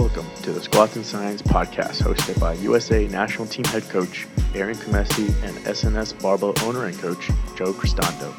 Welcome 0.00 0.30
to 0.44 0.52
the 0.52 0.62
Squats 0.62 0.96
and 0.96 1.04
Science 1.04 1.42
podcast 1.42 2.00
hosted 2.00 2.40
by 2.40 2.54
USA 2.54 3.06
National 3.08 3.46
Team 3.46 3.66
Head 3.66 3.82
Coach 3.90 4.26
Aaron 4.54 4.74
Comessi 4.74 5.26
and 5.44 5.54
SNS 5.66 6.22
Barbell 6.22 6.54
owner 6.62 6.86
and 6.86 6.98
coach 6.98 7.26
Joe 7.54 7.74
Cristando. 7.74 8.32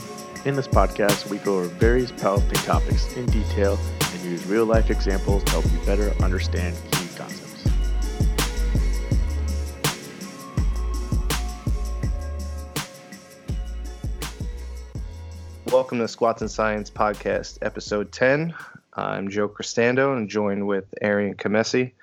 In 0.48 0.56
this 0.56 0.68
podcast, 0.68 1.30
we 1.30 1.38
go 1.38 1.60
over 1.60 1.68
various 1.68 2.12
powerlifting 2.14 2.66
topics 2.66 3.16
in 3.16 3.28
detail 3.28 3.78
and 4.12 4.24
use 4.24 4.44
real 4.48 4.66
life 4.66 4.90
examples 4.90 5.44
to 5.44 5.52
help 5.52 5.66
you 5.66 5.78
better 5.86 6.10
understand 6.24 6.76
key 6.94 7.08
concepts. 7.16 7.68
Welcome 15.68 16.00
to 16.00 16.08
Squats 16.08 16.42
and 16.42 16.50
Science 16.50 16.90
podcast, 16.90 17.60
episode 17.62 18.12
10. 18.12 18.56
I'm 18.94 19.30
Joe 19.30 19.48
Cristando 19.48 20.16
and 20.18 20.30
joined 20.30 20.68
with 20.68 20.94
Arian 21.02 21.36
Comessi. 21.36 21.94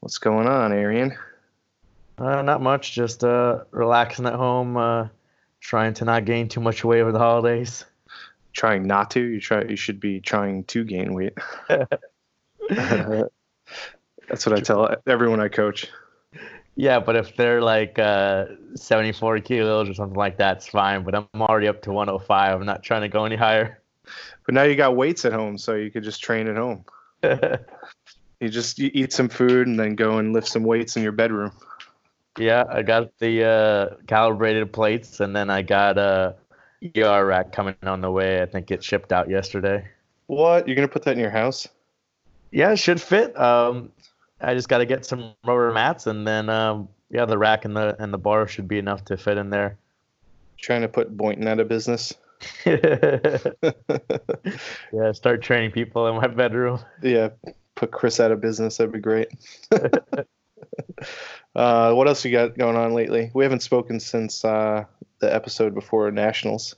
What's 0.00 0.18
going 0.18 0.46
on, 0.46 0.72
Arian? 0.72 1.16
Uh, 2.16 2.42
not 2.42 2.62
much, 2.62 2.92
just 2.92 3.24
uh, 3.24 3.64
relaxing 3.72 4.26
at 4.26 4.34
home, 4.34 4.76
uh, 4.76 5.08
trying 5.60 5.94
to 5.94 6.04
not 6.04 6.24
gain 6.24 6.48
too 6.48 6.60
much 6.60 6.84
weight 6.84 7.00
over 7.00 7.10
the 7.10 7.18
holidays. 7.18 7.84
Trying 8.52 8.86
not 8.86 9.10
to? 9.12 9.20
You 9.20 9.40
try. 9.40 9.64
You 9.64 9.74
should 9.74 9.98
be 9.98 10.20
trying 10.20 10.62
to 10.64 10.84
gain 10.84 11.14
weight. 11.14 11.36
That's 11.68 13.26
what 14.46 14.52
I 14.52 14.60
tell 14.60 14.94
everyone 15.08 15.40
I 15.40 15.48
coach. 15.48 15.88
Yeah, 16.76 17.00
but 17.00 17.16
if 17.16 17.36
they're 17.36 17.60
like 17.60 17.98
uh, 17.98 18.46
74 18.76 19.40
kilos 19.40 19.88
or 19.88 19.94
something 19.94 20.16
like 20.16 20.38
that, 20.38 20.58
it's 20.58 20.68
fine. 20.68 21.02
But 21.02 21.16
I'm 21.16 21.26
already 21.40 21.66
up 21.66 21.82
to 21.82 21.92
105. 21.92 22.60
I'm 22.60 22.66
not 22.66 22.84
trying 22.84 23.02
to 23.02 23.08
go 23.08 23.24
any 23.24 23.36
higher. 23.36 23.80
But 24.46 24.54
now 24.54 24.62
you 24.64 24.76
got 24.76 24.96
weights 24.96 25.24
at 25.24 25.32
home, 25.32 25.58
so 25.58 25.74
you 25.74 25.90
could 25.90 26.04
just 26.04 26.22
train 26.22 26.48
at 26.48 26.56
home. 26.56 26.84
you 27.22 28.48
just 28.48 28.78
you 28.78 28.90
eat 28.92 29.12
some 29.12 29.28
food 29.28 29.66
and 29.66 29.78
then 29.78 29.94
go 29.94 30.18
and 30.18 30.32
lift 30.32 30.48
some 30.48 30.64
weights 30.64 30.96
in 30.96 31.02
your 31.02 31.12
bedroom. 31.12 31.52
Yeah, 32.38 32.64
I 32.68 32.82
got 32.82 33.16
the 33.18 33.44
uh, 33.44 33.96
calibrated 34.06 34.72
plates, 34.72 35.20
and 35.20 35.34
then 35.34 35.50
I 35.50 35.62
got 35.62 35.98
a 35.98 36.34
ER 36.96 37.24
rack 37.24 37.52
coming 37.52 37.76
on 37.84 38.00
the 38.00 38.10
way. 38.10 38.42
I 38.42 38.46
think 38.46 38.70
it 38.70 38.82
shipped 38.82 39.12
out 39.12 39.30
yesterday. 39.30 39.86
What? 40.26 40.66
You're 40.66 40.76
gonna 40.76 40.88
put 40.88 41.04
that 41.04 41.12
in 41.12 41.18
your 41.18 41.30
house? 41.30 41.68
Yeah, 42.50 42.72
it 42.72 42.78
should 42.78 43.00
fit. 43.00 43.38
Um, 43.38 43.90
I 44.40 44.54
just 44.54 44.68
got 44.68 44.78
to 44.78 44.86
get 44.86 45.04
some 45.06 45.34
rubber 45.44 45.72
mats, 45.72 46.06
and 46.06 46.26
then 46.26 46.48
um, 46.48 46.88
yeah, 47.10 47.24
the 47.24 47.38
rack 47.38 47.64
and 47.64 47.76
the 47.76 47.96
and 48.00 48.12
the 48.12 48.18
bar 48.18 48.46
should 48.46 48.68
be 48.68 48.78
enough 48.78 49.04
to 49.06 49.16
fit 49.16 49.38
in 49.38 49.50
there. 49.50 49.78
Trying 50.58 50.82
to 50.82 50.88
put 50.88 51.16
Boynton 51.16 51.46
out 51.48 51.60
of 51.60 51.68
business. 51.68 52.14
yeah, 54.92 55.12
start 55.12 55.42
training 55.42 55.70
people 55.70 56.06
in 56.06 56.16
my 56.16 56.26
bedroom. 56.26 56.80
Yeah, 57.02 57.30
put 57.74 57.92
Chris 57.92 58.20
out 58.20 58.32
of 58.32 58.40
business. 58.40 58.76
That'd 58.76 58.92
be 58.92 59.00
great. 59.00 59.28
uh, 61.54 61.92
what 61.92 62.08
else 62.08 62.24
you 62.24 62.32
got 62.32 62.56
going 62.56 62.76
on 62.76 62.94
lately? 62.94 63.30
We 63.34 63.44
haven't 63.44 63.62
spoken 63.62 64.00
since 64.00 64.44
uh, 64.44 64.84
the 65.20 65.34
episode 65.34 65.74
before 65.74 66.10
Nationals. 66.10 66.76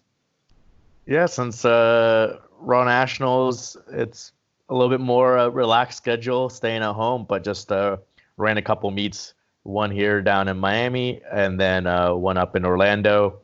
Yeah, 1.06 1.27
since 1.27 1.64
uh, 1.64 2.39
Raw 2.58 2.84
Nationals, 2.84 3.77
it's 3.92 4.33
a 4.69 4.75
little 4.75 4.91
bit 4.91 5.01
more 5.01 5.39
uh, 5.39 5.48
relaxed 5.48 5.98
schedule, 5.98 6.48
staying 6.48 6.83
at 6.83 6.92
home, 6.92 7.25
but 7.28 7.45
just 7.45 7.70
uh, 7.70 7.98
ran 8.36 8.58
a 8.58 8.62
couple 8.62 8.91
meets. 8.91 9.34
One 9.62 9.91
here 9.91 10.23
down 10.23 10.47
in 10.47 10.58
Miami, 10.58 11.20
and 11.33 11.58
then 11.58 11.89
uh, 11.89 12.14
one 12.14 12.36
up 12.36 12.55
in 12.55 12.64
Orlando 12.64 13.41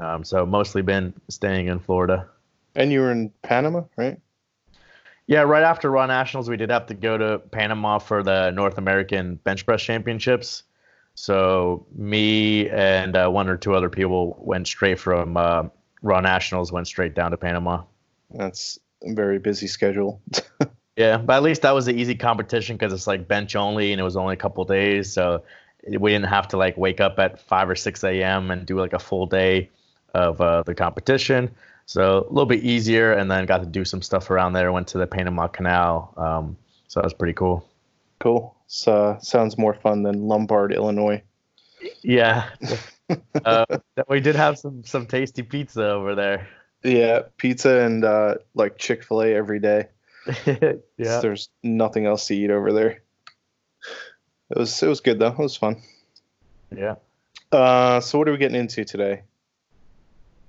um, 0.00 0.24
so 0.24 0.46
mostly 0.46 0.82
been 0.82 1.14
staying 1.28 1.68
in 1.68 1.78
Florida. 1.78 2.28
And 2.74 2.92
you 2.92 3.00
were 3.00 3.10
in 3.10 3.32
Panama, 3.42 3.84
right? 3.96 4.20
Yeah, 5.26 5.40
right 5.40 5.64
after 5.64 5.90
Raw 5.90 6.06
Nationals, 6.06 6.48
we 6.48 6.56
did 6.56 6.70
have 6.70 6.86
to 6.86 6.94
go 6.94 7.18
to 7.18 7.38
Panama 7.38 7.98
for 7.98 8.22
the 8.22 8.50
North 8.52 8.78
American 8.78 9.36
Bench 9.36 9.66
Press 9.66 9.82
Championships. 9.82 10.62
So 11.14 11.86
me 11.96 12.68
and 12.68 13.16
uh, 13.16 13.28
one 13.28 13.48
or 13.48 13.56
two 13.56 13.74
other 13.74 13.88
people 13.88 14.36
went 14.38 14.66
straight 14.68 15.00
from 15.00 15.36
uh, 15.36 15.64
Raw 16.02 16.20
Nationals, 16.20 16.70
went 16.70 16.86
straight 16.86 17.14
down 17.14 17.32
to 17.32 17.36
Panama. 17.36 17.82
That's 18.30 18.78
a 19.02 19.14
very 19.14 19.38
busy 19.38 19.66
schedule. 19.66 20.20
yeah, 20.96 21.16
but 21.16 21.36
at 21.36 21.42
least 21.42 21.62
that 21.62 21.74
was 21.74 21.88
an 21.88 21.98
easy 21.98 22.14
competition 22.14 22.76
because 22.76 22.92
it's 22.92 23.06
like 23.06 23.26
bench 23.26 23.56
only, 23.56 23.92
and 23.92 24.00
it 24.00 24.04
was 24.04 24.16
only 24.16 24.34
a 24.34 24.36
couple 24.36 24.64
days, 24.64 25.12
so 25.12 25.42
we 25.88 26.10
didn't 26.10 26.26
have 26.26 26.48
to 26.48 26.56
like 26.56 26.76
wake 26.76 27.00
up 27.00 27.18
at 27.18 27.40
five 27.40 27.68
or 27.68 27.76
six 27.76 28.04
a.m. 28.04 28.50
and 28.50 28.66
do 28.66 28.78
like 28.78 28.92
a 28.92 28.98
full 28.98 29.26
day 29.26 29.70
of 30.16 30.40
uh, 30.40 30.62
the 30.62 30.74
competition. 30.74 31.50
So 31.86 32.18
a 32.18 32.32
little 32.32 32.46
bit 32.46 32.64
easier, 32.64 33.12
and 33.12 33.30
then 33.30 33.46
got 33.46 33.58
to 33.58 33.66
do 33.66 33.84
some 33.84 34.02
stuff 34.02 34.30
around 34.30 34.54
there. 34.54 34.72
Went 34.72 34.88
to 34.88 34.98
the 34.98 35.06
Panama 35.06 35.46
Canal, 35.46 36.12
um, 36.16 36.56
so 36.88 37.00
that 37.00 37.04
was 37.04 37.14
pretty 37.14 37.34
cool. 37.34 37.68
Cool. 38.18 38.56
So 38.66 39.16
sounds 39.20 39.56
more 39.56 39.74
fun 39.74 40.02
than 40.02 40.26
Lombard, 40.26 40.72
Illinois. 40.72 41.22
Yeah, 42.02 42.48
uh, 43.44 43.66
we 44.08 44.20
did 44.20 44.34
have 44.34 44.58
some 44.58 44.82
some 44.84 45.06
tasty 45.06 45.42
pizza 45.42 45.88
over 45.88 46.16
there. 46.16 46.48
Yeah, 46.82 47.22
pizza 47.36 47.80
and 47.82 48.04
uh, 48.04 48.36
like 48.54 48.78
Chick 48.78 49.04
Fil 49.04 49.22
A 49.22 49.34
every 49.34 49.60
day. 49.60 49.86
yeah, 50.46 51.20
there's 51.20 51.50
nothing 51.62 52.06
else 52.06 52.26
to 52.26 52.34
eat 52.34 52.50
over 52.50 52.72
there. 52.72 53.02
It 54.50 54.58
was 54.58 54.82
it 54.82 54.88
was 54.88 55.00
good 55.00 55.20
though. 55.20 55.28
It 55.28 55.38
was 55.38 55.56
fun. 55.56 55.82
Yeah. 56.74 56.96
Uh, 57.52 58.00
so 58.00 58.18
what 58.18 58.28
are 58.28 58.32
we 58.32 58.38
getting 58.38 58.58
into 58.58 58.84
today? 58.84 59.22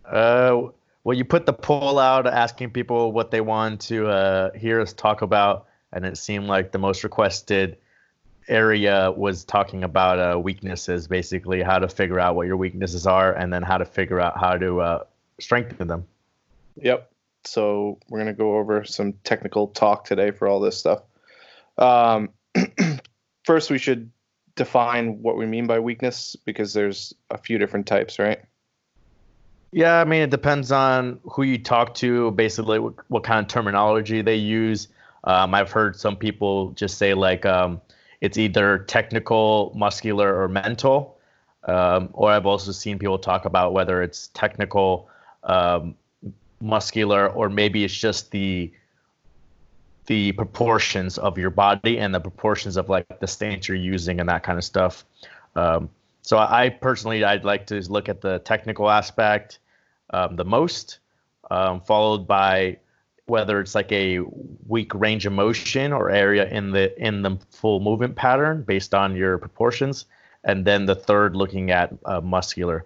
Uh, 0.08 0.70
well, 1.04 1.18
you 1.18 1.26
put 1.26 1.46
the 1.46 1.54
poll 1.54 2.00
out 2.00 2.28
asking 2.28 2.72
people 2.72 3.12
what 3.12 3.32
they 3.32 3.42
want 3.42 3.82
to 3.82 4.08
uh, 4.08 4.52
hear 4.54 4.82
us 4.82 4.94
talk 4.94 5.22
about, 5.22 5.68
and 5.94 6.06
it 6.06 6.18
seemed 6.18 6.48
like 6.48 6.72
the 6.72 6.80
most 6.80 7.04
requested 7.04 7.78
area 8.48 9.12
was 9.12 9.44
talking 9.44 9.84
about 9.84 10.20
uh, 10.20 10.40
weaknesses, 10.40 11.08
basically 11.08 11.62
how 11.62 11.80
to 11.80 11.88
figure 11.88 12.20
out 12.20 12.36
what 12.36 12.48
your 12.48 12.58
weaknesses 12.58 13.06
are, 13.06 13.34
and 13.34 13.52
then 13.54 13.64
how 13.64 13.78
to 13.78 13.86
figure 13.86 14.20
out 14.20 14.38
how 14.38 14.58
to 14.58 14.82
uh, 14.82 15.04
strengthen 15.40 15.88
them. 15.88 16.06
Yep. 16.82 17.12
So 17.46 18.00
we're 18.10 18.20
gonna 18.20 18.34
go 18.34 18.58
over 18.58 18.84
some 18.84 19.14
technical 19.24 19.68
talk 19.68 20.06
today 20.06 20.32
for 20.32 20.48
all 20.48 20.60
this 20.60 20.78
stuff. 20.78 21.04
Um, 21.78 22.30
first, 23.46 23.70
we 23.70 23.78
should 23.78 24.12
define 24.56 25.22
what 25.22 25.38
we 25.38 25.46
mean 25.46 25.68
by 25.68 25.80
weakness 25.80 26.36
because 26.46 26.74
there's 26.74 27.14
a 27.30 27.38
few 27.38 27.58
different 27.58 27.86
types, 27.86 28.20
right? 28.20 28.42
Yeah, 29.72 30.00
I 30.00 30.06
mean, 30.06 30.22
it 30.22 30.30
depends 30.30 30.72
on 30.72 31.20
who 31.24 31.44
you 31.44 31.58
talk 31.58 31.94
to, 31.96 32.32
basically, 32.32 32.80
what, 32.80 32.94
what 33.10 33.24
kind 33.24 33.40
of 33.46 33.48
terminology 33.48 34.22
they 34.22 34.36
use. 34.36 34.88
Um, 35.26 35.54
I've 35.54 35.72
heard 35.72 35.96
some 35.96 36.16
people 36.16 36.72
just 36.72 36.98
say, 36.98 37.14
like, 37.14 37.46
um, 37.46 37.82
it's 38.22 38.38
either 38.38 38.80
technical, 38.80 39.74
muscular, 39.76 40.42
or 40.42 40.48
mental. 40.48 41.18
Um, 41.66 42.10
or 42.14 42.32
I've 42.32 42.46
also 42.46 42.72
seen 42.72 42.98
people 42.98 43.20
talk 43.20 43.44
about 43.46 43.74
whether 43.74 44.02
it's 44.02 44.30
technical, 44.30 45.10
um, 45.44 45.96
muscular, 46.62 47.28
or 47.28 47.50
maybe 47.50 47.84
it's 47.84 47.94
just 47.94 48.32
the 48.32 48.72
the 50.06 50.32
proportions 50.32 51.18
of 51.18 51.38
your 51.38 51.50
body 51.50 52.00
and 52.00 52.16
the 52.16 52.20
proportions 52.22 52.78
of 52.78 52.88
like 52.88 53.20
the 53.20 53.28
stance 53.28 53.68
you're 53.68 53.76
using 53.76 54.22
and 54.22 54.30
that 54.30 54.42
kind 54.42 54.58
of 54.58 54.64
stuff. 54.64 55.04
Um, 55.58 55.90
so 56.28 56.38
I 56.38 56.68
personally, 56.68 57.24
I'd 57.24 57.46
like 57.46 57.68
to 57.68 57.80
look 57.90 58.10
at 58.10 58.20
the 58.20 58.40
technical 58.40 58.90
aspect 58.90 59.60
um, 60.10 60.36
the 60.36 60.44
most, 60.44 61.00
um, 61.50 61.80
followed 61.80 62.28
by 62.28 62.80
whether 63.28 63.62
it's 63.62 63.74
like 63.74 63.90
a 63.94 64.20
weak 64.68 64.94
range 64.94 65.26
of 65.26 65.32
motion 65.32 65.94
or 65.94 66.10
area 66.10 66.46
in 66.50 66.72
the 66.72 66.92
in 67.02 67.22
the 67.22 67.38
full 67.52 67.80
movement 67.80 68.18
pattern 68.18 68.62
based 68.64 68.94
on 68.94 69.16
your 69.16 69.38
proportions, 69.38 70.04
and 70.44 70.66
then 70.66 70.86
the 70.86 70.96
third 70.96 71.34
looking 71.34 71.72
at 71.72 71.94
uh, 72.04 72.20
muscular. 72.20 72.84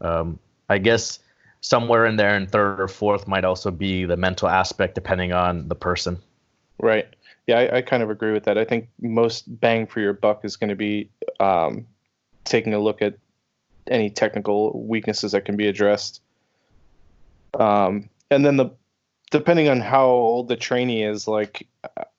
Um, 0.00 0.40
I 0.68 0.78
guess 0.78 1.20
somewhere 1.60 2.04
in 2.04 2.16
there 2.16 2.34
in 2.34 2.48
third 2.48 2.80
or 2.80 2.88
fourth 2.88 3.28
might 3.28 3.44
also 3.44 3.70
be 3.70 4.06
the 4.06 4.16
mental 4.16 4.48
aspect 4.48 4.96
depending 4.96 5.32
on 5.32 5.68
the 5.68 5.76
person. 5.76 6.18
Right. 6.80 7.06
Yeah, 7.46 7.60
I, 7.60 7.76
I 7.76 7.82
kind 7.82 8.02
of 8.02 8.10
agree 8.10 8.32
with 8.32 8.42
that. 8.42 8.58
I 8.58 8.64
think 8.64 8.88
most 9.00 9.44
bang 9.60 9.86
for 9.86 10.00
your 10.00 10.14
buck 10.14 10.44
is 10.44 10.56
going 10.56 10.70
to 10.70 10.76
be 10.76 11.10
um, 11.38 11.86
taking 12.44 12.74
a 12.74 12.78
look 12.78 13.02
at 13.02 13.14
any 13.86 14.10
technical 14.10 14.86
weaknesses 14.86 15.32
that 15.32 15.44
can 15.44 15.56
be 15.56 15.66
addressed. 15.66 16.20
Um, 17.54 18.08
and 18.30 18.44
then 18.44 18.56
the 18.56 18.70
depending 19.30 19.68
on 19.68 19.80
how 19.80 20.06
old 20.06 20.48
the 20.48 20.56
trainee 20.56 21.02
is, 21.02 21.26
like 21.26 21.66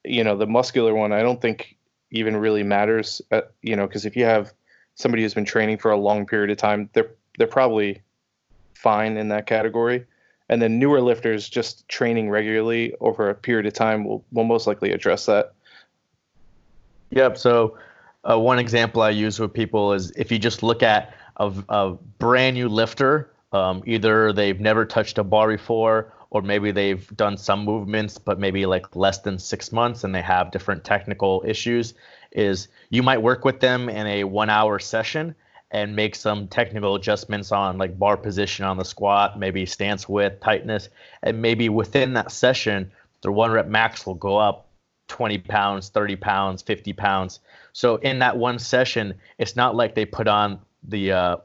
you 0.04 0.24
know, 0.24 0.36
the 0.36 0.48
muscular 0.48 0.94
one, 0.94 1.14
I 1.14 1.22
don't 1.22 1.42
think 1.42 1.78
even 2.12 2.36
really 2.38 2.64
matters. 2.64 3.22
Uh, 3.32 3.42
you 3.62 3.76
know, 3.76 3.88
because 3.88 4.06
if 4.06 4.16
you 4.16 4.26
have 4.26 4.54
somebody 4.96 5.24
who's 5.24 5.34
been 5.34 5.46
training 5.46 5.78
for 5.78 5.92
a 5.92 5.98
long 5.98 6.26
period 6.26 6.50
of 6.52 6.58
time, 6.58 6.90
they're 6.94 7.12
they're 7.38 7.48
probably 7.48 8.02
fine 8.74 9.18
in 9.18 9.30
that 9.30 9.48
category. 9.48 10.06
And 10.50 10.62
then 10.62 10.78
newer 10.78 11.02
lifters 11.02 11.50
just 11.50 11.88
training 11.88 12.30
regularly 12.30 12.94
over 13.00 13.30
a 13.30 13.34
period 13.34 13.66
of 13.66 13.74
time 13.74 14.04
will 14.04 14.24
will 14.32 14.44
most 14.44 14.68
likely 14.68 14.92
address 14.92 15.26
that. 15.26 15.54
Yep. 17.12 17.38
So 17.38 17.78
uh, 18.30 18.40
one 18.40 18.60
example 18.60 19.02
I 19.02 19.10
use 19.10 19.40
with 19.40 19.54
people 19.54 19.94
is 19.94 20.12
if 20.12 20.32
you 20.32 20.40
just 20.40 20.64
look 20.64 20.84
at 20.84 21.16
a, 21.38 21.54
a 21.70 21.94
brand 22.20 22.56
new 22.56 22.70
lifter, 22.70 23.32
um, 23.52 23.84
either 23.86 24.34
they've 24.34 24.60
never 24.60 24.86
touched 24.86 25.18
a 25.18 25.24
bar 25.24 25.50
before 25.50 26.14
or 26.30 26.42
maybe 26.42 26.72
they've 26.72 27.08
done 27.16 27.38
some 27.38 27.64
movements, 27.64 28.18
but 28.18 28.40
maybe 28.40 28.66
like 28.66 28.96
less 28.96 29.20
than 29.20 29.38
six 29.38 29.72
months 29.72 30.04
and 30.04 30.16
they 30.16 30.22
have 30.22 30.52
different 30.52 30.84
technical 30.84 31.44
issues, 31.46 31.94
is 32.32 32.68
you 32.90 33.04
might 33.04 33.22
work 33.22 33.46
with 33.46 33.60
them 33.60 33.88
in 33.88 34.08
a 34.08 34.24
one 34.24 34.50
hour 34.50 34.80
session 34.80 35.36
and 35.70 35.96
make 35.96 36.16
some 36.16 36.48
technical 36.48 36.96
adjustments 36.96 37.52
on 37.52 37.78
like 37.78 37.98
bar 38.00 38.18
position 38.18 38.66
on 38.66 38.78
the 38.78 38.86
squat, 38.86 39.38
maybe 39.38 39.66
stance 39.66 40.10
width, 40.10 40.40
tightness, 40.40 40.90
and 41.22 41.42
maybe 41.42 41.70
within 41.70 42.14
that 42.14 42.32
session, 42.32 42.92
their 43.22 43.32
one 43.32 43.52
rep 43.52 43.68
max 43.68 44.06
will 44.06 44.16
go 44.16 44.38
up 44.38 44.68
20 45.14 45.38
pounds, 45.38 45.90
30 45.90 46.16
pounds, 46.16 46.64
50 46.64 46.92
pounds. 46.94 47.40
So 47.72 47.98
in 47.98 48.18
that 48.20 48.36
one 48.36 48.58
session, 48.58 49.14
it's 49.38 49.56
not 49.56 49.76
like 49.76 49.94
they 49.94 50.06
put 50.06 50.28
on 50.28 50.60
the 50.84 51.12
uh, 51.12 51.38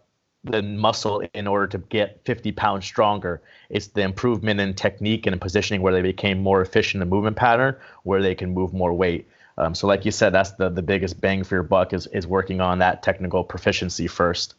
the 0.42 0.62
muscle 0.62 1.22
in 1.34 1.46
order 1.46 1.66
to 1.66 1.78
get 1.78 2.22
50 2.24 2.52
pounds 2.52 2.86
stronger. 2.86 3.42
It's 3.68 3.88
the 3.88 4.00
improvement 4.00 4.58
in 4.58 4.72
technique 4.72 5.26
and 5.26 5.38
positioning 5.38 5.82
where 5.82 5.92
they 5.92 6.00
became 6.00 6.42
more 6.42 6.62
efficient 6.62 7.02
in 7.02 7.08
the 7.08 7.14
movement 7.14 7.36
pattern, 7.36 7.76
where 8.04 8.22
they 8.22 8.34
can 8.34 8.54
move 8.54 8.72
more 8.72 8.94
weight. 8.94 9.28
Um, 9.58 9.74
so, 9.74 9.86
like 9.86 10.06
you 10.06 10.12
said, 10.12 10.30
that's 10.32 10.52
the, 10.52 10.70
the 10.70 10.82
biggest 10.82 11.20
bang 11.20 11.44
for 11.44 11.56
your 11.56 11.62
buck 11.62 11.92
is 11.92 12.06
is 12.06 12.26
working 12.26 12.62
on 12.62 12.78
that 12.78 13.02
technical 13.02 13.44
proficiency 13.44 14.06
first. 14.06 14.54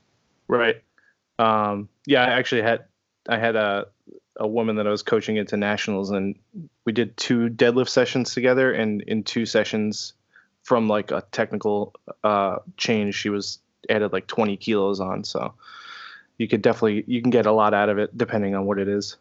Right. 0.48 0.84
Um, 1.40 1.90
yeah, 2.06 2.24
I 2.24 2.30
actually 2.38 2.62
had 2.62 2.86
I 3.28 3.40
had 3.40 3.56
a 3.56 3.88
a 4.40 4.48
woman 4.48 4.78
that 4.78 4.88
I 4.88 4.90
was 4.90 5.04
coaching 5.04 5.38
into 5.38 5.58
nationals, 5.58 6.10
and 6.10 6.36
we 6.86 6.92
did 6.92 7.16
two 7.18 7.50
deadlift 7.50 7.90
sessions 7.90 8.34
together. 8.34 8.72
And 8.72 9.02
in 9.04 9.24
two 9.24 9.46
sessions, 9.46 10.14
from 10.64 10.88
like 10.88 11.12
a 11.12 11.24
technical 11.32 11.94
uh, 12.24 12.58
change, 12.78 13.16
she 13.16 13.30
was 13.30 13.60
added 13.90 14.14
like 14.14 14.28
20 14.28 14.58
kilos 14.58 15.00
on. 15.00 15.24
So 15.24 15.54
you 16.38 16.48
could 16.48 16.62
definitely 16.62 17.04
you 17.06 17.22
can 17.22 17.30
get 17.30 17.46
a 17.46 17.52
lot 17.52 17.74
out 17.74 17.90
of 17.90 18.00
it 18.00 18.18
depending 18.18 18.56
on 18.56 18.66
what 18.66 18.80
it 18.80 18.88
is. 18.88 19.18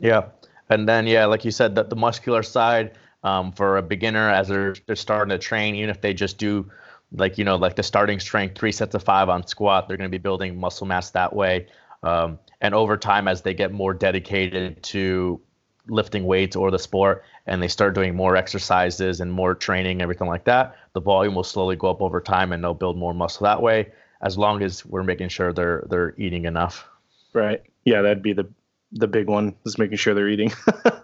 Yeah, 0.00 0.24
and 0.68 0.88
then 0.88 1.06
yeah, 1.06 1.26
like 1.26 1.44
you 1.44 1.50
said, 1.50 1.74
that 1.76 1.88
the 1.88 1.96
muscular 1.96 2.42
side 2.42 2.98
um, 3.22 3.52
for 3.52 3.78
a 3.78 3.82
beginner 3.82 4.28
as 4.28 4.48
they're 4.48 4.74
they're 4.86 4.96
starting 4.96 5.30
to 5.30 5.38
train, 5.38 5.74
even 5.76 5.90
if 5.90 6.00
they 6.00 6.12
just 6.12 6.38
do 6.38 6.70
like 7.14 7.38
you 7.38 7.44
know 7.44 7.56
like 7.56 7.76
the 7.76 7.82
starting 7.82 8.18
strength 8.18 8.58
three 8.58 8.72
sets 8.72 8.94
of 8.94 9.02
five 9.02 9.28
on 9.28 9.46
squat, 9.46 9.86
they're 9.86 9.96
going 9.96 10.10
to 10.10 10.14
be 10.14 10.18
building 10.18 10.58
muscle 10.58 10.86
mass 10.86 11.10
that 11.10 11.34
way. 11.34 11.66
Um, 12.02 12.38
and 12.62 12.76
over 12.76 12.96
time, 12.96 13.26
as 13.26 13.42
they 13.42 13.54
get 13.54 13.72
more 13.72 13.92
dedicated 13.92 14.82
to 14.84 15.40
lifting 15.88 16.24
weights 16.24 16.54
or 16.54 16.70
the 16.70 16.78
sport, 16.78 17.24
and 17.44 17.60
they 17.60 17.66
start 17.66 17.92
doing 17.92 18.14
more 18.14 18.36
exercises 18.36 19.20
and 19.20 19.32
more 19.32 19.56
training, 19.56 20.00
everything 20.00 20.28
like 20.28 20.44
that, 20.44 20.76
the 20.92 21.00
volume 21.00 21.34
will 21.34 21.42
slowly 21.42 21.74
go 21.74 21.90
up 21.90 22.00
over 22.00 22.20
time, 22.20 22.52
and 22.52 22.62
they'll 22.62 22.72
build 22.72 22.96
more 22.96 23.12
muscle 23.12 23.44
that 23.44 23.60
way. 23.60 23.90
As 24.22 24.38
long 24.38 24.62
as 24.62 24.86
we're 24.86 25.02
making 25.02 25.28
sure 25.28 25.52
they're 25.52 25.84
they're 25.90 26.14
eating 26.16 26.44
enough. 26.44 26.86
Right. 27.32 27.62
Yeah, 27.84 28.02
that'd 28.02 28.22
be 28.22 28.32
the 28.32 28.48
the 28.92 29.08
big 29.08 29.26
one 29.26 29.56
is 29.66 29.76
making 29.76 29.96
sure 29.96 30.14
they're 30.14 30.28
eating. 30.28 30.52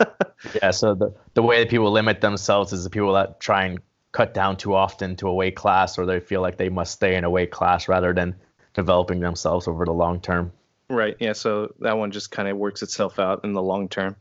yeah. 0.62 0.70
So 0.70 0.94
the 0.94 1.12
the 1.34 1.42
way 1.42 1.58
that 1.58 1.70
people 1.70 1.90
limit 1.90 2.20
themselves 2.20 2.72
is 2.72 2.84
the 2.84 2.90
people 2.90 3.14
that 3.14 3.40
try 3.40 3.64
and 3.64 3.80
cut 4.12 4.32
down 4.32 4.56
too 4.58 4.76
often 4.76 5.16
to 5.16 5.26
a 5.26 5.34
weight 5.34 5.56
class, 5.56 5.98
or 5.98 6.06
they 6.06 6.20
feel 6.20 6.40
like 6.40 6.56
they 6.56 6.68
must 6.68 6.92
stay 6.92 7.16
in 7.16 7.24
a 7.24 7.30
weight 7.30 7.50
class 7.50 7.88
rather 7.88 8.14
than 8.14 8.36
developing 8.74 9.18
themselves 9.18 9.66
over 9.66 9.84
the 9.84 9.92
long 9.92 10.20
term. 10.20 10.52
Right. 10.90 11.16
Yeah. 11.20 11.34
So 11.34 11.74
that 11.80 11.98
one 11.98 12.10
just 12.10 12.30
kind 12.30 12.48
of 12.48 12.56
works 12.56 12.82
itself 12.82 13.18
out 13.18 13.44
in 13.44 13.52
the 13.52 13.62
long 13.62 13.88
term. 13.88 14.16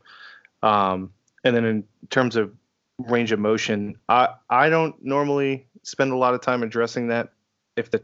Um, 0.64 1.12
and 1.44 1.56
then 1.56 1.66
in 1.66 1.84
terms 2.10 2.36
of 2.36 2.54
range 3.00 3.32
of 3.32 3.40
motion, 3.40 3.98
I 4.10 4.30
I 4.50 4.70
don't 4.70 5.02
normally 5.04 5.66
spend 5.84 6.12
a 6.12 6.18
lot 6.18 6.34
of 6.34 6.42
time 6.42 6.64
addressing 6.64 7.08
that 7.08 7.30
if 7.76 7.90
the 7.92 8.04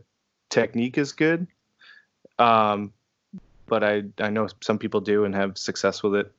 technique 0.50 0.98
is 0.98 1.12
good. 1.12 1.48
Um, 2.39 2.94
but 3.68 3.83
I 3.83 4.04
I 4.19 4.30
know 4.30 4.48
some 4.62 4.77
people 4.77 5.01
do 5.01 5.25
and 5.25 5.36
have 5.36 5.57
success 5.57 6.01
with 6.04 6.15
it. 6.15 6.31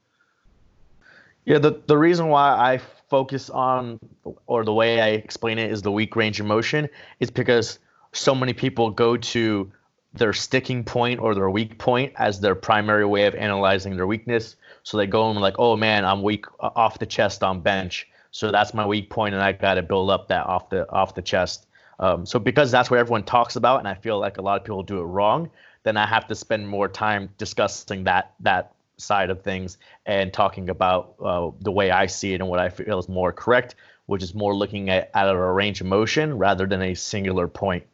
Yeah, 1.45 1.59
the 1.59 1.83
the 1.87 1.99
reason 1.99 2.29
why 2.29 2.51
I 2.51 2.81
focus 3.11 3.51
on 3.51 4.01
or 4.47 4.65
the 4.65 4.73
way 4.73 5.01
I 5.01 5.09
explain 5.09 5.59
it 5.59 5.71
is 5.71 5.83
the 5.83 5.93
weak 5.93 6.17
range 6.17 6.41
of 6.41 6.47
motion 6.47 6.89
is 7.21 7.31
because 7.31 7.79
so 8.13 8.35
many 8.35 8.53
people 8.53 8.91
go 8.91 9.17
to 9.17 9.71
their 10.15 10.33
sticking 10.33 10.85
point 10.85 11.21
or 11.21 11.35
their 11.35 11.51
weak 11.51 11.79
point 11.79 12.13
as 12.17 12.41
their 12.41 12.55
primary 12.55 13.05
way 13.05 13.27
of 13.27 13.35
analyzing 13.35 13.97
their 13.97 14.07
weakness. 14.07 14.57
So 14.85 14.97
they 14.97 15.07
go 15.07 15.31
and 15.31 15.41
like, 15.41 15.59
oh 15.59 15.77
man, 15.77 16.05
I'm 16.05 16.23
weak 16.23 16.47
off 16.61 16.99
the 16.99 17.07
chest 17.07 17.43
on 17.43 17.61
bench, 17.61 18.09
so 18.31 18.51
that's 18.51 18.75
my 18.75 18.87
weak 18.87 19.11
point, 19.11 19.35
and 19.35 19.43
I 19.43 19.53
got 19.53 19.75
to 19.75 19.83
build 19.83 20.11
up 20.11 20.29
that 20.29 20.47
off 20.47 20.71
the 20.71 20.91
off 20.91 21.15
the 21.15 21.23
chest. 21.23 21.67
Um, 21.99 22.27
so 22.27 22.39
because 22.39 22.71
that's 22.71 22.91
what 22.91 22.99
everyone 22.99 23.25
talks 23.25 23.57
about, 23.57 23.79
and 23.79 23.89
I 23.89 23.95
feel 23.95 24.19
like 24.19 24.39
a 24.39 24.43
lot 24.43 24.61
of 24.61 24.65
people 24.65 24.83
do 24.83 24.99
it 24.99 25.05
wrong, 25.05 25.51
then 25.85 25.97
I 25.97 26.07
have 26.07 26.27
to 26.29 26.35
spend 26.35 26.69
more 26.69 26.89
time 26.89 27.31
discussing 27.39 28.05
that 28.05 28.35
that 28.41 28.73
side 28.97 29.31
of 29.31 29.43
things 29.43 29.79
and 30.07 30.33
talking 30.33 30.69
about 30.69 31.15
uh, 31.23 31.51
the 31.61 31.73
way 31.73 31.91
I 31.91 32.07
see 32.07 32.33
it 32.33 32.41
and 32.41 32.49
what 32.49 32.61
I 32.61 32.69
feel 32.69 32.99
is 32.99 33.09
more 33.09 33.33
correct, 33.33 33.75
which 34.07 34.23
is 34.23 34.35
more 34.35 34.55
looking 34.55 34.91
at, 34.91 35.11
at 35.15 35.29
a 35.29 35.37
range 35.37 35.81
of 35.81 35.87
motion 35.87 36.39
rather 36.39 36.67
than 36.67 36.83
a 36.83 36.95
singular 36.95 37.49
point. 37.49 37.85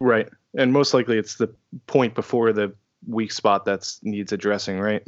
Right, 0.00 0.28
and 0.56 0.72
most 0.72 0.94
likely 0.94 1.18
it's 1.18 1.36
the 1.36 1.52
point 1.86 2.14
before 2.14 2.52
the 2.52 2.72
weak 3.06 3.32
spot 3.32 3.64
that 3.64 3.90
needs 4.02 4.32
addressing, 4.32 4.78
right? 4.78 5.02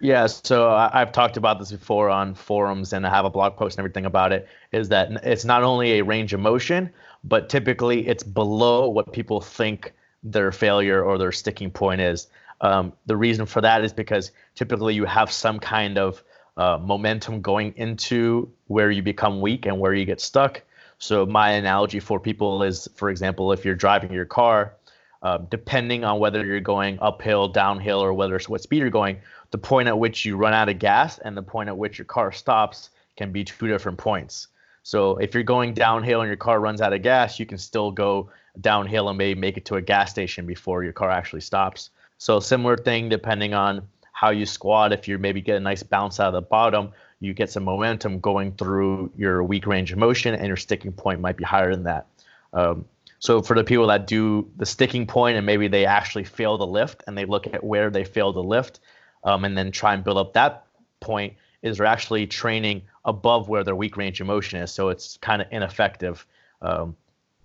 Yeah, 0.00 0.26
so 0.26 0.72
I've 0.72 1.12
talked 1.12 1.36
about 1.36 1.60
this 1.60 1.70
before 1.70 2.10
on 2.10 2.34
forums, 2.34 2.92
and 2.92 3.06
I 3.06 3.10
have 3.10 3.24
a 3.24 3.30
blog 3.30 3.56
post 3.56 3.78
and 3.78 3.84
everything 3.84 4.04
about 4.04 4.32
it. 4.32 4.48
Is 4.72 4.88
that 4.88 5.12
it's 5.22 5.44
not 5.44 5.62
only 5.62 5.98
a 5.98 6.04
range 6.04 6.32
of 6.32 6.40
motion, 6.40 6.90
but 7.22 7.48
typically 7.48 8.08
it's 8.08 8.24
below 8.24 8.88
what 8.88 9.12
people 9.12 9.40
think 9.40 9.92
their 10.24 10.50
failure 10.50 11.02
or 11.04 11.18
their 11.18 11.30
sticking 11.30 11.70
point 11.70 12.00
is. 12.00 12.26
Um, 12.60 12.92
the 13.06 13.16
reason 13.16 13.46
for 13.46 13.60
that 13.60 13.84
is 13.84 13.92
because 13.92 14.32
typically 14.56 14.94
you 14.94 15.04
have 15.04 15.30
some 15.30 15.60
kind 15.60 15.98
of 15.98 16.22
uh, 16.56 16.78
momentum 16.80 17.40
going 17.40 17.72
into 17.76 18.50
where 18.66 18.90
you 18.90 19.02
become 19.02 19.40
weak 19.40 19.66
and 19.66 19.78
where 19.78 19.94
you 19.94 20.04
get 20.04 20.20
stuck. 20.20 20.62
So 21.02 21.26
my 21.26 21.50
analogy 21.50 21.98
for 21.98 22.20
people 22.20 22.62
is, 22.62 22.88
for 22.94 23.10
example, 23.10 23.50
if 23.50 23.64
you're 23.64 23.74
driving 23.74 24.12
your 24.12 24.24
car, 24.24 24.76
uh, 25.20 25.38
depending 25.38 26.04
on 26.04 26.20
whether 26.20 26.46
you're 26.46 26.60
going 26.60 26.96
uphill, 27.02 27.48
downhill, 27.48 27.98
or 28.00 28.14
whether 28.14 28.36
it's 28.36 28.48
what 28.48 28.60
speed 28.60 28.78
you're 28.78 28.88
going, 28.88 29.18
the 29.50 29.58
point 29.58 29.88
at 29.88 29.98
which 29.98 30.24
you 30.24 30.36
run 30.36 30.54
out 30.54 30.68
of 30.68 30.78
gas 30.78 31.18
and 31.18 31.36
the 31.36 31.42
point 31.42 31.68
at 31.68 31.76
which 31.76 31.98
your 31.98 32.04
car 32.04 32.30
stops 32.30 32.90
can 33.16 33.32
be 33.32 33.42
two 33.42 33.66
different 33.66 33.98
points. 33.98 34.46
So 34.84 35.16
if 35.16 35.34
you're 35.34 35.42
going 35.42 35.74
downhill 35.74 36.20
and 36.20 36.28
your 36.28 36.36
car 36.36 36.60
runs 36.60 36.80
out 36.80 36.92
of 36.92 37.02
gas, 37.02 37.40
you 37.40 37.46
can 37.46 37.58
still 37.58 37.90
go 37.90 38.30
downhill 38.60 39.08
and 39.08 39.18
maybe 39.18 39.40
make 39.40 39.56
it 39.56 39.64
to 39.64 39.74
a 39.74 39.82
gas 39.82 40.12
station 40.12 40.46
before 40.46 40.84
your 40.84 40.92
car 40.92 41.10
actually 41.10 41.40
stops. 41.40 41.90
So 42.18 42.38
similar 42.38 42.76
thing 42.76 43.08
depending 43.08 43.54
on 43.54 43.88
how 44.12 44.30
you 44.30 44.46
squat. 44.46 44.92
If 44.92 45.08
you 45.08 45.18
maybe 45.18 45.40
get 45.40 45.56
a 45.56 45.60
nice 45.60 45.82
bounce 45.82 46.20
out 46.20 46.28
of 46.28 46.34
the 46.34 46.42
bottom, 46.42 46.92
you 47.22 47.34
get 47.34 47.50
some 47.50 47.64
momentum 47.64 48.18
going 48.18 48.52
through 48.52 49.12
your 49.16 49.44
weak 49.44 49.66
range 49.66 49.92
of 49.92 49.98
motion, 49.98 50.34
and 50.34 50.46
your 50.46 50.56
sticking 50.56 50.92
point 50.92 51.20
might 51.20 51.36
be 51.36 51.44
higher 51.44 51.70
than 51.70 51.84
that. 51.84 52.06
Um, 52.52 52.84
so 53.18 53.40
for 53.40 53.54
the 53.54 53.62
people 53.62 53.86
that 53.86 54.08
do 54.08 54.50
the 54.56 54.66
sticking 54.66 55.06
point 55.06 55.36
and 55.36 55.46
maybe 55.46 55.68
they 55.68 55.86
actually 55.86 56.24
fail 56.24 56.58
the 56.58 56.66
lift 56.66 57.04
and 57.06 57.16
they 57.16 57.24
look 57.24 57.46
at 57.46 57.62
where 57.62 57.88
they 57.90 58.04
failed 58.04 58.34
the 58.34 58.42
lift, 58.42 58.80
um, 59.22 59.44
and 59.44 59.56
then 59.56 59.70
try 59.70 59.94
and 59.94 60.02
build 60.02 60.18
up 60.18 60.32
that 60.32 60.66
point, 60.98 61.34
is 61.62 61.78
they're 61.78 61.86
actually 61.86 62.26
training 62.26 62.82
above 63.04 63.48
where 63.48 63.62
their 63.62 63.76
weak 63.76 63.96
range 63.96 64.20
of 64.20 64.26
motion 64.26 64.60
is. 64.60 64.72
So 64.72 64.88
it's 64.88 65.16
kind 65.18 65.40
of 65.40 65.48
ineffective. 65.52 66.26
Um, 66.60 66.96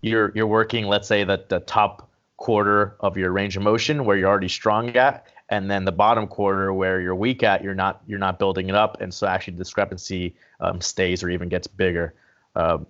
you're 0.02 0.32
you're 0.36 0.48
working, 0.48 0.86
let's 0.86 1.08
say 1.08 1.24
that 1.24 1.50
the 1.50 1.60
top 1.60 2.10
quarter 2.38 2.96
of 3.00 3.18
your 3.18 3.32
range 3.32 3.58
of 3.58 3.64
motion 3.64 4.06
where 4.06 4.18
you're 4.18 4.30
already 4.30 4.48
strong 4.48 4.90
at, 4.96 5.28
and 5.50 5.70
then 5.72 5.86
the 5.86 5.92
bottom 5.92 6.28
quarter 6.28 6.74
where 6.74 7.00
you're 7.00 7.16
weak 7.16 7.44
at, 7.44 7.64
you're 7.64 7.76
not 7.76 8.02
you're 8.08 8.20
not 8.20 8.40
building 8.40 8.70
it 8.70 8.76
up, 8.76 9.02
and 9.02 9.14
so 9.14 9.28
actually 9.28 9.54
the 9.54 9.64
discrepancy 9.64 10.36
um, 10.60 10.82
stays 10.82 11.24
or 11.24 11.30
even 11.30 11.50
gets 11.50 11.68
bigger. 11.68 12.14
Um, 12.56 12.88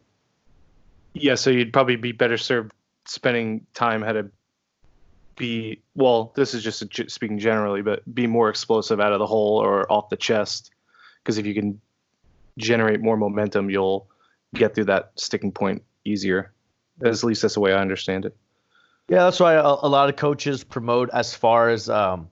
yeah, 1.14 1.36
so 1.36 1.50
you'd 1.50 1.74
probably 1.74 1.96
be 1.96 2.12
better 2.12 2.38
served 2.38 2.72
spending 3.06 3.66
time 3.74 4.02
how 4.02 4.14
to 4.14 4.30
be 5.36 5.82
well. 5.96 6.32
This 6.36 6.54
is 6.54 6.64
just 6.64 6.84
speaking 7.12 7.40
generally, 7.40 7.82
but 7.82 8.04
be 8.14 8.28
more 8.28 8.50
explosive 8.50 9.00
out 9.00 9.14
of 9.14 9.20
the 9.20 9.28
hole 9.28 9.58
or 9.58 9.92
off 9.92 10.10
the 10.10 10.18
chest, 10.18 10.72
because 11.22 11.38
if 11.38 11.46
you 11.46 11.54
can 11.54 11.80
generate 12.58 13.02
more 13.02 13.18
momentum, 13.18 13.70
you'll 13.70 14.08
get 14.56 14.74
through 14.74 14.86
that 14.86 15.12
sticking 15.16 15.52
point 15.52 15.84
easier. 16.06 16.52
At 17.04 17.24
least 17.24 17.44
that's 17.44 17.54
the 17.54 17.60
way 17.60 17.74
I 17.74 17.82
understand 17.82 18.26
it. 18.26 18.36
Yeah, 19.10 19.20
that's 19.26 19.40
why 19.40 19.54
a, 19.54 19.62
a 19.62 19.88
lot 19.88 20.10
of 20.10 20.16
coaches 20.16 20.64
promote 20.64 21.10
as 21.14 21.34
far 21.34 21.70
as 21.70 21.90
um, 21.90 22.30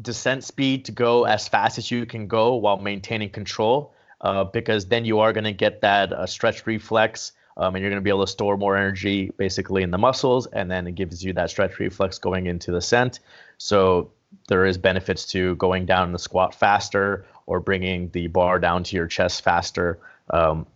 descent 0.00 0.44
speed 0.44 0.84
to 0.86 0.92
go 0.92 1.24
as 1.24 1.48
fast 1.48 1.78
as 1.78 1.90
you 1.90 2.06
can 2.06 2.26
go 2.26 2.56
while 2.56 2.78
maintaining 2.78 3.30
control, 3.30 3.94
uh, 4.20 4.44
because 4.44 4.86
then 4.86 5.04
you 5.04 5.20
are 5.20 5.32
going 5.32 5.44
to 5.44 5.52
get 5.52 5.80
that 5.82 6.12
uh, 6.12 6.26
stretch 6.26 6.66
reflex. 6.66 7.32
Um, 7.56 7.76
and 7.76 7.82
you're 7.82 7.90
going 7.90 8.00
to 8.00 8.04
be 8.04 8.10
able 8.10 8.26
to 8.26 8.32
store 8.32 8.56
more 8.56 8.76
energy 8.76 9.30
basically 9.36 9.84
in 9.84 9.92
the 9.92 9.98
muscles, 9.98 10.46
and 10.46 10.68
then 10.68 10.88
it 10.88 10.96
gives 10.96 11.22
you 11.22 11.32
that 11.34 11.50
stretch 11.50 11.78
reflex 11.78 12.18
going 12.18 12.46
into 12.46 12.72
the 12.72 12.78
ascent. 12.78 13.20
So 13.58 14.10
there 14.48 14.66
is 14.66 14.76
benefits 14.76 15.24
to 15.26 15.54
going 15.54 15.86
down 15.86 16.08
in 16.08 16.12
the 16.12 16.18
squat 16.18 16.52
faster 16.52 17.24
or 17.46 17.60
bringing 17.60 18.10
the 18.10 18.26
bar 18.26 18.58
down 18.58 18.82
to 18.84 18.96
your 18.96 19.06
chest 19.06 19.42
faster. 19.42 20.00
Um, 20.30 20.66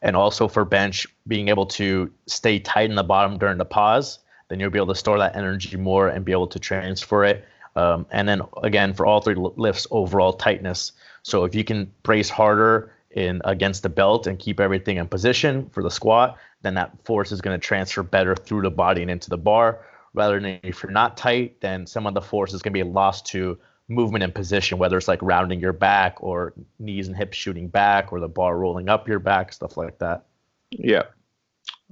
and 0.00 0.16
also 0.16 0.48
for 0.48 0.64
bench, 0.64 1.06
being 1.26 1.48
able 1.48 1.66
to 1.66 2.10
stay 2.26 2.58
tight 2.58 2.88
in 2.88 2.96
the 2.96 3.02
bottom 3.02 3.36
during 3.36 3.58
the 3.58 3.64
pause, 3.66 4.18
then 4.48 4.60
you'll 4.60 4.70
be 4.70 4.78
able 4.78 4.94
to 4.94 4.98
store 4.98 5.18
that 5.18 5.36
energy 5.36 5.76
more 5.76 6.08
and 6.08 6.24
be 6.24 6.32
able 6.32 6.46
to 6.48 6.58
transfer 6.58 7.24
it 7.24 7.44
Um, 7.76 8.06
and 8.10 8.28
then 8.28 8.42
again, 8.62 8.94
for 8.94 9.06
all 9.06 9.20
three 9.20 9.34
lifts, 9.36 9.86
overall 9.90 10.32
tightness. 10.32 10.92
So 11.22 11.44
if 11.44 11.54
you 11.54 11.64
can 11.64 11.92
brace 12.02 12.30
harder 12.30 12.92
in 13.10 13.40
against 13.44 13.82
the 13.82 13.88
belt 13.88 14.26
and 14.26 14.38
keep 14.38 14.60
everything 14.60 14.96
in 14.96 15.08
position 15.08 15.68
for 15.70 15.82
the 15.82 15.90
squat, 15.90 16.38
then 16.62 16.74
that 16.74 16.92
force 17.04 17.32
is 17.32 17.40
going 17.40 17.58
to 17.58 17.64
transfer 17.64 18.02
better 18.02 18.34
through 18.34 18.62
the 18.62 18.70
body 18.70 19.02
and 19.02 19.10
into 19.10 19.30
the 19.30 19.38
bar. 19.38 19.80
Rather 20.12 20.40
than 20.40 20.60
if 20.62 20.82
you're 20.82 20.92
not 20.92 21.16
tight, 21.16 21.60
then 21.60 21.86
some 21.86 22.06
of 22.06 22.14
the 22.14 22.20
force 22.20 22.52
is 22.52 22.62
going 22.62 22.72
to 22.72 22.84
be 22.84 22.88
lost 22.88 23.26
to 23.26 23.58
movement 23.88 24.24
and 24.24 24.34
position, 24.34 24.78
whether 24.78 24.96
it's 24.96 25.08
like 25.08 25.20
rounding 25.22 25.60
your 25.60 25.72
back 25.72 26.16
or 26.20 26.54
knees 26.78 27.08
and 27.08 27.16
hips 27.16 27.36
shooting 27.36 27.68
back 27.68 28.12
or 28.12 28.20
the 28.20 28.28
bar 28.28 28.56
rolling 28.56 28.88
up 28.88 29.08
your 29.08 29.18
back, 29.18 29.52
stuff 29.52 29.76
like 29.76 29.98
that. 29.98 30.24
Yeah. 30.70 31.04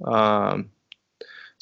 Um, 0.03 0.69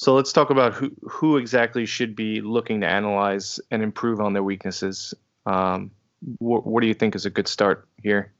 so 0.01 0.15
let's 0.15 0.34
talk 0.34 0.50
about 0.50 0.74
who 0.74 0.91
who 1.08 1.38
exactly 1.38 1.86
should 1.86 2.15
be 2.15 2.41
looking 2.41 2.81
to 2.81 2.88
analyze 2.88 3.60
and 3.70 3.84
improve 3.84 4.20
on 4.20 4.34
their 4.34 4.41
weaknesses. 4.41 5.13
Um, 5.46 5.91
wh- 6.39 6.65
what 6.65 6.81
do 6.81 6.88
you 6.88 6.96
think 6.96 7.13
is 7.13 7.27
a 7.27 7.29
good 7.29 7.48
start 7.48 7.88
here? 8.01 8.31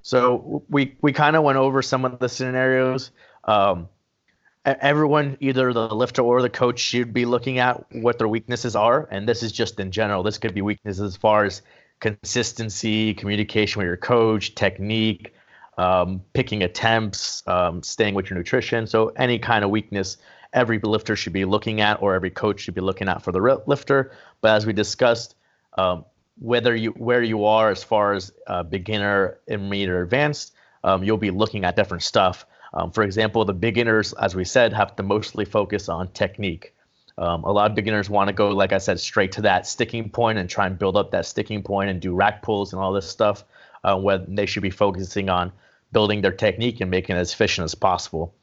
So 0.00 0.64
we 0.70 0.96
we 1.02 1.12
kind 1.12 1.36
of 1.36 1.42
went 1.42 1.58
over 1.58 1.82
some 1.82 2.06
of 2.06 2.18
the 2.18 2.30
scenarios. 2.30 3.10
Um, 3.44 3.90
everyone, 4.64 5.36
either 5.40 5.70
the 5.74 5.86
lifter 5.94 6.22
or 6.22 6.40
the 6.40 6.48
coach, 6.48 6.78
should 6.78 7.12
be 7.12 7.26
looking 7.26 7.58
at 7.58 7.84
what 7.92 8.16
their 8.16 8.28
weaknesses 8.28 8.74
are, 8.74 9.06
and 9.10 9.28
this 9.28 9.42
is 9.42 9.52
just 9.52 9.78
in 9.78 9.90
general. 9.90 10.22
This 10.22 10.38
could 10.38 10.54
be 10.54 10.62
weaknesses 10.62 11.02
as 11.02 11.14
far 11.14 11.44
as 11.44 11.60
consistency, 12.00 13.12
communication 13.12 13.80
with 13.80 13.86
your 13.86 13.98
coach, 13.98 14.54
technique, 14.54 15.34
um, 15.76 16.22
picking 16.32 16.62
attempts, 16.62 17.46
um, 17.46 17.82
staying 17.82 18.14
with 18.14 18.30
your 18.30 18.38
nutrition. 18.38 18.86
So 18.86 19.08
any 19.08 19.38
kind 19.38 19.62
of 19.62 19.68
weakness 19.68 20.16
every 20.56 20.80
lifter 20.80 21.14
should 21.14 21.34
be 21.34 21.44
looking 21.44 21.80
at, 21.80 22.02
or 22.02 22.14
every 22.14 22.30
coach 22.30 22.60
should 22.60 22.74
be 22.74 22.80
looking 22.80 23.08
at 23.08 23.22
for 23.22 23.30
the 23.30 23.62
lifter. 23.66 24.10
But 24.40 24.56
as 24.56 24.66
we 24.66 24.72
discussed, 24.72 25.36
um, 25.78 26.04
whether 26.38 26.74
you 26.74 26.90
where 26.92 27.22
you 27.22 27.44
are 27.44 27.70
as 27.70 27.84
far 27.84 28.14
as 28.14 28.32
uh, 28.46 28.62
beginner, 28.64 29.38
intermediate, 29.46 29.90
or 29.90 30.02
advanced, 30.02 30.54
um, 30.82 31.04
you'll 31.04 31.16
be 31.18 31.30
looking 31.30 31.64
at 31.64 31.76
different 31.76 32.02
stuff. 32.02 32.46
Um, 32.74 32.90
for 32.90 33.04
example, 33.04 33.44
the 33.44 33.54
beginners, 33.54 34.12
as 34.14 34.34
we 34.34 34.44
said, 34.44 34.72
have 34.72 34.96
to 34.96 35.02
mostly 35.02 35.44
focus 35.44 35.88
on 35.88 36.08
technique. 36.08 36.74
Um, 37.18 37.44
a 37.44 37.52
lot 37.52 37.70
of 37.70 37.76
beginners 37.76 38.10
want 38.10 38.28
to 38.28 38.34
go, 38.34 38.48
like 38.48 38.72
I 38.72 38.78
said, 38.78 39.00
straight 39.00 39.32
to 39.32 39.42
that 39.42 39.66
sticking 39.66 40.10
point 40.10 40.38
and 40.38 40.50
try 40.50 40.66
and 40.66 40.78
build 40.78 40.96
up 40.96 41.10
that 41.12 41.24
sticking 41.24 41.62
point 41.62 41.88
and 41.88 42.00
do 42.00 42.14
rack 42.14 42.42
pulls 42.42 42.72
and 42.72 42.82
all 42.82 42.92
this 42.92 43.08
stuff. 43.08 43.44
Uh, 43.84 43.96
when 43.96 44.34
they 44.34 44.46
should 44.46 44.64
be 44.64 44.70
focusing 44.70 45.28
on 45.28 45.52
building 45.92 46.20
their 46.20 46.32
technique 46.32 46.80
and 46.80 46.90
making 46.90 47.16
it 47.16 47.20
as 47.20 47.32
efficient 47.32 47.64
as 47.64 47.74
possible, 47.74 48.34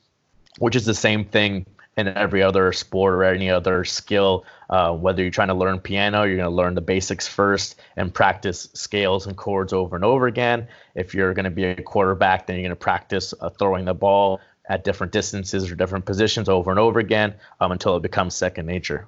which 0.59 0.75
is 0.75 0.85
the 0.85 0.93
same 0.93 1.25
thing 1.25 1.65
in 1.95 2.07
every 2.07 2.41
other 2.41 2.71
sport 2.73 3.13
or 3.13 3.23
any 3.23 3.49
other 3.49 3.83
skill. 3.83 4.45
Uh, 4.69 4.93
whether 4.93 5.21
you're 5.21 5.31
trying 5.31 5.49
to 5.49 5.53
learn 5.53 5.79
piano, 5.79 6.23
you're 6.23 6.37
going 6.37 6.49
to 6.49 6.55
learn 6.55 6.73
the 6.73 6.81
basics 6.81 7.27
first 7.27 7.75
and 7.95 8.13
practice 8.13 8.69
scales 8.73 9.27
and 9.27 9.37
chords 9.37 9.73
over 9.73 9.95
and 9.95 10.03
over 10.03 10.27
again. 10.27 10.67
If 10.95 11.13
you're 11.13 11.33
going 11.33 11.45
to 11.45 11.51
be 11.51 11.65
a 11.65 11.81
quarterback, 11.81 12.47
then 12.47 12.55
you're 12.55 12.63
going 12.63 12.71
to 12.71 12.75
practice 12.75 13.33
uh, 13.39 13.49
throwing 13.49 13.85
the 13.85 13.93
ball 13.93 14.39
at 14.69 14.83
different 14.83 15.13
distances 15.13 15.69
or 15.69 15.75
different 15.75 16.05
positions 16.05 16.49
over 16.49 16.71
and 16.71 16.79
over 16.79 16.99
again 16.99 17.35
um, 17.59 17.71
until 17.71 17.95
it 17.95 18.01
becomes 18.01 18.33
second 18.33 18.65
nature. 18.65 19.07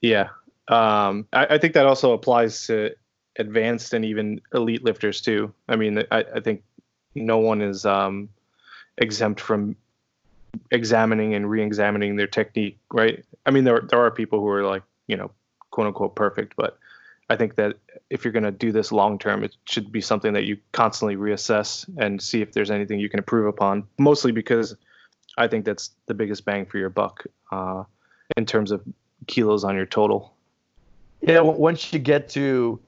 Yeah. 0.00 0.28
Um, 0.68 1.26
I, 1.32 1.46
I, 1.50 1.58
think 1.58 1.74
that 1.74 1.86
also 1.86 2.12
applies 2.12 2.66
to 2.66 2.94
advanced 3.38 3.92
and 3.92 4.04
even 4.04 4.40
elite 4.54 4.82
lifters 4.82 5.20
too. 5.20 5.52
I 5.68 5.76
mean, 5.76 6.02
I, 6.10 6.24
I 6.34 6.40
think 6.40 6.62
no 7.14 7.38
one 7.38 7.60
is 7.60 7.84
um, 7.84 8.30
exempt 8.96 9.40
from 9.40 9.76
examining 10.70 11.34
and 11.34 11.48
re-examining 11.48 12.16
their 12.16 12.26
technique, 12.26 12.78
right? 12.92 13.24
I 13.46 13.50
mean, 13.50 13.64
there 13.64 13.80
there 13.80 14.00
are 14.00 14.10
people 14.10 14.40
who 14.40 14.48
are 14.48 14.64
like, 14.64 14.82
you 15.06 15.16
know, 15.16 15.30
quote 15.70 15.86
unquote 15.86 16.16
perfect, 16.16 16.54
but 16.56 16.78
I 17.30 17.36
think 17.36 17.54
that 17.56 17.76
if 18.10 18.24
you're 18.24 18.32
going 18.32 18.44
to 18.44 18.50
do 18.50 18.72
this 18.72 18.92
long 18.92 19.18
term, 19.18 19.42
it 19.44 19.56
should 19.64 19.90
be 19.90 20.00
something 20.00 20.34
that 20.34 20.44
you 20.44 20.58
constantly 20.72 21.16
reassess 21.16 21.88
and 21.98 22.20
see 22.20 22.42
if 22.42 22.52
there's 22.52 22.70
anything 22.70 23.00
you 23.00 23.08
can 23.08 23.18
improve 23.18 23.46
upon. 23.46 23.86
Mostly 23.98 24.32
because 24.32 24.76
I 25.38 25.48
think 25.48 25.64
that's 25.64 25.90
the 26.06 26.14
biggest 26.14 26.44
bang 26.44 26.66
for 26.66 26.78
your 26.78 26.90
buck 26.90 27.24
uh, 27.50 27.84
in 28.36 28.46
terms 28.46 28.70
of 28.70 28.82
kilos 29.26 29.64
on 29.64 29.74
your 29.74 29.86
total. 29.86 30.34
Yeah, 31.22 31.40
once 31.40 31.92
you 31.92 31.98
get 31.98 32.28
to 32.30 32.78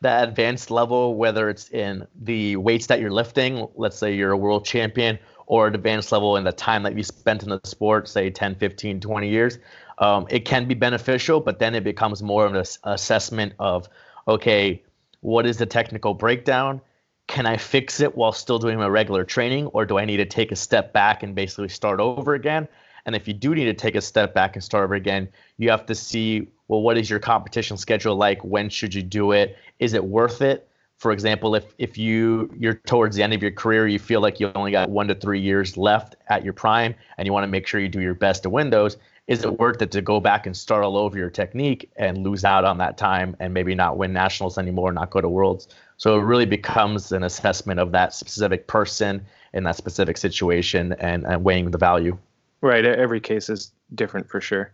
that 0.00 0.28
advanced 0.28 0.70
level, 0.70 1.14
whether 1.14 1.48
it's 1.48 1.68
in 1.70 2.06
the 2.22 2.56
weights 2.56 2.86
that 2.86 3.00
you're 3.00 3.12
lifting, 3.12 3.68
let's 3.76 3.96
say 3.96 4.14
you're 4.14 4.32
a 4.32 4.36
world 4.36 4.64
champion, 4.64 5.18
or 5.46 5.66
advanced 5.66 6.12
level 6.12 6.36
in 6.36 6.44
the 6.44 6.52
time 6.52 6.82
that 6.82 6.96
you 6.96 7.02
spent 7.02 7.42
in 7.42 7.50
the 7.50 7.60
sport, 7.64 8.08
say 8.08 8.30
10, 8.30 8.54
15, 8.54 9.00
20 9.00 9.28
years, 9.28 9.58
um, 9.98 10.26
it 10.30 10.40
can 10.40 10.66
be 10.66 10.74
beneficial, 10.74 11.40
but 11.40 11.58
then 11.58 11.74
it 11.74 11.84
becomes 11.84 12.22
more 12.22 12.46
of 12.46 12.54
an 12.54 12.64
assessment 12.84 13.52
of, 13.58 13.88
okay, 14.26 14.82
what 15.20 15.46
is 15.46 15.58
the 15.58 15.66
technical 15.66 16.14
breakdown? 16.14 16.80
Can 17.28 17.46
I 17.46 17.56
fix 17.56 18.00
it 18.00 18.16
while 18.16 18.32
still 18.32 18.58
doing 18.58 18.78
my 18.78 18.88
regular 18.88 19.24
training, 19.24 19.66
or 19.66 19.86
do 19.86 19.98
I 19.98 20.04
need 20.04 20.16
to 20.18 20.26
take 20.26 20.52
a 20.52 20.56
step 20.56 20.92
back 20.92 21.22
and 21.22 21.34
basically 21.34 21.68
start 21.68 22.00
over 22.00 22.34
again? 22.34 22.68
And 23.06 23.16
if 23.16 23.26
you 23.26 23.34
do 23.34 23.54
need 23.54 23.64
to 23.64 23.74
take 23.74 23.94
a 23.94 24.00
step 24.00 24.34
back 24.34 24.54
and 24.54 24.62
start 24.62 24.84
over 24.84 24.94
again, 24.94 25.28
you 25.56 25.70
have 25.70 25.86
to 25.86 25.94
see, 25.94 26.48
well, 26.68 26.82
what 26.82 26.96
is 26.98 27.10
your 27.10 27.18
competition 27.18 27.76
schedule 27.76 28.16
like? 28.16 28.42
When 28.44 28.68
should 28.68 28.94
you 28.94 29.02
do 29.02 29.32
it? 29.32 29.56
Is 29.78 29.94
it 29.94 30.04
worth 30.04 30.40
it? 30.40 30.68
For 31.02 31.10
example, 31.10 31.56
if 31.56 31.64
if 31.78 31.98
you 31.98 32.48
you're 32.56 32.74
towards 32.74 33.16
the 33.16 33.24
end 33.24 33.34
of 33.34 33.42
your 33.42 33.50
career, 33.50 33.88
you 33.88 33.98
feel 33.98 34.20
like 34.20 34.38
you 34.38 34.52
only 34.54 34.70
got 34.70 34.88
one 34.88 35.08
to 35.08 35.16
three 35.16 35.40
years 35.40 35.76
left 35.76 36.14
at 36.28 36.44
your 36.44 36.52
prime, 36.52 36.94
and 37.18 37.26
you 37.26 37.32
want 37.32 37.42
to 37.42 37.48
make 37.48 37.66
sure 37.66 37.80
you 37.80 37.88
do 37.88 38.00
your 38.00 38.14
best 38.14 38.44
to 38.44 38.50
win 38.50 38.70
those. 38.70 38.96
Is 39.26 39.42
it 39.42 39.58
worth 39.58 39.82
it 39.82 39.90
to 39.90 40.00
go 40.00 40.20
back 40.20 40.46
and 40.46 40.56
start 40.56 40.84
all 40.84 40.96
over 40.96 41.18
your 41.18 41.28
technique 41.28 41.90
and 41.96 42.18
lose 42.18 42.44
out 42.44 42.64
on 42.64 42.78
that 42.78 42.98
time 42.98 43.34
and 43.40 43.52
maybe 43.52 43.74
not 43.74 43.96
win 43.96 44.12
nationals 44.12 44.58
anymore, 44.58 44.92
not 44.92 45.10
go 45.10 45.20
to 45.20 45.28
worlds? 45.28 45.66
So 45.96 46.20
it 46.20 46.22
really 46.22 46.46
becomes 46.46 47.10
an 47.10 47.24
assessment 47.24 47.80
of 47.80 47.90
that 47.90 48.14
specific 48.14 48.68
person 48.68 49.26
in 49.54 49.64
that 49.64 49.74
specific 49.74 50.16
situation 50.16 50.92
and, 51.00 51.24
and 51.24 51.42
weighing 51.42 51.72
the 51.72 51.78
value. 51.78 52.16
Right. 52.60 52.84
Every 52.84 53.20
case 53.20 53.48
is 53.48 53.72
different 53.92 54.28
for 54.28 54.40
sure. 54.40 54.72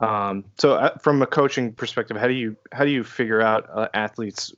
Um, 0.00 0.44
so 0.56 0.74
uh, 0.74 0.96
from 0.96 1.20
a 1.20 1.26
coaching 1.26 1.72
perspective, 1.72 2.16
how 2.16 2.26
do 2.26 2.34
you 2.34 2.56
how 2.72 2.84
do 2.84 2.90
you 2.90 3.04
figure 3.04 3.42
out 3.42 3.68
uh, 3.70 3.88
athletes 3.92 4.54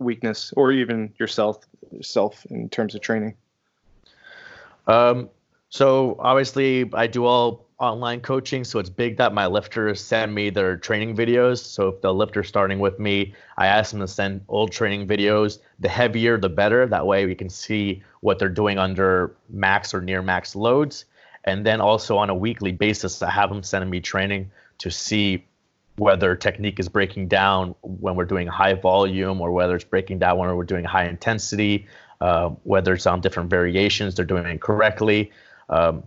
weakness 0.00 0.52
or 0.56 0.72
even 0.72 1.12
yourself 1.18 1.64
self 2.02 2.44
in 2.46 2.68
terms 2.68 2.94
of 2.94 3.00
training? 3.00 3.34
Um, 4.86 5.28
so 5.68 6.16
obviously 6.18 6.90
I 6.94 7.06
do 7.06 7.24
all 7.24 7.66
online 7.78 8.20
coaching, 8.20 8.64
so 8.64 8.78
it's 8.78 8.90
big 8.90 9.16
that 9.16 9.32
my 9.32 9.46
lifters 9.46 10.02
send 10.02 10.34
me 10.34 10.50
their 10.50 10.76
training 10.76 11.16
videos. 11.16 11.58
So 11.58 11.88
if 11.88 12.00
the 12.02 12.12
lifter 12.12 12.42
starting 12.42 12.78
with 12.78 12.98
me, 12.98 13.34
I 13.56 13.68
ask 13.68 13.92
them 13.92 14.00
to 14.00 14.08
send 14.08 14.42
old 14.48 14.72
training 14.72 15.06
videos. 15.06 15.58
The 15.78 15.88
heavier, 15.88 16.38
the 16.38 16.48
better. 16.48 16.86
That 16.86 17.06
way 17.06 17.24
we 17.24 17.34
can 17.34 17.48
see 17.48 18.02
what 18.20 18.38
they're 18.38 18.48
doing 18.48 18.78
under 18.78 19.34
max 19.48 19.94
or 19.94 20.00
near 20.00 20.22
max 20.22 20.54
loads. 20.54 21.06
And 21.44 21.64
then 21.64 21.80
also 21.80 22.18
on 22.18 22.28
a 22.28 22.34
weekly 22.34 22.72
basis, 22.72 23.22
I 23.22 23.30
have 23.30 23.48
them 23.48 23.62
sending 23.62 23.88
me 23.88 24.00
training 24.00 24.50
to 24.78 24.90
see 24.90 25.46
whether 26.00 26.34
technique 26.34 26.80
is 26.80 26.88
breaking 26.88 27.28
down 27.28 27.74
when 27.82 28.14
we're 28.16 28.24
doing 28.24 28.46
high 28.46 28.72
volume 28.72 29.38
or 29.38 29.52
whether 29.52 29.76
it's 29.76 29.84
breaking 29.84 30.18
down 30.18 30.38
when 30.38 30.56
we're 30.56 30.64
doing 30.64 30.82
high 30.82 31.04
intensity, 31.04 31.86
uh, 32.22 32.48
whether 32.62 32.94
it's 32.94 33.06
on 33.06 33.20
different 33.20 33.50
variations, 33.50 34.14
they're 34.14 34.24
doing 34.24 34.46
it 34.46 34.62
correctly. 34.62 35.30
Um, 35.68 36.02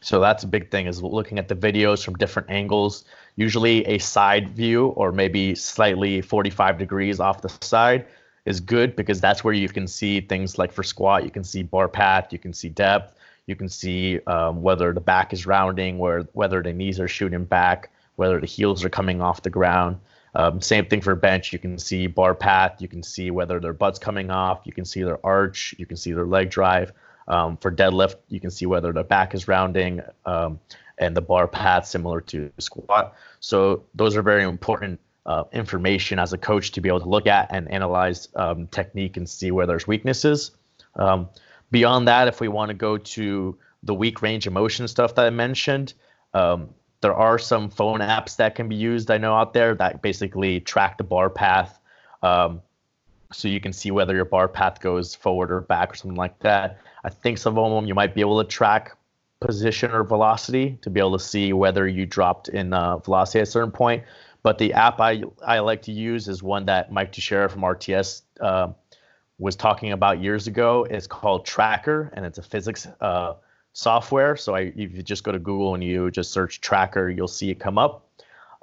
so 0.00 0.20
that's 0.20 0.44
a 0.44 0.46
big 0.46 0.70
thing 0.70 0.86
is 0.86 1.02
looking 1.02 1.36
at 1.36 1.48
the 1.48 1.56
videos 1.56 2.04
from 2.04 2.14
different 2.14 2.48
angles, 2.48 3.04
usually 3.34 3.84
a 3.86 3.98
side 3.98 4.50
view 4.50 4.86
or 4.90 5.10
maybe 5.10 5.56
slightly 5.56 6.20
45 6.20 6.78
degrees 6.78 7.18
off 7.18 7.42
the 7.42 7.48
side 7.60 8.06
is 8.44 8.60
good 8.60 8.94
because 8.94 9.20
that's 9.20 9.42
where 9.42 9.52
you 9.52 9.68
can 9.68 9.88
see 9.88 10.20
things 10.20 10.58
like 10.58 10.70
for 10.70 10.84
squat, 10.84 11.24
you 11.24 11.30
can 11.30 11.42
see 11.42 11.64
bar 11.64 11.88
path, 11.88 12.32
you 12.32 12.38
can 12.38 12.52
see 12.52 12.68
depth, 12.68 13.18
you 13.46 13.56
can 13.56 13.68
see 13.68 14.20
um, 14.28 14.62
whether 14.62 14.92
the 14.92 15.00
back 15.00 15.32
is 15.32 15.44
rounding, 15.44 15.98
where 15.98 16.20
whether 16.34 16.62
the 16.62 16.72
knees 16.72 17.00
are 17.00 17.08
shooting 17.08 17.44
back, 17.44 17.90
whether 18.18 18.40
the 18.40 18.46
heels 18.46 18.84
are 18.84 18.90
coming 18.90 19.22
off 19.22 19.42
the 19.42 19.50
ground. 19.50 19.98
Um, 20.34 20.60
same 20.60 20.86
thing 20.86 21.00
for 21.00 21.14
bench. 21.14 21.52
You 21.52 21.58
can 21.58 21.78
see 21.78 22.06
bar 22.06 22.34
path. 22.34 22.82
You 22.82 22.88
can 22.88 23.02
see 23.02 23.30
whether 23.30 23.60
their 23.60 23.72
butt's 23.72 23.98
coming 23.98 24.30
off. 24.30 24.60
You 24.64 24.72
can 24.72 24.84
see 24.84 25.02
their 25.02 25.24
arch. 25.24 25.74
You 25.78 25.86
can 25.86 25.96
see 25.96 26.12
their 26.12 26.26
leg 26.26 26.50
drive. 26.50 26.92
Um, 27.28 27.56
for 27.58 27.70
deadlift, 27.70 28.16
you 28.28 28.40
can 28.40 28.50
see 28.50 28.66
whether 28.66 28.92
their 28.92 29.04
back 29.04 29.34
is 29.34 29.46
rounding 29.46 30.00
um, 30.26 30.58
and 30.98 31.16
the 31.16 31.20
bar 31.20 31.46
path 31.46 31.86
similar 31.86 32.20
to 32.22 32.50
squat. 32.58 33.14
So 33.40 33.84
those 33.94 34.16
are 34.16 34.22
very 34.22 34.42
important 34.42 34.98
uh, 35.26 35.44
information 35.52 36.18
as 36.18 36.32
a 36.32 36.38
coach 36.38 36.72
to 36.72 36.80
be 36.80 36.88
able 36.88 37.00
to 37.00 37.08
look 37.08 37.26
at 37.26 37.48
and 37.50 37.70
analyze 37.70 38.28
um, 38.34 38.66
technique 38.68 39.16
and 39.16 39.28
see 39.28 39.50
where 39.50 39.66
there's 39.66 39.86
weaknesses. 39.86 40.52
Um, 40.96 41.28
beyond 41.70 42.08
that, 42.08 42.28
if 42.28 42.40
we 42.40 42.48
want 42.48 42.70
to 42.70 42.74
go 42.74 42.96
to 42.98 43.58
the 43.82 43.94
weak 43.94 44.22
range 44.22 44.46
of 44.46 44.52
motion 44.52 44.88
stuff 44.88 45.14
that 45.14 45.26
I 45.26 45.30
mentioned, 45.30 45.92
um, 46.32 46.70
there 47.00 47.14
are 47.14 47.38
some 47.38 47.70
phone 47.70 48.00
apps 48.00 48.36
that 48.36 48.54
can 48.54 48.68
be 48.68 48.76
used 48.76 49.10
I 49.10 49.18
know 49.18 49.34
out 49.34 49.52
there 49.52 49.74
that 49.76 50.02
basically 50.02 50.60
track 50.60 50.98
the 50.98 51.04
bar 51.04 51.30
path, 51.30 51.78
um, 52.22 52.60
so 53.32 53.46
you 53.48 53.60
can 53.60 53.72
see 53.72 53.90
whether 53.90 54.14
your 54.14 54.24
bar 54.24 54.48
path 54.48 54.80
goes 54.80 55.14
forward 55.14 55.50
or 55.52 55.60
back 55.60 55.92
or 55.92 55.94
something 55.94 56.16
like 56.16 56.38
that. 56.40 56.78
I 57.04 57.10
think 57.10 57.38
some 57.38 57.58
of 57.58 57.70
them 57.70 57.86
you 57.86 57.94
might 57.94 58.14
be 58.14 58.20
able 58.20 58.42
to 58.42 58.48
track 58.48 58.96
position 59.40 59.92
or 59.92 60.02
velocity 60.02 60.78
to 60.82 60.90
be 60.90 60.98
able 60.98 61.16
to 61.16 61.24
see 61.24 61.52
whether 61.52 61.86
you 61.86 62.06
dropped 62.06 62.48
in 62.48 62.72
uh, 62.72 62.98
velocity 62.98 63.40
at 63.40 63.48
a 63.48 63.50
certain 63.50 63.70
point. 63.70 64.02
But 64.42 64.58
the 64.58 64.72
app 64.72 65.00
I 65.00 65.22
I 65.46 65.58
like 65.60 65.82
to 65.82 65.92
use 65.92 66.28
is 66.28 66.42
one 66.42 66.66
that 66.66 66.90
Mike 66.90 67.12
Tuchscherer 67.12 67.50
from 67.50 67.62
RTS 67.62 68.22
uh, 68.40 68.68
was 69.38 69.56
talking 69.56 69.92
about 69.92 70.20
years 70.20 70.46
ago. 70.46 70.86
It's 70.88 71.06
called 71.06 71.44
Tracker, 71.44 72.10
and 72.14 72.24
it's 72.24 72.38
a 72.38 72.42
physics 72.42 72.86
uh, 73.00 73.34
software. 73.78 74.36
So 74.36 74.56
I, 74.56 74.72
if 74.74 74.96
you 74.96 75.02
just 75.02 75.22
go 75.22 75.30
to 75.30 75.38
Google 75.38 75.74
and 75.74 75.84
you 75.84 76.10
just 76.10 76.32
search 76.32 76.60
Tracker, 76.60 77.08
you'll 77.08 77.28
see 77.28 77.50
it 77.50 77.60
come 77.60 77.78
up. 77.78 78.08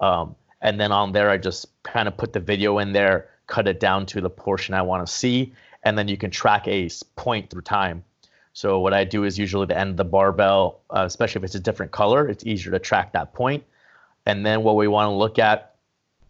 Um, 0.02 0.36
and 0.62 0.78
then 0.78 0.92
on 0.92 1.14
there, 1.14 1.30
I 1.30 1.38
just 1.38 1.68
kind 1.84 2.10
of 2.10 2.18
put 2.18 2.34
the 2.34 2.42
video 2.42 2.80
in 2.80 2.92
there, 2.92 3.30
cut 3.48 3.66
it 3.68 3.80
down 3.80 4.06
to 4.08 4.20
the 4.20 4.30
portion 4.30 4.74
I 4.74 4.82
want 4.82 5.08
to 5.08 5.12
see, 5.12 5.54
and 5.84 5.98
then 5.98 6.10
you 6.10 6.18
can 6.18 6.32
track 6.32 6.68
a 6.68 6.90
point 7.16 7.50
through 7.50 7.62
time. 7.62 8.04
So 8.52 8.80
what 8.80 8.94
I 8.94 9.06
do 9.06 9.24
is 9.24 9.40
usually 9.40 9.68
the 9.68 9.78
end 9.78 9.92
of 9.92 9.98
the 9.98 10.04
barbell, 10.06 10.82
uh, 10.90 11.04
especially 11.06 11.40
if 11.40 11.46
it's 11.46 11.56
a 11.56 11.60
different 11.62 11.94
color, 11.94 12.28
it's 12.28 12.46
easier 12.46 12.72
to 12.72 12.80
track 12.80 13.14
that 13.14 13.34
point. 13.34 13.64
And 14.26 14.46
then 14.46 14.64
what 14.64 14.76
we 14.76 14.88
want 14.88 15.08
to 15.08 15.16
look 15.16 15.40
at 15.40 15.76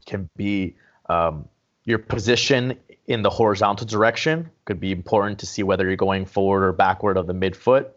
can 0.06 0.30
be 0.36 0.76
um, 1.10 1.48
your 1.86 1.98
position 1.98 2.78
in 3.08 3.24
the 3.24 3.30
horizontal 3.30 3.88
direction. 3.88 4.52
Could 4.66 4.80
be 4.80 4.92
important 4.92 5.40
to 5.40 5.48
see 5.48 5.64
whether 5.64 5.86
you're 5.86 5.96
going 5.96 6.26
forward 6.26 6.64
or 6.64 6.72
backward 6.72 7.18
of 7.18 7.26
the 7.26 7.34
midfoot, 7.34 7.88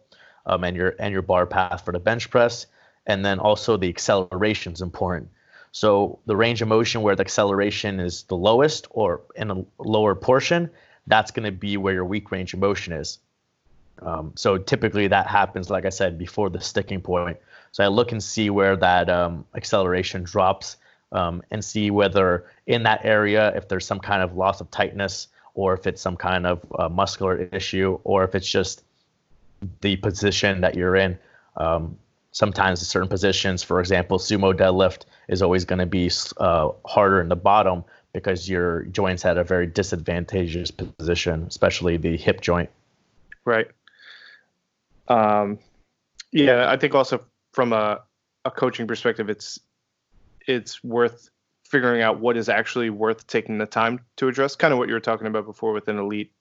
um, 0.48 0.64
and 0.64 0.76
your 0.76 0.94
and 0.98 1.12
your 1.12 1.22
bar 1.22 1.46
path 1.46 1.84
for 1.84 1.92
the 1.92 2.00
bench 2.00 2.30
press. 2.30 2.66
And 3.06 3.24
then 3.24 3.38
also 3.38 3.76
the 3.76 3.88
acceleration 3.88 4.72
is 4.72 4.82
important. 4.82 5.30
So 5.72 6.18
the 6.26 6.36
range 6.36 6.60
of 6.62 6.68
motion 6.68 7.02
where 7.02 7.14
the 7.14 7.22
acceleration 7.22 8.00
is 8.00 8.24
the 8.24 8.36
lowest 8.36 8.86
or 8.90 9.22
in 9.36 9.50
a 9.50 9.64
lower 9.78 10.14
portion, 10.14 10.70
that's 11.06 11.30
going 11.30 11.44
to 11.44 11.52
be 11.52 11.76
where 11.76 11.94
your 11.94 12.04
weak 12.04 12.30
range 12.30 12.52
of 12.54 12.60
motion 12.60 12.92
is. 12.92 13.18
Um, 14.02 14.32
so 14.34 14.58
typically 14.58 15.08
that 15.08 15.26
happens, 15.26 15.70
like 15.70 15.84
I 15.84 15.90
said, 15.90 16.18
before 16.18 16.50
the 16.50 16.60
sticking 16.60 17.00
point. 17.00 17.38
So 17.72 17.84
I 17.84 17.88
look 17.88 18.12
and 18.12 18.22
see 18.22 18.50
where 18.50 18.76
that 18.76 19.08
um, 19.10 19.44
acceleration 19.54 20.22
drops 20.22 20.76
um, 21.12 21.42
and 21.50 21.64
see 21.64 21.90
whether 21.90 22.46
in 22.66 22.82
that 22.84 23.04
area, 23.04 23.54
if 23.56 23.68
there's 23.68 23.86
some 23.86 24.00
kind 24.00 24.22
of 24.22 24.36
loss 24.36 24.60
of 24.60 24.70
tightness 24.70 25.28
or 25.54 25.74
if 25.74 25.86
it's 25.86 26.00
some 26.00 26.16
kind 26.16 26.46
of 26.46 26.64
uh, 26.78 26.88
muscular 26.88 27.48
issue 27.52 27.98
or 28.04 28.24
if 28.24 28.34
it's 28.34 28.48
just 28.48 28.84
the 29.80 29.96
position 29.96 30.60
that 30.60 30.74
you're 30.74 30.96
in. 30.96 31.18
Um, 31.56 31.98
sometimes 32.32 32.86
certain 32.86 33.08
positions, 33.08 33.62
for 33.62 33.80
example, 33.80 34.18
sumo 34.18 34.52
deadlift 34.52 35.04
is 35.28 35.42
always 35.42 35.64
going 35.64 35.80
to 35.80 35.86
be 35.86 36.10
uh, 36.36 36.70
harder 36.86 37.20
in 37.20 37.28
the 37.28 37.36
bottom 37.36 37.84
because 38.12 38.48
your 38.48 38.82
joints 38.84 39.24
at 39.24 39.36
a 39.36 39.44
very 39.44 39.66
disadvantageous 39.66 40.70
position, 40.70 41.44
especially 41.48 41.96
the 41.96 42.16
hip 42.16 42.40
joint. 42.40 42.70
Right. 43.44 43.68
Um, 45.08 45.58
yeah, 46.32 46.70
I 46.70 46.76
think 46.76 46.94
also 46.94 47.24
from 47.52 47.72
a, 47.72 48.02
a 48.44 48.50
coaching 48.50 48.86
perspective, 48.86 49.28
it's 49.28 49.58
it's 50.46 50.82
worth 50.82 51.30
figuring 51.64 52.00
out 52.00 52.20
what 52.20 52.36
is 52.36 52.48
actually 52.48 52.88
worth 52.88 53.26
taking 53.26 53.58
the 53.58 53.66
time 53.66 54.00
to 54.16 54.28
address. 54.28 54.56
Kind 54.56 54.72
of 54.72 54.78
what 54.78 54.88
you 54.88 54.94
were 54.94 55.00
talking 55.00 55.26
about 55.26 55.44
before 55.44 55.72
with 55.72 55.88
an 55.88 55.98
elite 55.98 56.32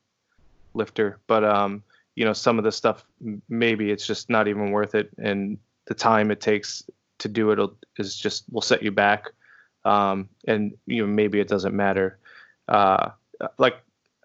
lifter, 0.74 1.20
but 1.28 1.44
um, 1.44 1.84
you 2.18 2.26
know, 2.26 2.34
some 2.34 2.58
of 2.58 2.64
the 2.64 2.72
stuff 2.72 3.06
maybe 3.48 3.92
it's 3.92 4.08
just 4.08 4.28
not 4.28 4.48
even 4.48 4.72
worth 4.72 4.96
it, 4.96 5.12
and 5.20 5.60
the 5.86 5.94
time 5.94 6.32
it 6.32 6.42
takes 6.42 6.82
to 7.20 7.28
do 7.28 7.52
it 7.52 7.60
is 7.98 8.18
just 8.18 8.46
will 8.52 8.62
set 8.62 8.82
you 8.82 8.92
back, 8.92 9.28
um, 9.86 10.28
and 10.48 10.76
you 10.88 11.06
know 11.06 11.08
maybe 11.08 11.40
it 11.40 11.48
doesn't 11.48 11.76
matter. 11.76 12.18
Uh, 12.68 13.12
like 13.60 13.76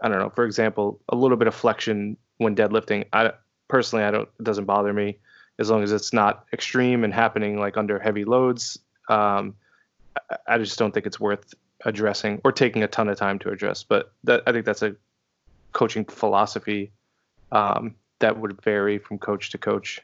I 0.03 0.09
don't 0.09 0.19
know, 0.21 0.31
for 0.31 0.47
example, 0.47 1.03
a 1.11 1.15
little 1.15 1.37
bit 1.37 1.49
of 1.49 1.55
flexion 1.55 2.17
when 2.39 2.57
deadlifting. 2.57 3.05
I 3.13 3.33
personally, 3.69 4.07
I 4.07 4.11
don't. 4.11 4.29
It 4.41 4.45
doesn't 4.45 4.65
bother 4.65 4.95
me 4.95 5.19
as 5.59 5.69
long 5.69 5.83
as 5.83 5.93
it's 5.93 6.15
not 6.15 6.47
extreme 6.51 7.05
and 7.05 7.13
happening 7.13 7.61
like 7.61 7.77
under 7.77 7.99
heavy 7.99 8.25
loads. 8.25 8.79
Um, 9.11 9.55
I, 10.31 10.37
I 10.47 10.59
just 10.59 10.79
don't 10.79 10.95
think 10.95 11.05
it's 11.05 11.21
worth 11.21 11.53
addressing 11.85 12.41
or 12.43 12.53
taking 12.53 12.85
a 12.85 12.89
ton 12.89 13.11
of 13.11 13.19
time 13.19 13.39
to 13.41 13.51
address. 13.51 13.83
But 13.83 14.15
that, 14.25 14.45
I 14.47 14.53
think 14.53 14.65
that's 14.65 14.83
a 14.83 14.97
coaching 15.75 16.07
philosophy 16.07 16.91
um, 17.53 17.95
that 18.19 18.39
would 18.39 18.61
vary 18.63 18.99
from 18.99 19.19
coach 19.19 19.51
to 19.51 19.59
coach. 19.59 20.01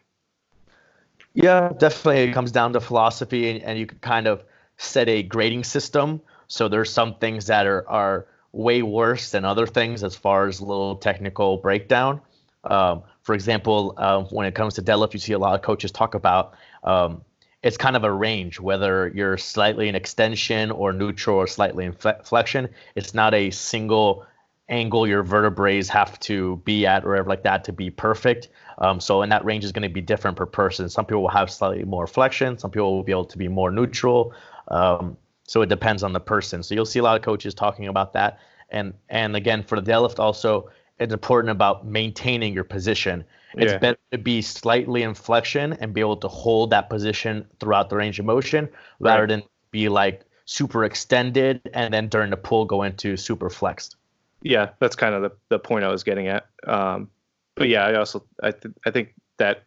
Yeah, 1.34 1.72
definitely. 1.76 2.22
It 2.22 2.32
comes 2.32 2.52
down 2.52 2.72
to 2.74 2.80
philosophy, 2.80 3.50
and, 3.50 3.62
and 3.62 3.78
you 3.78 3.86
can 3.86 3.98
kind 3.98 4.26
of 4.26 4.44
set 4.76 5.08
a 5.08 5.22
grading 5.22 5.64
system. 5.64 6.20
So 6.46 6.68
there's 6.68 6.90
some 6.90 7.16
things 7.16 7.46
that 7.46 7.66
are 7.66 7.88
are 7.88 8.26
way 8.52 8.82
worse 8.82 9.30
than 9.30 9.44
other 9.44 9.66
things 9.66 10.02
as 10.02 10.16
far 10.16 10.46
as 10.46 10.60
a 10.60 10.64
little 10.64 10.96
technical 10.96 11.58
breakdown. 11.58 12.20
Um, 12.64 13.02
for 13.22 13.34
example, 13.34 13.94
uh, 13.96 14.22
when 14.24 14.46
it 14.46 14.54
comes 14.54 14.74
to 14.74 14.82
deadlift, 14.82 15.12
you 15.12 15.18
see 15.18 15.34
a 15.34 15.38
lot 15.38 15.54
of 15.54 15.62
coaches 15.62 15.92
talk 15.92 16.14
about 16.14 16.54
um, 16.82 17.22
it's 17.62 17.76
kind 17.76 17.96
of 17.96 18.04
a 18.04 18.12
range, 18.12 18.60
whether 18.60 19.08
you're 19.08 19.36
slightly 19.36 19.88
in 19.88 19.94
extension 19.94 20.70
or 20.70 20.92
neutral 20.92 21.36
or 21.36 21.46
slightly 21.46 21.84
in 21.84 21.92
flexion. 21.92 22.68
It's 22.94 23.14
not 23.14 23.34
a 23.34 23.50
single 23.50 24.26
angle 24.68 25.06
your 25.06 25.22
vertebrae 25.22 25.82
have 25.84 26.18
to 26.20 26.56
be 26.64 26.86
at 26.86 27.04
or 27.04 27.10
whatever 27.10 27.28
like 27.28 27.42
that 27.42 27.64
to 27.64 27.72
be 27.72 27.90
perfect. 27.90 28.48
Um, 28.78 29.00
so, 29.00 29.22
and 29.22 29.32
that 29.32 29.44
range 29.44 29.64
is 29.64 29.72
going 29.72 29.82
to 29.82 29.88
be 29.88 30.00
different 30.00 30.36
per 30.36 30.46
person. 30.46 30.88
Some 30.88 31.06
people 31.06 31.22
will 31.22 31.28
have 31.28 31.50
slightly 31.50 31.84
more 31.84 32.06
flexion. 32.06 32.58
Some 32.58 32.70
people 32.70 32.94
will 32.94 33.02
be 33.02 33.12
able 33.12 33.24
to 33.24 33.38
be 33.38 33.48
more 33.48 33.70
neutral. 33.70 34.34
Um, 34.68 35.16
so 35.44 35.62
it 35.62 35.68
depends 35.68 36.02
on 36.02 36.12
the 36.12 36.20
person. 36.20 36.62
So 36.62 36.74
you'll 36.74 36.86
see 36.86 36.98
a 36.98 37.02
lot 37.02 37.16
of 37.16 37.22
coaches 37.22 37.54
talking 37.54 37.88
about 37.88 38.12
that. 38.12 38.38
And 38.70 38.92
and 39.08 39.34
again, 39.34 39.62
for 39.62 39.80
the 39.80 39.90
deadlift 39.90 40.18
also, 40.18 40.70
it's 40.98 41.12
important 41.12 41.50
about 41.50 41.86
maintaining 41.86 42.52
your 42.52 42.64
position. 42.64 43.24
It's 43.54 43.72
yeah. 43.72 43.78
better 43.78 43.98
to 44.12 44.18
be 44.18 44.42
slightly 44.42 45.02
in 45.02 45.14
flexion 45.14 45.72
and 45.74 45.94
be 45.94 46.02
able 46.02 46.18
to 46.18 46.28
hold 46.28 46.70
that 46.70 46.90
position 46.90 47.46
throughout 47.60 47.88
the 47.88 47.96
range 47.96 48.18
of 48.18 48.26
motion 48.26 48.68
rather 49.00 49.22
right. 49.22 49.28
than 49.28 49.42
be 49.70 49.88
like 49.88 50.24
super 50.44 50.84
extended 50.84 51.62
and 51.72 51.92
then 51.92 52.08
during 52.08 52.30
the 52.30 52.36
pull 52.36 52.66
go 52.66 52.82
into 52.82 53.16
super 53.16 53.48
flexed. 53.48 53.96
Yeah, 54.42 54.70
that's 54.78 54.96
kind 54.96 55.14
of 55.14 55.22
the, 55.22 55.32
the 55.48 55.58
point 55.58 55.84
I 55.84 55.88
was 55.88 56.04
getting 56.04 56.28
at. 56.28 56.46
Um, 56.66 57.10
but 57.56 57.68
yeah, 57.68 57.84
I 57.84 57.94
also 57.96 58.24
I 58.42 58.52
th- 58.52 58.74
I 58.86 58.90
think 58.90 59.14
that 59.38 59.64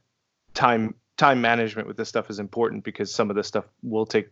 time 0.53 0.95
time 1.17 1.41
management 1.41 1.87
with 1.87 1.97
this 1.97 2.09
stuff 2.09 2.29
is 2.29 2.39
important 2.39 2.83
because 2.83 3.13
some 3.13 3.29
of 3.29 3.35
this 3.35 3.47
stuff 3.47 3.65
will 3.83 4.05
take 4.05 4.29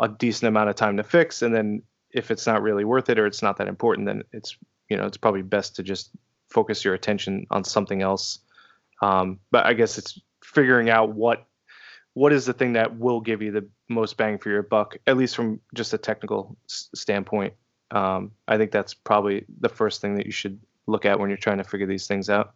a 0.00 0.08
decent 0.08 0.48
amount 0.48 0.70
of 0.70 0.76
time 0.76 0.96
to 0.96 1.02
fix, 1.02 1.42
and 1.42 1.54
then 1.54 1.82
if 2.12 2.30
it's 2.30 2.46
not 2.46 2.62
really 2.62 2.84
worth 2.84 3.08
it 3.10 3.18
or 3.18 3.26
it's 3.26 3.42
not 3.42 3.56
that 3.56 3.68
important, 3.68 4.06
then 4.06 4.22
it's 4.32 4.56
you 4.88 4.96
know 4.96 5.06
it's 5.06 5.16
probably 5.16 5.42
best 5.42 5.76
to 5.76 5.82
just 5.82 6.10
focus 6.48 6.84
your 6.84 6.94
attention 6.94 7.46
on 7.50 7.64
something 7.64 8.00
else. 8.02 8.38
Um, 9.02 9.40
but 9.50 9.66
I 9.66 9.72
guess 9.72 9.98
it's 9.98 10.20
figuring 10.44 10.88
out 10.88 11.14
what 11.14 11.46
what 12.14 12.32
is 12.32 12.44
the 12.46 12.52
thing 12.52 12.74
that 12.74 12.98
will 12.98 13.20
give 13.20 13.42
you 13.42 13.50
the 13.50 13.66
most 13.88 14.16
bang 14.16 14.38
for 14.38 14.50
your 14.50 14.62
buck, 14.62 14.96
at 15.06 15.16
least 15.16 15.34
from 15.34 15.60
just 15.74 15.94
a 15.94 15.98
technical 15.98 16.56
s- 16.68 16.90
standpoint. 16.94 17.54
Um, 17.92 18.32
I 18.48 18.56
think 18.56 18.72
that's 18.72 18.94
probably 18.94 19.44
the 19.60 19.68
first 19.68 20.00
thing 20.00 20.16
that 20.16 20.26
you 20.26 20.32
should 20.32 20.58
look 20.86 21.04
at 21.04 21.20
when 21.20 21.28
you're 21.28 21.36
trying 21.36 21.58
to 21.58 21.64
figure 21.64 21.86
these 21.86 22.06
things 22.06 22.28
out. 22.30 22.54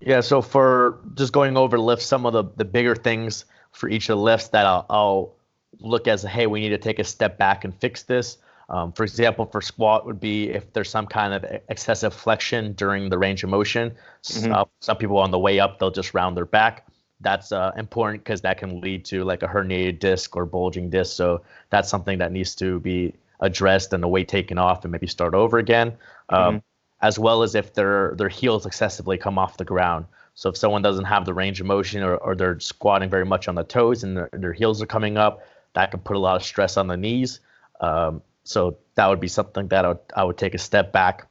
Yeah. 0.00 0.20
So 0.20 0.40
for 0.40 1.00
just 1.14 1.32
going 1.32 1.56
over 1.56 1.78
lifts, 1.78 2.06
some 2.06 2.24
of 2.24 2.32
the 2.32 2.44
the 2.56 2.64
bigger 2.64 2.94
things 2.94 3.44
for 3.72 3.88
each 3.88 4.08
of 4.08 4.16
the 4.16 4.22
lifts 4.22 4.48
that 4.48 4.64
I'll, 4.64 4.86
I'll 4.88 5.34
look 5.80 6.08
as 6.08 6.22
hey, 6.22 6.46
we 6.46 6.60
need 6.60 6.70
to 6.70 6.78
take 6.78 6.98
a 6.98 7.04
step 7.04 7.36
back 7.36 7.64
and 7.64 7.74
fix 7.74 8.04
this. 8.04 8.38
Um, 8.68 8.92
for 8.92 9.02
example, 9.02 9.46
for 9.46 9.60
squat 9.60 10.06
would 10.06 10.20
be 10.20 10.50
if 10.50 10.72
there's 10.72 10.88
some 10.88 11.06
kind 11.06 11.34
of 11.34 11.44
excessive 11.68 12.14
flexion 12.14 12.72
during 12.74 13.08
the 13.08 13.18
range 13.18 13.42
of 13.42 13.50
motion. 13.50 13.92
Mm-hmm. 14.22 14.52
Uh, 14.52 14.64
some 14.78 14.96
people 14.96 15.18
on 15.18 15.32
the 15.32 15.38
way 15.38 15.58
up 15.58 15.78
they'll 15.80 15.90
just 15.90 16.14
round 16.14 16.36
their 16.36 16.44
back. 16.44 16.86
That's 17.20 17.52
uh, 17.52 17.72
important 17.76 18.24
because 18.24 18.42
that 18.42 18.58
can 18.58 18.80
lead 18.80 19.04
to 19.06 19.24
like 19.24 19.42
a 19.42 19.48
herniated 19.48 19.98
disc 19.98 20.36
or 20.36 20.46
bulging 20.46 20.88
disc. 20.88 21.16
So 21.16 21.42
that's 21.68 21.88
something 21.88 22.18
that 22.18 22.30
needs 22.32 22.54
to 22.56 22.78
be 22.80 23.14
addressed 23.40 23.92
and 23.92 24.02
the 24.02 24.08
weight 24.08 24.28
taken 24.28 24.58
off 24.58 24.84
and 24.84 24.92
maybe 24.92 25.06
start 25.06 25.34
over 25.34 25.58
again. 25.58 25.96
Um, 26.28 26.56
mm-hmm. 26.56 26.58
As 27.02 27.18
well 27.18 27.42
as 27.42 27.54
if 27.54 27.72
their 27.72 28.14
their 28.16 28.28
heels 28.28 28.66
excessively 28.66 29.16
come 29.16 29.38
off 29.38 29.56
the 29.56 29.64
ground. 29.64 30.04
So 30.34 30.50
if 30.50 30.56
someone 30.56 30.82
doesn't 30.82 31.06
have 31.06 31.24
the 31.24 31.34
range 31.34 31.60
of 31.60 31.66
motion 31.66 32.02
or, 32.02 32.16
or 32.16 32.34
they're 32.34 32.60
squatting 32.60 33.10
very 33.10 33.24
much 33.24 33.48
on 33.48 33.54
the 33.54 33.64
toes 33.64 34.04
and 34.04 34.16
their, 34.16 34.28
their 34.32 34.52
heels 34.52 34.80
are 34.80 34.86
coming 34.86 35.16
up, 35.16 35.42
that 35.72 35.90
can 35.90 36.00
put 36.00 36.16
a 36.16 36.18
lot 36.18 36.36
of 36.36 36.42
stress 36.42 36.76
on 36.76 36.86
the 36.86 36.96
knees. 36.96 37.40
Um, 37.80 38.22
so 38.44 38.76
that 38.94 39.06
would 39.08 39.20
be 39.20 39.28
something 39.28 39.68
that 39.68 39.84
I 39.84 39.88
would, 39.88 39.98
I 40.14 40.24
would 40.24 40.38
take 40.38 40.54
a 40.54 40.58
step 40.58 40.92
back. 40.92 41.26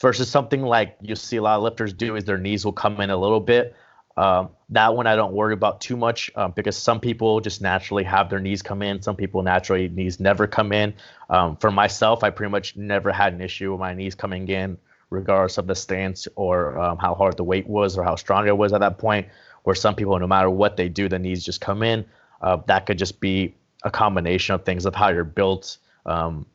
Versus 0.00 0.28
something 0.28 0.62
like 0.62 0.96
you 1.00 1.14
see 1.14 1.36
a 1.36 1.42
lot 1.42 1.56
of 1.56 1.62
lifters 1.62 1.92
do 1.92 2.16
is 2.16 2.24
their 2.24 2.36
knees 2.36 2.64
will 2.64 2.72
come 2.72 3.00
in 3.00 3.10
a 3.10 3.16
little 3.16 3.40
bit. 3.40 3.74
Um, 4.16 4.50
that 4.70 4.94
one 4.94 5.06
I 5.06 5.16
don't 5.16 5.32
worry 5.32 5.54
about 5.54 5.80
too 5.80 5.96
much 5.96 6.30
um, 6.36 6.52
because 6.52 6.76
some 6.76 7.00
people 7.00 7.40
just 7.40 7.60
naturally 7.60 8.04
have 8.04 8.30
their 8.30 8.38
knees 8.38 8.62
come 8.62 8.82
in. 8.82 9.02
Some 9.02 9.16
people 9.16 9.42
naturally 9.42 9.88
knees 9.88 10.20
never 10.20 10.46
come 10.46 10.72
in. 10.72 10.94
Um, 11.28 11.56
for 11.56 11.70
myself, 11.70 12.22
I 12.22 12.30
pretty 12.30 12.50
much 12.50 12.76
never 12.76 13.12
had 13.12 13.32
an 13.32 13.40
issue 13.40 13.72
with 13.72 13.80
my 13.80 13.92
knees 13.92 14.14
coming 14.14 14.46
in, 14.48 14.78
regardless 15.10 15.58
of 15.58 15.66
the 15.66 15.74
stance 15.74 16.28
or 16.36 16.78
um, 16.78 16.98
how 16.98 17.14
hard 17.14 17.36
the 17.36 17.44
weight 17.44 17.66
was 17.66 17.98
or 17.98 18.04
how 18.04 18.14
strong 18.14 18.46
it 18.46 18.56
was 18.56 18.72
at 18.72 18.80
that 18.80 18.98
point. 18.98 19.26
Where 19.64 19.74
some 19.74 19.94
people, 19.94 20.18
no 20.18 20.26
matter 20.26 20.50
what 20.50 20.76
they 20.76 20.88
do, 20.88 21.08
the 21.08 21.18
knees 21.18 21.44
just 21.44 21.60
come 21.60 21.82
in. 21.82 22.04
Uh, 22.40 22.58
that 22.66 22.86
could 22.86 22.98
just 22.98 23.18
be 23.18 23.54
a 23.82 23.90
combination 23.90 24.54
of 24.54 24.64
things 24.64 24.84
of 24.86 24.94
how 24.94 25.08
you're 25.08 25.24
built, 25.24 25.78
um, 26.06 26.46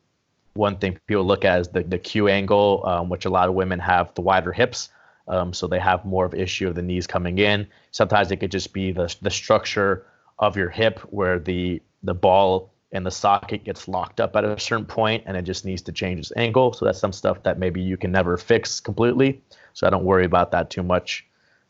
one 0.54 0.76
thing 0.76 0.98
people 1.06 1.24
look 1.24 1.44
at 1.44 1.60
is 1.60 1.68
the, 1.68 1.82
the 1.82 1.98
Q 1.98 2.28
angle, 2.28 2.84
um, 2.86 3.08
which 3.08 3.24
a 3.24 3.30
lot 3.30 3.48
of 3.48 3.54
women 3.54 3.78
have 3.78 4.14
the 4.14 4.20
wider 4.20 4.52
hips. 4.52 4.88
Um, 5.30 5.54
so 5.54 5.66
they 5.66 5.78
have 5.78 6.04
more 6.04 6.26
of 6.26 6.34
issue 6.34 6.68
of 6.68 6.74
the 6.74 6.82
knees 6.82 7.06
coming 7.06 7.38
in. 7.38 7.66
Sometimes 7.92 8.30
it 8.30 8.36
could 8.36 8.50
just 8.50 8.72
be 8.72 8.92
the 8.92 9.14
the 9.22 9.30
structure 9.30 10.04
of 10.38 10.56
your 10.56 10.68
hip 10.68 10.98
where 11.10 11.38
the 11.38 11.80
the 12.02 12.14
ball 12.14 12.72
and 12.92 13.06
the 13.06 13.10
socket 13.10 13.62
gets 13.64 13.86
locked 13.86 14.20
up 14.20 14.34
at 14.34 14.44
a 14.44 14.58
certain 14.58 14.84
point 14.84 15.22
and 15.26 15.36
it 15.36 15.42
just 15.42 15.64
needs 15.64 15.82
to 15.82 15.92
change 15.92 16.18
its 16.18 16.32
angle. 16.36 16.72
So 16.72 16.84
that's 16.84 16.98
some 16.98 17.12
stuff 17.12 17.42
that 17.44 17.58
maybe 17.58 17.80
you 17.80 17.96
can 17.96 18.10
never 18.10 18.36
fix 18.36 18.80
completely. 18.80 19.40
So 19.74 19.86
I 19.86 19.90
don't 19.90 20.04
worry 20.04 20.24
about 20.24 20.50
that 20.50 20.70
too 20.70 20.82
much. 20.82 21.24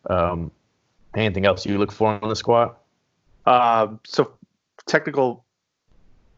Um, 0.09 0.51
anything 1.14 1.44
else 1.44 1.66
you 1.66 1.77
look 1.77 1.92
for 1.92 2.18
on 2.23 2.29
the 2.29 2.37
squat? 2.37 2.79
Uh, 3.44 3.88
so 4.05 4.33
technical, 4.87 5.44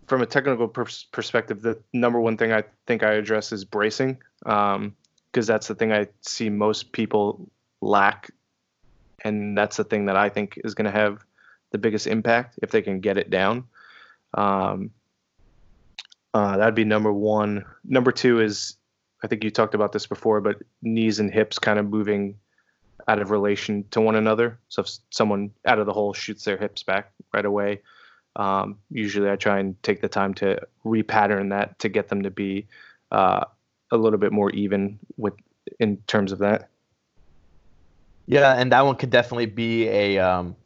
from 0.09 0.23
a 0.23 0.27
technical 0.27 0.67
pers- 0.67 1.07
perspective, 1.13 1.63
the 1.63 1.79
number 1.93 2.21
one 2.21 2.37
thing 2.37 2.53
I 2.53 2.65
think 2.89 3.05
I 3.05 3.13
address 3.13 3.53
is 3.53 3.65
bracing, 3.65 4.19
because 5.33 5.47
that's 5.47 5.67
the 5.67 5.75
thing 5.75 5.93
I 5.93 6.09
see 6.21 6.51
most 6.51 6.93
people 6.93 7.51
lack, 7.81 8.31
and 9.25 9.57
that's 9.57 9.77
the 9.79 9.85
thing 9.85 10.07
that 10.07 10.17
I 10.17 10.29
think 10.29 10.61
is 10.63 10.75
going 10.75 10.85
to 10.85 10.99
have 10.99 11.25
the 11.71 11.79
biggest 11.79 12.07
impact 12.07 12.59
if 12.63 12.71
they 12.71 12.83
can 12.83 13.01
get 13.01 13.17
it 13.17 13.31
down. 13.31 13.65
Um, 14.35 14.91
uh, 16.35 16.57
that'd 16.59 16.75
be 16.75 16.85
number 16.85 17.13
one. 17.13 17.65
Number 17.85 18.13
two 18.13 18.41
is, 18.41 18.77
I 19.23 19.27
think 19.27 19.43
you 19.43 19.51
talked 19.51 19.75
about 19.75 19.93
this 19.93 20.07
before, 20.07 20.41
but 20.41 20.59
knees 20.83 21.19
and 21.19 21.33
hips 21.33 21.59
kind 21.59 21.79
of 21.79 21.89
moving 21.89 22.37
out 23.09 23.21
of 23.21 23.31
relation 23.31 23.85
to 23.91 24.01
one 24.01 24.17
another. 24.17 24.59
So 24.69 24.83
if 24.83 24.91
someone 25.11 25.51
out 25.65 25.79
of 25.79 25.87
the 25.87 25.93
hole 25.93 26.13
shoots 26.13 26.45
their 26.45 26.57
hips 26.57 26.83
back 26.83 27.13
right 27.33 27.45
away, 27.45 27.81
um, 28.37 28.79
usually 28.91 29.31
I 29.31 29.37
try 29.37 29.59
and 29.59 29.81
take 29.83 30.01
the 30.01 30.09
time 30.09 30.35
to 30.35 30.61
repattern 30.85 31.51
that 31.51 31.79
to 31.81 31.89
get 31.89 32.09
them 32.09 32.23
to 32.23 32.31
be 32.31 32.67
uh, 33.11 33.45
a 33.93 33.97
little 33.97 34.19
bit 34.19 34.33
more 34.33 34.51
even 34.51 34.99
with 35.17 35.35
in 35.79 35.99
terms 36.09 36.33
of 36.33 36.41
that. 36.41 36.69
Yeah, 38.27 38.55
and 38.55 38.73
that 38.73 38.85
one 38.85 38.97
could 38.97 39.11
definitely 39.11 39.47
be 39.47 39.89
a 39.89 40.19
um, 40.19 40.57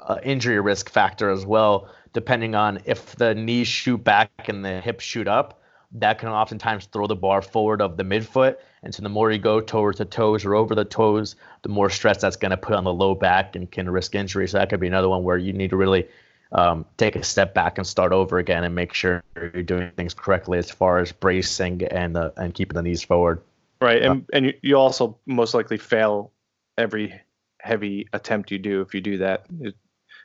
uh, 0.00 0.18
injury 0.22 0.60
risk 0.60 0.88
factor 0.88 1.30
as 1.30 1.44
well, 1.44 1.90
depending 2.12 2.54
on 2.54 2.80
if 2.84 3.16
the 3.16 3.34
knees 3.34 3.68
shoot 3.68 3.98
back 3.98 4.30
and 4.46 4.64
the 4.64 4.80
hips 4.80 5.04
shoot 5.04 5.28
up. 5.28 5.60
That 5.94 6.18
can 6.18 6.30
oftentimes 6.30 6.86
throw 6.86 7.06
the 7.06 7.16
bar 7.16 7.42
forward 7.42 7.82
of 7.82 7.98
the 7.98 8.02
midfoot. 8.02 8.56
And 8.82 8.94
so 8.94 9.02
the 9.02 9.10
more 9.10 9.30
you 9.30 9.38
go 9.38 9.60
towards 9.60 9.98
the 9.98 10.06
toes 10.06 10.44
or 10.44 10.54
over 10.54 10.74
the 10.74 10.86
toes, 10.86 11.36
the 11.62 11.68
more 11.68 11.90
stress 11.90 12.20
that's 12.20 12.36
going 12.36 12.50
to 12.50 12.56
put 12.56 12.74
on 12.74 12.84
the 12.84 12.92
low 12.92 13.14
back 13.14 13.54
and 13.56 13.70
can 13.70 13.90
risk 13.90 14.14
injury. 14.14 14.48
So 14.48 14.58
that 14.58 14.70
could 14.70 14.80
be 14.80 14.86
another 14.86 15.10
one 15.10 15.22
where 15.22 15.36
you 15.36 15.52
need 15.52 15.70
to 15.70 15.76
really 15.76 16.08
um, 16.52 16.84
take 16.96 17.16
a 17.16 17.24
step 17.24 17.54
back 17.54 17.78
and 17.78 17.86
start 17.86 18.12
over 18.12 18.38
again 18.38 18.64
and 18.64 18.74
make 18.74 18.92
sure 18.92 19.22
you're 19.34 19.62
doing 19.62 19.90
things 19.96 20.14
correctly 20.14 20.58
as 20.58 20.70
far 20.70 20.98
as 20.98 21.12
bracing 21.12 21.82
and 21.84 22.16
uh, 22.16 22.30
and 22.36 22.54
keeping 22.54 22.74
the 22.74 22.82
knees 22.82 23.02
forward. 23.02 23.40
Right, 23.80 24.02
and 24.02 24.26
and 24.32 24.46
you, 24.46 24.54
you 24.62 24.76
also 24.76 25.18
most 25.26 25.54
likely 25.54 25.78
fail 25.78 26.32
every 26.78 27.20
heavy 27.60 28.08
attempt 28.12 28.50
you 28.50 28.58
do 28.58 28.80
if 28.82 28.94
you 28.94 29.00
do 29.00 29.18
that. 29.18 29.46
It, 29.60 29.74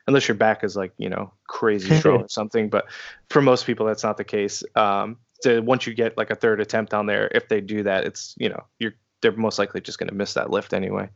unless 0.06 0.28
your 0.28 0.36
back 0.36 0.64
is 0.64 0.76
like 0.76 0.92
you 0.98 1.08
know 1.08 1.32
crazy 1.48 1.96
strong 1.98 2.22
or 2.22 2.28
something. 2.28 2.68
But 2.68 2.86
for 3.30 3.40
most 3.40 3.66
people, 3.66 3.86
that's 3.86 4.04
not 4.04 4.16
the 4.16 4.24
case. 4.24 4.62
Um, 4.74 5.16
so 5.40 5.62
once 5.62 5.86
you 5.86 5.94
get 5.94 6.18
like 6.18 6.30
a 6.30 6.34
third 6.34 6.60
attempt 6.60 6.92
on 6.94 7.06
there, 7.06 7.30
if 7.32 7.48
they 7.48 7.60
do 7.60 7.84
that, 7.84 8.04
it's 8.04 8.34
you 8.38 8.50
know 8.50 8.64
you're 8.78 8.94
they're 9.22 9.32
most 9.32 9.58
likely 9.58 9.80
just 9.80 9.98
going 9.98 10.08
to 10.08 10.14
miss 10.14 10.34
that 10.34 10.50
lift 10.50 10.74
anyway. 10.74 11.08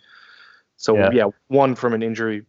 So 0.76 0.96
yeah. 0.96 1.10
yeah. 1.12 1.26
one 1.48 1.74
from 1.74 1.92
an 1.92 2.02
injury 2.02 2.44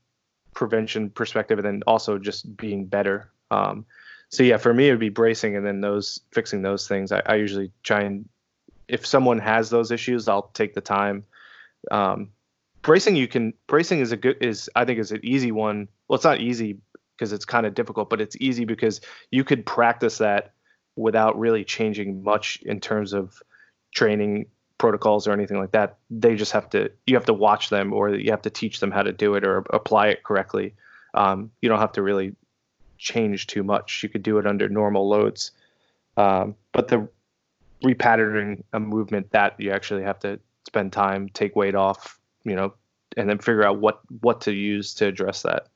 prevention 0.54 1.10
perspective, 1.10 1.60
and 1.60 1.66
then 1.66 1.84
also 1.88 2.18
just 2.18 2.56
being 2.58 2.86
better. 2.86 3.32
Um, 3.52 3.86
so 4.30 4.44
yeah, 4.44 4.58
for 4.58 4.74
me 4.74 4.88
it 4.88 4.92
would 4.92 5.00
be 5.00 5.10
bracing, 5.10 5.56
and 5.56 5.66
then 5.66 5.82
those 5.82 6.22
fixing 6.32 6.62
those 6.62 6.88
things. 6.88 7.12
I, 7.12 7.22
I 7.26 7.36
usually 7.36 7.72
try 7.84 8.02
and 8.02 8.28
if 8.88 9.06
someone 9.06 9.40
has 9.40 9.70
those 9.70 9.92
issues, 9.92 10.28
I'll 10.28 10.50
take 10.54 10.74
the 10.74 10.82
time. 10.82 11.26
Um, 11.92 12.30
bracing 12.82 13.16
you 13.16 13.28
can 13.28 13.54
bracing 13.68 14.00
is 14.00 14.12
a 14.12 14.18
good 14.18 14.38
is 14.42 14.70
I 14.76 14.86
think 14.86 15.00
is 15.00 15.12
an 15.12 15.22
easy 15.24 15.52
one. 15.52 15.88
Well, 16.08 16.16
it's 16.16 16.26
not 16.26 16.42
easy 16.42 16.78
because 17.18 17.34
it's 17.34 17.46
kind 17.46 17.66
of 17.66 17.74
difficult, 17.74 18.10
but 18.10 18.22
it's 18.22 18.36
easy 18.40 18.66
because 18.66 19.02
you 19.32 19.44
could 19.44 19.66
practice 19.66 20.18
that 20.18 20.54
without 20.96 21.38
really 21.40 21.64
changing 21.64 22.24
much 22.24 22.60
in 22.64 22.80
terms 22.80 23.14
of 23.14 23.42
training 23.94 24.48
protocols 24.84 25.30
or 25.30 25.32
anything 25.32 25.58
like 25.58 25.72
that. 25.72 25.96
They 26.10 26.36
just 26.36 26.52
have 26.52 26.70
to 26.72 26.92
you 27.08 27.16
have 27.16 27.24
to 27.28 27.34
watch 27.34 27.70
them 27.70 27.94
or 27.94 28.14
you 28.14 28.32
have 28.32 28.42
to 28.42 28.50
teach 28.50 28.82
them 28.82 28.92
how 28.92 29.02
to 29.02 29.14
do 29.14 29.36
it 29.36 29.46
or 29.46 29.60
apply 29.70 30.08
it 30.08 30.24
correctly. 30.24 30.74
Um, 31.14 31.52
you 31.62 31.70
don't 31.70 31.80
have 31.80 31.94
to 31.94 32.02
really 32.02 32.36
change 32.98 33.48
too 33.48 33.64
much. 33.64 34.04
You 34.04 34.10
could 34.10 34.24
do 34.24 34.40
it 34.40 34.46
under 34.46 34.68
normal 34.68 35.08
loads, 35.08 35.52
um, 36.18 36.56
but 36.74 36.90
the 36.90 37.08
repatterning 37.82 38.64
a 38.74 38.80
movement 38.82 39.32
that 39.32 39.58
you 39.58 39.72
actually 39.72 40.04
have 40.04 40.20
to 40.20 40.38
spend 40.68 40.92
time, 40.92 41.30
take 41.30 41.56
weight 41.56 41.76
off, 41.76 42.20
you 42.44 42.54
know, 42.54 42.74
and 43.16 43.30
then 43.30 43.38
figure 43.38 43.64
out 43.64 43.80
what 43.80 44.02
what 44.20 44.42
to 44.42 44.52
use 44.52 44.94
to 44.96 45.08
address 45.08 45.44
that. 45.44 45.68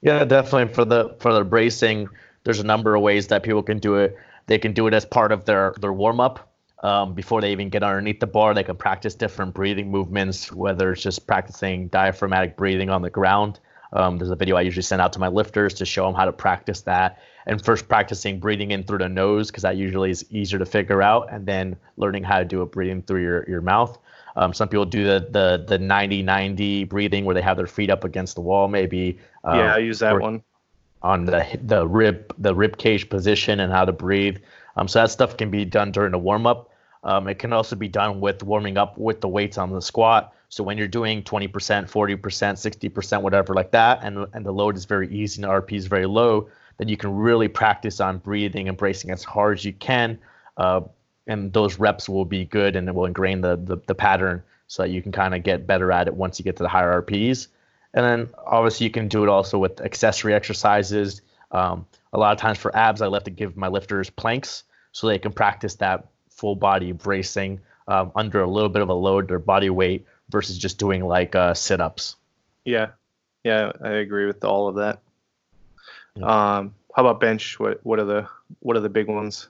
Yeah, 0.00 0.24
definitely 0.24 0.74
for 0.74 0.84
the 0.84 1.14
for 1.20 1.32
the 1.32 1.44
bracing, 1.44 2.08
there's 2.42 2.58
a 2.58 2.66
number 2.66 2.96
of 2.96 3.02
ways 3.02 3.28
that 3.28 3.44
people 3.44 3.62
can 3.62 3.78
do 3.78 3.94
it. 3.94 4.16
They 4.46 4.58
can 4.58 4.72
do 4.72 4.88
it 4.88 4.94
as 4.94 5.04
part 5.04 5.30
of 5.30 5.44
their 5.44 5.72
their 5.80 5.92
warm 5.92 6.18
up. 6.18 6.52
Um, 6.86 7.14
before 7.14 7.40
they 7.40 7.50
even 7.50 7.68
get 7.68 7.82
underneath 7.82 8.20
the 8.20 8.28
bar, 8.28 8.54
they 8.54 8.62
can 8.62 8.76
practice 8.76 9.16
different 9.16 9.54
breathing 9.54 9.90
movements, 9.90 10.52
whether 10.52 10.92
it's 10.92 11.02
just 11.02 11.26
practicing 11.26 11.88
diaphragmatic 11.88 12.56
breathing 12.56 12.90
on 12.90 13.02
the 13.02 13.10
ground. 13.10 13.58
Um, 13.92 14.18
there's 14.18 14.30
a 14.30 14.36
video 14.36 14.54
I 14.54 14.60
usually 14.60 14.84
send 14.84 15.02
out 15.02 15.12
to 15.14 15.18
my 15.18 15.26
lifters 15.26 15.74
to 15.74 15.84
show 15.84 16.06
them 16.06 16.14
how 16.14 16.26
to 16.26 16.32
practice 16.32 16.82
that. 16.82 17.18
And 17.44 17.60
first 17.64 17.88
practicing 17.88 18.38
breathing 18.38 18.70
in 18.70 18.84
through 18.84 18.98
the 18.98 19.08
nose, 19.08 19.50
because 19.50 19.64
that 19.64 19.76
usually 19.76 20.12
is 20.12 20.24
easier 20.30 20.60
to 20.60 20.64
figure 20.64 21.02
out, 21.02 21.32
and 21.32 21.44
then 21.44 21.76
learning 21.96 22.22
how 22.22 22.38
to 22.38 22.44
do 22.44 22.62
it 22.62 22.70
breathing 22.70 23.02
through 23.02 23.22
your, 23.22 23.44
your 23.48 23.62
mouth. 23.62 23.98
Um, 24.36 24.52
some 24.52 24.68
people 24.68 24.84
do 24.84 25.02
the 25.02 25.26
the 25.28 25.64
the 25.66 25.78
90 25.78 26.22
90 26.22 26.84
breathing 26.84 27.24
where 27.24 27.34
they 27.34 27.42
have 27.42 27.56
their 27.56 27.66
feet 27.66 27.90
up 27.90 28.04
against 28.04 28.36
the 28.36 28.42
wall, 28.42 28.68
maybe. 28.68 29.18
Um, 29.42 29.58
yeah, 29.58 29.74
I 29.74 29.78
use 29.78 29.98
that 29.98 30.20
one. 30.20 30.40
On 31.02 31.24
the 31.24 31.44
the 31.64 31.84
rib 31.84 32.32
the 32.38 32.54
rib 32.54 32.78
cage 32.78 33.08
position 33.08 33.58
and 33.58 33.72
how 33.72 33.84
to 33.84 33.92
breathe. 33.92 34.36
Um, 34.76 34.86
so 34.86 35.00
that 35.00 35.10
stuff 35.10 35.36
can 35.36 35.50
be 35.50 35.64
done 35.64 35.90
during 35.90 36.12
the 36.12 36.18
warm 36.18 36.46
up. 36.46 36.70
Um, 37.06 37.28
it 37.28 37.38
can 37.38 37.52
also 37.52 37.76
be 37.76 37.88
done 37.88 38.20
with 38.20 38.42
warming 38.42 38.76
up 38.76 38.98
with 38.98 39.20
the 39.20 39.28
weights 39.28 39.58
on 39.58 39.72
the 39.72 39.80
squat. 39.80 40.34
So 40.48 40.64
when 40.64 40.76
you're 40.76 40.88
doing 40.88 41.22
20%, 41.22 41.48
40%, 41.50 42.18
60%, 42.18 43.22
whatever 43.22 43.54
like 43.54 43.70
that, 43.70 44.00
and 44.02 44.26
and 44.32 44.44
the 44.44 44.52
load 44.52 44.76
is 44.76 44.84
very 44.84 45.08
easy 45.08 45.40
and 45.40 45.50
the 45.50 45.54
RP 45.54 45.72
is 45.72 45.86
very 45.86 46.06
low, 46.06 46.48
then 46.78 46.88
you 46.88 46.96
can 46.96 47.14
really 47.14 47.46
practice 47.46 48.00
on 48.00 48.18
breathing 48.18 48.68
and 48.68 48.76
bracing 48.76 49.10
as 49.12 49.22
hard 49.22 49.58
as 49.58 49.64
you 49.64 49.72
can. 49.72 50.18
Uh, 50.56 50.80
and 51.28 51.52
those 51.52 51.78
reps 51.78 52.08
will 52.08 52.24
be 52.24 52.44
good 52.44 52.74
and 52.76 52.88
it 52.88 52.94
will 52.94 53.06
ingrain 53.06 53.40
the, 53.40 53.56
the, 53.56 53.76
the 53.86 53.94
pattern 53.94 54.42
so 54.66 54.82
that 54.82 54.90
you 54.90 55.00
can 55.00 55.12
kind 55.12 55.34
of 55.34 55.44
get 55.44 55.66
better 55.66 55.92
at 55.92 56.08
it 56.08 56.14
once 56.14 56.38
you 56.38 56.44
get 56.44 56.56
to 56.56 56.64
the 56.64 56.68
higher 56.68 57.02
RPs. 57.02 57.48
And 57.94 58.04
then 58.04 58.28
obviously 58.46 58.84
you 58.84 58.90
can 58.90 59.06
do 59.08 59.22
it 59.22 59.28
also 59.28 59.58
with 59.58 59.80
accessory 59.80 60.34
exercises. 60.34 61.22
Um, 61.52 61.86
a 62.12 62.18
lot 62.18 62.32
of 62.32 62.38
times 62.38 62.58
for 62.58 62.74
abs, 62.76 63.00
I 63.00 63.06
like 63.06 63.24
to 63.24 63.30
give 63.30 63.56
my 63.56 63.68
lifters 63.68 64.10
planks 64.10 64.64
so 64.92 65.06
they 65.06 65.18
can 65.18 65.32
practice 65.32 65.76
that 65.76 66.08
full 66.36 66.54
body 66.54 66.92
bracing 66.92 67.60
um, 67.88 68.12
under 68.14 68.40
a 68.40 68.46
little 68.46 68.68
bit 68.68 68.82
of 68.82 68.88
a 68.88 68.94
load, 68.94 69.28
their 69.28 69.38
body 69.38 69.70
weight 69.70 70.06
versus 70.30 70.58
just 70.58 70.78
doing 70.78 71.04
like 71.04 71.34
uh, 71.34 71.54
sit 71.54 71.80
ups. 71.80 72.16
Yeah, 72.64 72.90
yeah, 73.44 73.72
I 73.82 73.90
agree 73.90 74.26
with 74.26 74.44
all 74.44 74.68
of 74.68 74.76
that. 74.76 75.00
Yeah. 76.16 76.58
Um, 76.58 76.74
how 76.94 77.06
about 77.06 77.20
bench? 77.20 77.58
What 77.60 77.84
what 77.84 77.98
are 77.98 78.04
the 78.04 78.28
what 78.60 78.76
are 78.76 78.80
the 78.80 78.88
big 78.88 79.08
ones? 79.08 79.48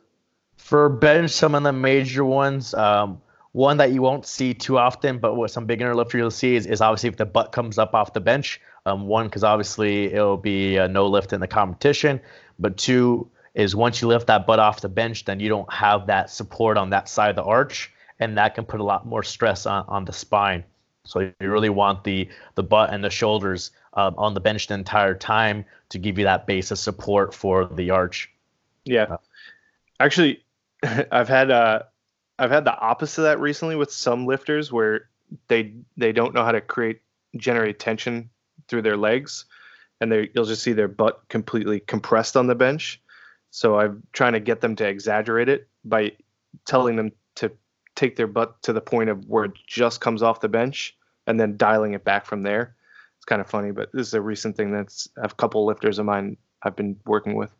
For 0.57 0.89
bench, 0.89 1.31
some 1.31 1.55
of 1.55 1.63
the 1.63 1.73
major 1.73 2.25
ones, 2.25 2.75
um, 2.75 3.21
one 3.53 3.77
that 3.77 3.93
you 3.93 4.03
won't 4.03 4.27
see 4.27 4.53
too 4.53 4.79
often, 4.79 5.19
but 5.19 5.35
what 5.35 5.51
some 5.51 5.67
beginner 5.67 5.95
lifters 5.95 6.19
you'll 6.19 6.31
see 6.31 6.57
is, 6.57 6.67
is 6.67 6.81
obviously 6.81 7.09
if 7.09 7.17
the 7.17 7.27
butt 7.27 7.53
comes 7.53 7.79
up 7.79 7.95
off 7.95 8.13
the 8.13 8.21
bench. 8.21 8.61
Um, 8.85 9.07
one, 9.07 9.27
because 9.27 9.43
obviously 9.43 10.13
it'll 10.13 10.37
be 10.37 10.77
a 10.77 10.87
no 10.87 11.07
lift 11.07 11.33
in 11.33 11.41
the 11.41 11.49
competition, 11.49 12.21
but 12.59 12.77
two 12.77 13.29
is 13.57 13.75
once 13.75 14.03
you 14.03 14.07
lift 14.07 14.27
that 14.27 14.47
butt 14.47 14.59
off 14.59 14.83
the 14.83 14.89
bench, 14.89 15.25
then 15.25 15.41
you 15.41 15.49
don't 15.49 15.73
have 15.73 16.07
that 16.07 16.31
support 16.31 16.77
on 16.77 16.91
that 16.91 17.09
side 17.09 17.31
of 17.31 17.37
the 17.37 17.43
arch, 17.43 17.91
and 18.21 18.37
that 18.37 18.55
can 18.55 18.65
put 18.65 18.81
a 18.81 18.85
lot 18.85 19.07
more 19.07 19.23
stress 19.23 19.65
on, 19.65 19.85
on 19.89 20.05
the 20.05 20.13
spine. 20.13 20.63
So 21.05 21.21
you 21.21 21.51
really 21.51 21.71
want 21.71 22.05
the 22.05 22.29
the 22.55 22.63
butt 22.63 22.93
and 22.93 23.03
the 23.03 23.11
shoulders 23.11 23.71
um, 23.95 24.15
on 24.19 24.35
the 24.35 24.41
bench 24.41 24.67
the 24.67 24.75
entire 24.75 25.15
time 25.15 25.65
to 25.89 25.99
give 25.99 26.19
you 26.19 26.25
that 26.25 26.47
base 26.47 26.71
of 26.71 26.79
support 26.79 27.33
for 27.33 27.65
the 27.65 27.91
arch. 27.91 28.31
Yeah, 28.85 29.05
uh, 29.05 29.17
actually, 30.01 30.45
I've 31.11 31.29
had 31.29 31.51
uh, 31.51 31.85
I've 32.39 32.51
had 32.51 32.65
the 32.65 32.79
opposite 32.79 33.23
of 33.23 33.25
that 33.25 33.41
recently 33.41 33.77
with 33.77 33.91
some 33.91 34.27
lifters 34.27 34.71
where 34.71 35.09
they 35.49 35.73
they 35.97 36.13
don't 36.13 36.35
know 36.35 36.45
how 36.45 36.53
to 36.53 36.61
create 36.61 37.01
generate 37.37 37.79
tension 37.79 38.29
through 38.69 38.83
their 38.83 38.97
legs, 38.99 39.47
and 40.01 40.13
they 40.13 40.29
you'll 40.35 40.45
just 40.45 40.63
see 40.63 40.75
their 40.75 40.89
butt 40.89 41.23
completely 41.29 41.81
compressed 41.81 42.37
on 42.37 42.49
the 42.49 42.55
bench. 42.55 43.01
So 43.57 43.79
I'm 43.79 44.03
trying 44.13 44.35
to 44.35 44.41
get 44.41 44.61
them 44.61 44.77
to 44.77 44.87
exaggerate 44.87 45.49
it 45.49 45.67
by 45.83 46.13
telling 46.67 46.97
them 46.97 47.13
to 47.37 47.51
take 47.95 48.15
their 48.15 48.27
butt 48.27 48.61
to 48.65 48.75
the 48.75 48.83
point 48.83 49.09
of 49.09 49.25
where 49.31 49.47
it 49.47 49.53
just 49.67 49.99
comes 49.99 50.23
off 50.23 50.43
the 50.43 50.49
bench 50.51 50.95
and 51.27 51.41
then 51.41 51.57
dialing 51.57 51.95
it 51.95 52.05
back 52.05 52.27
from 52.27 52.43
there. 52.43 52.77
It's 53.17 53.25
kind 53.25 53.41
of 53.41 53.49
funny, 53.49 53.71
but 53.71 53.91
this 53.95 54.09
is 54.09 54.13
a 54.13 54.21
recent 54.21 54.59
thing 54.59 54.73
that's 54.73 55.09
a 55.17 55.31
couple 55.31 55.65
lifters 55.65 55.99
of 55.99 56.05
mine 56.05 56.37
I've 56.63 56.77
been 56.77 56.99
working 57.07 57.35
with. 57.35 57.51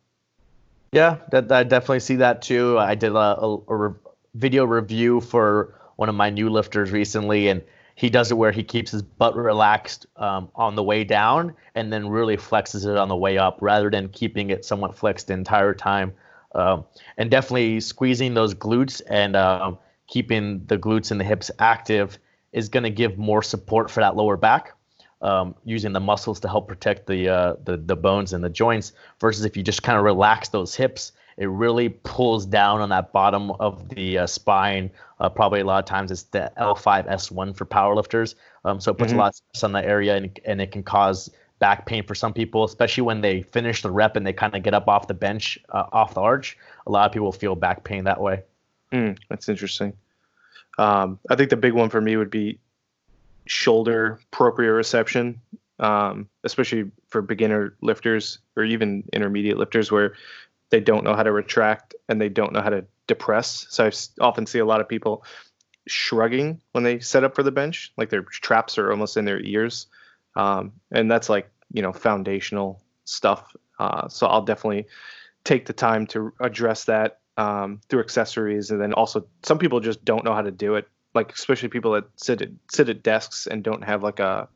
Yeah, 0.91 1.17
that, 1.31 1.51
I 1.51 1.63
definitely 1.63 2.01
see 2.01 2.17
that 2.17 2.43
too. 2.43 2.77
I 2.77 2.93
did 2.93 3.13
a, 3.13 3.17
a, 3.17 3.57
a 3.67 3.75
re- 3.75 3.95
video 4.35 4.65
review 4.65 5.19
for 5.19 5.73
one 5.95 6.09
of 6.09 6.15
my 6.15 6.29
new 6.29 6.51
lifters 6.51 6.91
recently, 6.91 7.47
and 7.47 7.63
he 7.97 8.11
does 8.11 8.29
it 8.29 8.35
where 8.35 8.51
he 8.51 8.61
keeps 8.61 8.91
his 8.91 9.01
butt 9.01 9.35
relaxed 9.35 10.05
um, 10.17 10.49
on 10.53 10.75
the 10.75 10.83
way 10.83 11.03
down 11.03 11.55
and 11.73 11.91
then 11.91 12.07
really 12.07 12.37
flexes 12.37 12.85
it 12.85 12.95
on 12.95 13.09
the 13.09 13.15
way 13.15 13.39
up 13.39 13.57
rather 13.59 13.89
than 13.89 14.07
keeping 14.09 14.51
it 14.51 14.63
somewhat 14.63 14.95
flexed 14.95 15.27
the 15.27 15.33
entire 15.33 15.73
time. 15.73 16.13
Um, 16.53 16.85
and 17.17 17.31
definitely 17.31 17.79
squeezing 17.79 18.35
those 18.35 18.53
glutes 18.53 19.01
and 19.09 19.35
um, 19.35 19.79
keeping 20.05 20.63
the 20.67 20.77
glutes 20.77 21.09
and 21.09 21.19
the 21.19 21.23
hips 21.23 21.49
active 21.57 22.19
is 22.53 22.69
going 22.69 22.83
to 22.83 22.91
give 22.91 23.17
more 23.17 23.41
support 23.41 23.89
for 23.89 24.01
that 24.01 24.15
lower 24.15 24.37
back. 24.37 24.73
Um, 25.19 25.55
using 25.65 25.93
the 25.93 25.99
muscles 25.99 26.39
to 26.41 26.47
help 26.47 26.67
protect 26.67 27.07
the, 27.07 27.27
uh, 27.27 27.55
the 27.63 27.77
the 27.77 27.95
bones 27.95 28.33
and 28.33 28.43
the 28.43 28.51
joints 28.51 28.91
versus 29.19 29.43
if 29.45 29.57
you 29.57 29.63
just 29.63 29.81
kind 29.81 29.97
of 29.97 30.03
relax 30.03 30.49
those 30.49 30.75
hips 30.75 31.13
it 31.37 31.47
really 31.47 31.89
pulls 31.89 32.45
down 32.45 32.81
on 32.81 32.89
that 32.89 33.11
bottom 33.13 33.51
of 33.51 33.89
the 33.89 34.19
uh, 34.19 34.27
spine. 34.27 34.89
Uh, 35.19 35.29
probably 35.29 35.59
a 35.59 35.65
lot 35.65 35.79
of 35.79 35.85
times 35.85 36.11
it's 36.11 36.23
the 36.23 36.51
L5S1 36.57 37.55
for 37.55 37.65
powerlifters. 37.65 38.35
Um, 38.65 38.79
so 38.79 38.91
it 38.91 38.97
puts 38.97 39.11
mm-hmm. 39.11 39.19
a 39.19 39.23
lot 39.23 39.29
of 39.29 39.35
stress 39.35 39.63
on 39.63 39.71
that 39.73 39.85
area 39.85 40.15
and, 40.15 40.39
and 40.45 40.61
it 40.61 40.71
can 40.71 40.83
cause 40.83 41.29
back 41.59 41.85
pain 41.85 42.03
for 42.03 42.15
some 42.15 42.33
people, 42.33 42.63
especially 42.63 43.03
when 43.03 43.21
they 43.21 43.41
finish 43.41 43.81
the 43.81 43.91
rep 43.91 44.15
and 44.15 44.25
they 44.25 44.33
kind 44.33 44.55
of 44.55 44.63
get 44.63 44.73
up 44.73 44.87
off 44.87 45.07
the 45.07 45.13
bench, 45.13 45.57
uh, 45.69 45.85
off 45.91 46.13
the 46.13 46.21
arch. 46.21 46.57
A 46.85 46.91
lot 46.91 47.05
of 47.05 47.11
people 47.11 47.31
feel 47.31 47.55
back 47.55 47.83
pain 47.83 48.03
that 48.03 48.19
way. 48.19 48.43
Mm, 48.91 49.17
that's 49.29 49.49
interesting. 49.49 49.93
Um, 50.77 51.19
I 51.29 51.35
think 51.35 51.49
the 51.49 51.57
big 51.57 51.73
one 51.73 51.89
for 51.89 52.01
me 52.01 52.15
would 52.17 52.29
be 52.29 52.59
shoulder 53.45 54.19
proprioception, 54.31 55.37
um, 55.79 56.27
especially 56.43 56.91
for 57.07 57.21
beginner 57.21 57.75
lifters 57.81 58.39
or 58.55 58.63
even 58.63 59.03
intermediate 59.13 59.57
lifters, 59.57 59.91
where 59.91 60.13
they 60.69 60.79
don't 60.79 61.03
know 61.03 61.15
how 61.15 61.23
to 61.23 61.31
retract 61.31 61.95
and 62.09 62.19
they 62.19 62.29
don't 62.29 62.53
know 62.53 62.61
how 62.61 62.69
to 62.69 62.85
depress. 63.07 63.65
So 63.69 63.85
I 63.85 63.91
often 64.21 64.45
see 64.45 64.59
a 64.59 64.65
lot 64.65 64.81
of 64.81 64.87
people 64.87 65.23
shrugging 65.87 66.61
when 66.73 66.83
they 66.83 66.99
set 66.99 67.23
up 67.23 67.35
for 67.35 67.43
the 67.43 67.51
bench, 67.51 67.93
like 67.97 68.09
their 68.09 68.23
traps 68.23 68.77
are 68.77 68.91
almost 68.91 69.17
in 69.17 69.25
their 69.25 69.39
ears, 69.39 69.87
um, 70.35 70.73
and 70.91 71.09
that's 71.09 71.29
like 71.29 71.49
you 71.71 71.81
know 71.81 71.93
foundational 71.93 72.81
stuff. 73.05 73.55
Uh, 73.79 74.07
so 74.09 74.27
I'll 74.27 74.43
definitely 74.43 74.87
take 75.43 75.65
the 75.65 75.73
time 75.73 76.05
to 76.07 76.33
address 76.39 76.85
that 76.85 77.19
um, 77.37 77.79
through 77.89 78.01
accessories, 78.01 78.71
and 78.71 78.81
then 78.81 78.93
also 78.93 79.25
some 79.43 79.57
people 79.57 79.79
just 79.79 80.03
don't 80.03 80.25
know 80.25 80.33
how 80.33 80.41
to 80.41 80.51
do 80.51 80.75
it. 80.75 80.87
Like 81.15 81.33
especially 81.33 81.69
people 81.69 81.93
that 81.93 82.05
sit 82.17 82.41
at 82.41 82.49
sit 82.71 82.89
at 82.89 83.03
desks 83.03 83.47
and 83.47 83.63
don't 83.63 83.83
have 83.83 84.03
like 84.03 84.19
a 84.19 84.49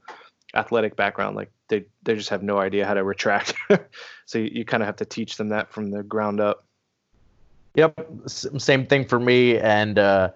athletic 0.54 0.96
background. 0.96 1.36
Like 1.36 1.52
they 1.72 1.86
they 2.04 2.14
just 2.16 2.30
have 2.30 2.44
no 2.44 2.60
idea 2.60 2.86
how 2.86 2.94
to 2.94 3.04
retract. 3.04 3.56
so 4.26 4.38
you, 4.38 4.52
you 4.54 4.66
kind 4.66 4.84
of 4.84 4.88
have 4.88 4.98
to 4.98 5.06
teach 5.06 5.38
them 5.38 5.50
that 5.50 5.72
from 5.72 5.90
the 5.90 6.04
ground 6.04 6.40
up. 6.40 6.66
Yep, 7.74 8.00
same 8.28 8.86
thing 8.86 9.06
for 9.06 9.20
me, 9.20 9.58
and 9.58 9.98
uh, 9.98 10.30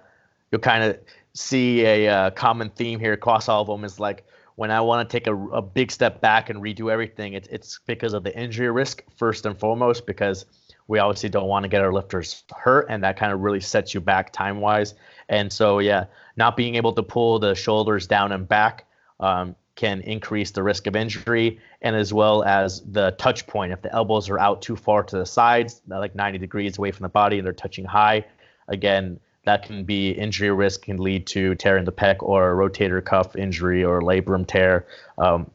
you'll 0.51 0.61
kind 0.61 0.83
of 0.83 0.97
see 1.33 1.85
a 1.85 2.07
uh, 2.07 2.29
common 2.31 2.69
theme 2.69 2.99
here 2.99 3.13
across 3.13 3.49
all 3.49 3.61
of 3.61 3.67
them 3.67 3.83
is 3.83 3.99
like 3.99 4.25
when 4.55 4.71
I 4.71 4.79
want 4.79 5.07
to 5.07 5.13
take 5.13 5.27
a, 5.27 5.35
a 5.47 5.61
big 5.61 5.91
step 5.91 6.21
back 6.21 6.49
and 6.49 6.61
redo 6.61 6.89
everything, 6.89 7.33
it's 7.33 7.47
it's 7.49 7.79
because 7.85 8.13
of 8.13 8.23
the 8.23 8.35
injury 8.35 8.71
risk 8.71 9.03
first 9.17 9.45
and 9.45 9.59
foremost 9.59 10.07
because 10.07 10.45
we 10.87 10.99
obviously 10.99 11.29
don't 11.29 11.47
want 11.47 11.63
to 11.63 11.69
get 11.69 11.81
our 11.81 11.91
lifters 11.91 12.43
hurt, 12.55 12.87
and 12.89 13.03
that 13.03 13.17
kind 13.17 13.33
of 13.33 13.41
really 13.41 13.59
sets 13.59 13.93
you 13.93 13.99
back 13.99 14.31
time 14.31 14.61
wise. 14.61 14.95
And 15.27 15.51
so 15.51 15.79
yeah, 15.79 16.05
not 16.37 16.55
being 16.55 16.75
able 16.75 16.93
to 16.93 17.03
pull 17.03 17.39
the 17.39 17.53
shoulders 17.53 18.07
down 18.07 18.31
and 18.31 18.47
back 18.47 18.85
um, 19.19 19.55
can 19.75 20.01
increase 20.01 20.51
the 20.51 20.63
risk 20.63 20.87
of 20.87 20.95
injury 20.95 21.59
and 21.81 21.95
as 21.95 22.13
well 22.13 22.43
as 22.43 22.81
the 22.91 23.11
touch 23.17 23.45
point. 23.47 23.73
If 23.73 23.81
the 23.81 23.93
elbows 23.93 24.29
are 24.29 24.39
out 24.39 24.61
too 24.61 24.75
far 24.75 25.03
to 25.03 25.17
the 25.17 25.25
sides 25.25 25.81
like 25.87 26.15
90 26.15 26.37
degrees 26.37 26.77
away 26.77 26.91
from 26.91 27.03
the 27.03 27.09
body 27.09 27.37
and 27.37 27.45
they're 27.45 27.53
touching 27.53 27.85
high 27.85 28.25
again 28.67 29.19
that 29.45 29.63
can 29.63 29.83
be 29.83 30.09
injury 30.09 30.51
risk 30.51 30.83
can 30.83 30.97
lead 30.97 31.27
to 31.27 31.55
tearing 31.55 31.85
the 31.85 31.91
pec 31.91 32.17
or 32.19 32.51
a 32.51 32.69
rotator 32.69 33.03
cuff 33.03 33.35
injury 33.35 33.83
or 33.83 34.01
labrum 34.01 34.45
tear. 34.45 34.87
Um, 35.17 35.49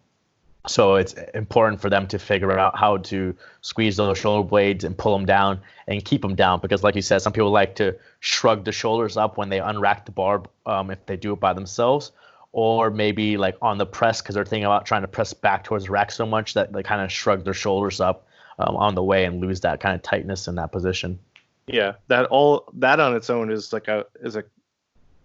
so 0.66 0.96
it's 0.96 1.14
important 1.34 1.80
for 1.80 1.88
them 1.90 2.06
to 2.08 2.18
figure 2.18 2.56
out 2.58 2.78
how 2.78 2.98
to 2.98 3.34
squeeze 3.62 3.96
those 3.96 4.18
shoulder 4.18 4.46
blades 4.46 4.84
and 4.84 4.96
pull 4.96 5.16
them 5.16 5.26
down 5.26 5.60
and 5.88 6.04
keep 6.04 6.22
them 6.22 6.34
down 6.34 6.60
because 6.60 6.82
like 6.82 6.94
you 6.94 7.02
said 7.02 7.20
some 7.20 7.32
people 7.32 7.50
like 7.50 7.74
to 7.76 7.96
shrug 8.20 8.64
the 8.64 8.72
shoulders 8.72 9.16
up 9.16 9.38
when 9.38 9.48
they 9.48 9.58
unrack 9.58 10.04
the 10.04 10.12
bar 10.12 10.42
um, 10.66 10.90
if 10.90 11.04
they 11.06 11.16
do 11.16 11.32
it 11.32 11.40
by 11.40 11.52
themselves 11.52 12.12
or 12.52 12.90
maybe 12.90 13.36
like 13.36 13.56
on 13.62 13.78
the 13.78 13.86
press 13.86 14.20
because 14.20 14.34
they're 14.34 14.44
thinking 14.44 14.64
about 14.64 14.86
trying 14.86 15.02
to 15.02 15.08
press 15.08 15.32
back 15.32 15.64
towards 15.64 15.84
the 15.84 15.90
rack 15.90 16.10
so 16.10 16.26
much 16.26 16.54
that 16.54 16.72
they 16.72 16.82
kind 16.82 17.00
of 17.00 17.12
shrug 17.12 17.44
their 17.44 17.54
shoulders 17.54 18.00
up 18.00 18.26
um, 18.58 18.76
on 18.76 18.94
the 18.94 19.02
way 19.02 19.24
and 19.24 19.40
lose 19.40 19.60
that 19.60 19.80
kind 19.80 19.94
of 19.94 20.02
tightness 20.02 20.48
in 20.48 20.56
that 20.56 20.72
position. 20.72 21.18
Yeah, 21.66 21.94
that 22.08 22.26
all 22.26 22.68
that 22.74 22.98
on 22.98 23.14
its 23.14 23.30
own 23.30 23.52
is 23.52 23.72
like 23.72 23.88
a 23.88 24.06
is 24.20 24.36
a 24.36 24.44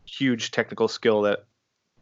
huge 0.05 0.51
technical 0.51 0.87
skill 0.87 1.23
that 1.23 1.45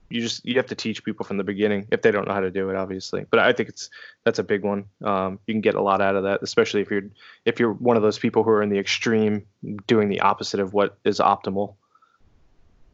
you 0.09 0.21
just 0.21 0.45
you 0.45 0.55
have 0.55 0.67
to 0.67 0.75
teach 0.75 1.03
people 1.03 1.25
from 1.25 1.37
the 1.37 1.43
beginning 1.43 1.87
if 1.91 2.01
they 2.01 2.11
don't 2.11 2.27
know 2.27 2.33
how 2.33 2.41
to 2.41 2.51
do 2.51 2.69
it 2.69 2.75
obviously. 2.75 3.25
But 3.29 3.39
i 3.39 3.53
think 3.53 3.69
it's 3.69 3.89
that's 4.25 4.39
a 4.39 4.43
big 4.43 4.63
one. 4.63 4.85
Um, 5.01 5.39
you 5.47 5.53
can 5.53 5.61
get 5.61 5.75
a 5.75 5.81
lot 5.81 6.01
out 6.01 6.15
of 6.15 6.23
that 6.23 6.43
especially 6.43 6.81
if 6.81 6.91
you're 6.91 7.03
if 7.45 7.59
you're 7.59 7.73
one 7.73 7.95
of 7.95 8.03
those 8.03 8.19
people 8.19 8.43
who 8.43 8.49
are 8.49 8.61
in 8.61 8.69
the 8.69 8.79
extreme 8.79 9.45
doing 9.87 10.09
the 10.09 10.19
opposite 10.19 10.59
of 10.59 10.73
what 10.73 10.97
is 11.05 11.19
optimal. 11.19 11.75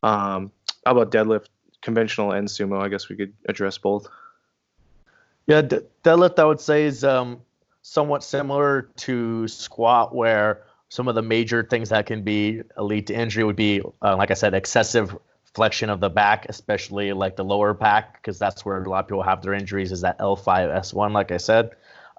Um, 0.03 0.51
how 0.85 0.91
about 0.91 1.11
deadlift 1.11 1.47
conventional 1.81 2.31
and 2.31 2.47
sumo. 2.47 2.81
I 2.81 2.89
guess 2.89 3.09
we 3.09 3.15
could 3.15 3.33
address 3.47 3.77
both. 3.77 4.07
Yeah, 5.47 5.61
d- 5.61 5.79
deadlift 6.03 6.39
I 6.39 6.45
would 6.45 6.59
say 6.59 6.85
is 6.85 7.03
um, 7.03 7.41
somewhat 7.81 8.23
similar 8.23 8.83
to 8.97 9.47
squat, 9.47 10.13
where 10.13 10.63
some 10.89 11.07
of 11.07 11.15
the 11.15 11.21
major 11.21 11.63
things 11.63 11.89
that 11.89 12.05
can 12.05 12.23
be 12.23 12.61
lead 12.77 13.07
to 13.07 13.13
injury 13.13 13.43
would 13.43 13.55
be, 13.55 13.81
uh, 14.01 14.15
like 14.15 14.31
I 14.31 14.35
said, 14.35 14.53
excessive 14.53 15.17
flexion 15.53 15.89
of 15.89 15.99
the 15.99 16.09
back, 16.09 16.45
especially 16.49 17.13
like 17.13 17.35
the 17.35 17.43
lower 17.43 17.73
back, 17.73 18.21
because 18.21 18.37
that's 18.37 18.63
where 18.63 18.81
a 18.81 18.89
lot 18.89 18.99
of 18.99 19.07
people 19.07 19.23
have 19.23 19.41
their 19.41 19.53
injuries. 19.53 19.91
Is 19.91 20.01
that 20.01 20.19
L5S1, 20.19 21.11
like 21.11 21.31
I 21.31 21.37
said, 21.37 21.71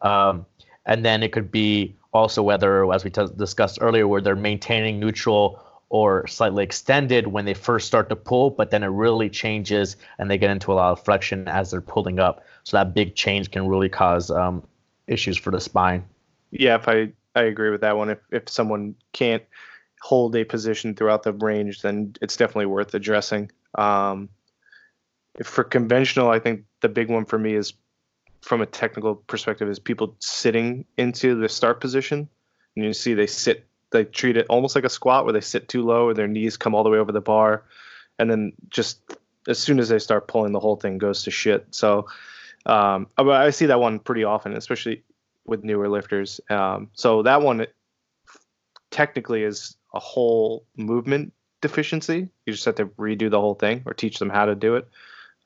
um, 0.02 0.46
and 0.86 1.04
then 1.04 1.22
it 1.22 1.32
could 1.32 1.50
be 1.50 1.96
also 2.12 2.42
whether, 2.42 2.92
as 2.92 3.04
we 3.04 3.10
t- 3.10 3.26
discussed 3.36 3.78
earlier, 3.80 4.08
where 4.08 4.20
they're 4.20 4.34
maintaining 4.34 4.98
neutral 4.98 5.60
or 5.90 6.26
slightly 6.28 6.62
extended 6.62 7.26
when 7.26 7.44
they 7.44 7.52
first 7.52 7.86
start 7.86 8.08
to 8.08 8.16
pull, 8.16 8.50
but 8.50 8.70
then 8.70 8.82
it 8.82 8.86
really 8.86 9.28
changes 9.28 9.96
and 10.18 10.30
they 10.30 10.38
get 10.38 10.48
into 10.48 10.72
a 10.72 10.74
lot 10.74 10.92
of 10.92 11.04
flexion 11.04 11.46
as 11.48 11.72
they're 11.72 11.80
pulling 11.80 12.20
up. 12.20 12.44
So 12.62 12.76
that 12.76 12.94
big 12.94 13.16
change 13.16 13.50
can 13.50 13.66
really 13.66 13.88
cause 13.88 14.30
um, 14.30 14.62
issues 15.08 15.36
for 15.36 15.50
the 15.50 15.60
spine. 15.60 16.04
Yeah, 16.52 16.76
if 16.76 16.88
I 16.88 17.12
I 17.34 17.42
agree 17.42 17.70
with 17.70 17.82
that 17.82 17.96
one. 17.96 18.08
If 18.10 18.18
if 18.30 18.48
someone 18.48 18.94
can't 19.12 19.42
hold 20.00 20.34
a 20.36 20.44
position 20.44 20.94
throughout 20.94 21.24
the 21.24 21.32
range, 21.32 21.82
then 21.82 22.14
it's 22.22 22.36
definitely 22.36 22.66
worth 22.66 22.94
addressing. 22.94 23.50
Um, 23.74 24.28
for 25.42 25.64
conventional, 25.64 26.30
I 26.30 26.38
think 26.38 26.64
the 26.80 26.88
big 26.88 27.10
one 27.10 27.24
for 27.24 27.38
me 27.38 27.54
is 27.54 27.74
from 28.42 28.60
a 28.60 28.66
technical 28.66 29.16
perspective 29.16 29.68
is 29.68 29.78
people 29.78 30.16
sitting 30.20 30.86
into 30.96 31.34
the 31.34 31.48
start 31.48 31.80
position. 31.80 32.28
And 32.76 32.84
you 32.84 32.92
see 32.92 33.14
they 33.14 33.26
sit 33.26 33.66
they 33.90 34.04
treat 34.04 34.36
it 34.36 34.46
almost 34.48 34.74
like 34.74 34.84
a 34.84 34.90
squat 34.90 35.24
where 35.24 35.32
they 35.32 35.40
sit 35.40 35.68
too 35.68 35.84
low 35.84 36.06
or 36.06 36.14
their 36.14 36.28
knees 36.28 36.56
come 36.56 36.74
all 36.74 36.84
the 36.84 36.90
way 36.90 36.98
over 36.98 37.12
the 37.12 37.20
bar. 37.20 37.64
And 38.18 38.30
then 38.30 38.52
just 38.68 39.00
as 39.48 39.58
soon 39.58 39.78
as 39.78 39.88
they 39.88 39.98
start 39.98 40.28
pulling 40.28 40.52
the 40.52 40.60
whole 40.60 40.76
thing 40.76 40.98
goes 40.98 41.24
to 41.24 41.30
shit. 41.30 41.66
So 41.70 42.06
um, 42.66 43.08
I, 43.16 43.50
see 43.50 43.66
that 43.66 43.80
one 43.80 43.98
pretty 43.98 44.24
often 44.24 44.54
especially 44.54 45.02
with 45.46 45.64
newer 45.64 45.88
lifters. 45.88 46.40
Um, 46.50 46.90
so 46.92 47.22
that 47.22 47.42
one 47.42 47.66
technically 48.90 49.42
is 49.42 49.76
a 49.94 49.98
whole 49.98 50.66
movement 50.76 51.32
deficiency. 51.62 52.28
You 52.46 52.52
just 52.52 52.64
have 52.66 52.76
to 52.76 52.86
redo 52.86 53.30
the 53.30 53.40
whole 53.40 53.54
thing 53.54 53.82
or 53.86 53.94
teach 53.94 54.18
them 54.18 54.30
how 54.30 54.44
to 54.44 54.54
do 54.54 54.76
it. 54.76 54.88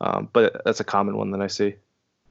Um, 0.00 0.28
but 0.33 0.62
that's 0.64 0.80
a 0.80 0.85
common 0.85 1.16
one 1.16 1.30
that 1.30 1.40
i 1.40 1.46
see. 1.46 1.76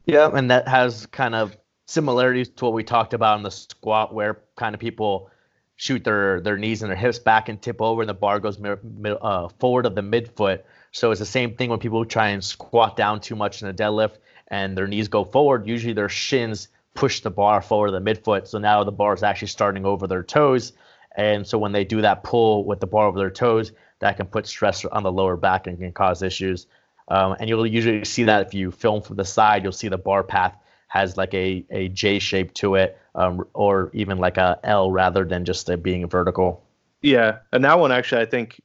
Yeah 0.06 0.30
and 0.34 0.52
that 0.52 0.68
has 0.68 1.06
kind 1.08 1.34
of 1.34 1.56
similarities 1.88 2.50
to 2.50 2.66
what 2.66 2.74
we 2.74 2.84
talked 2.84 3.14
about 3.14 3.38
in 3.38 3.44
the 3.44 3.52
squat 3.52 4.14
where 4.14 4.42
kind 4.56 4.76
of 4.76 4.82
people 4.82 5.30
shoot 5.76 6.04
their 6.04 6.40
their 6.42 6.58
knees 6.58 6.82
and 6.82 6.90
their 6.90 6.98
hips 6.98 7.20
back 7.20 7.50
and 7.50 7.62
tip 7.62 7.82
over, 7.82 8.02
and 8.02 8.10
the 8.10 8.14
bar 8.14 8.40
goes 8.40 8.60
uh, 8.62 9.48
forward 9.60 9.86
of 9.86 9.96
the 9.96 10.02
midfoot. 10.02 10.62
So 10.92 11.12
it's 11.12 11.20
the 11.20 11.26
same 11.26 11.56
thing 11.56 11.70
when 11.70 11.80
people 11.80 12.06
try 12.06 12.30
and 12.30 12.44
squat 12.44 12.96
down 12.96 13.20
too 13.20 13.36
much 13.36 13.62
in 13.62 13.68
a 13.68 13.74
deadlift 13.74 14.18
and 14.50 14.78
their 14.78 14.88
knees 14.88 15.08
go 15.08 15.24
forward. 15.26 15.68
Usually 15.68 15.94
their 15.94 16.10
shins 16.10 16.68
push 16.94 17.22
the 17.22 17.32
bar 17.32 17.62
forward 17.62 17.94
of 17.94 18.04
the 18.04 18.14
midfoot. 18.14 18.48
So 18.48 18.60
now 18.60 18.84
the 18.84 18.92
bar 18.92 19.16
is 19.16 19.24
actually 19.24 19.48
starting 19.48 19.86
over 19.86 20.06
their 20.06 20.22
toes. 20.22 20.74
And 21.16 21.46
so 21.46 21.58
when 21.58 21.72
they 21.72 21.84
do 21.84 22.02
that 22.02 22.24
pull 22.24 22.66
with 22.66 22.80
the 22.80 22.88
bar 22.88 23.08
over 23.08 23.18
their 23.18 23.32
toes, 23.32 23.72
that 24.00 24.18
can 24.18 24.28
put 24.28 24.46
stress 24.46 24.86
on 24.86 25.02
the 25.02 25.12
lower 25.12 25.36
back 25.36 25.66
and 25.66 25.80
can 25.80 25.92
cause 25.92 26.22
issues. 26.22 26.68
Um, 27.08 27.36
and 27.40 27.50
you'll 27.50 27.66
usually 27.66 28.06
see 28.06 28.24
that 28.26 28.46
if 28.46 28.54
you 28.54 28.72
film 28.72 29.02
from 29.02 29.16
the 29.16 29.26
side, 29.26 29.64
you'll 29.64 29.72
see 29.72 29.88
the 29.88 29.98
bar 29.98 30.24
path 30.24 30.56
has 30.94 31.18
like 31.18 31.34
a, 31.34 31.66
a 31.72 31.88
J 31.88 32.20
shape 32.20 32.54
to 32.54 32.76
it, 32.76 33.00
um, 33.16 33.48
or 33.56 33.90
even 33.94 34.20
like 34.20 34.38
a 34.38 34.60
L 34.64 34.92
rather 34.92 35.26
than 35.26 35.44
just 35.44 35.68
it 35.68 35.82
being 35.82 36.08
vertical. 36.08 36.64
Yeah, 37.02 37.40
and 37.52 37.66
that 37.66 37.80
one 37.80 37.92
actually, 37.92 38.22
I 38.22 38.28
think 38.28 38.62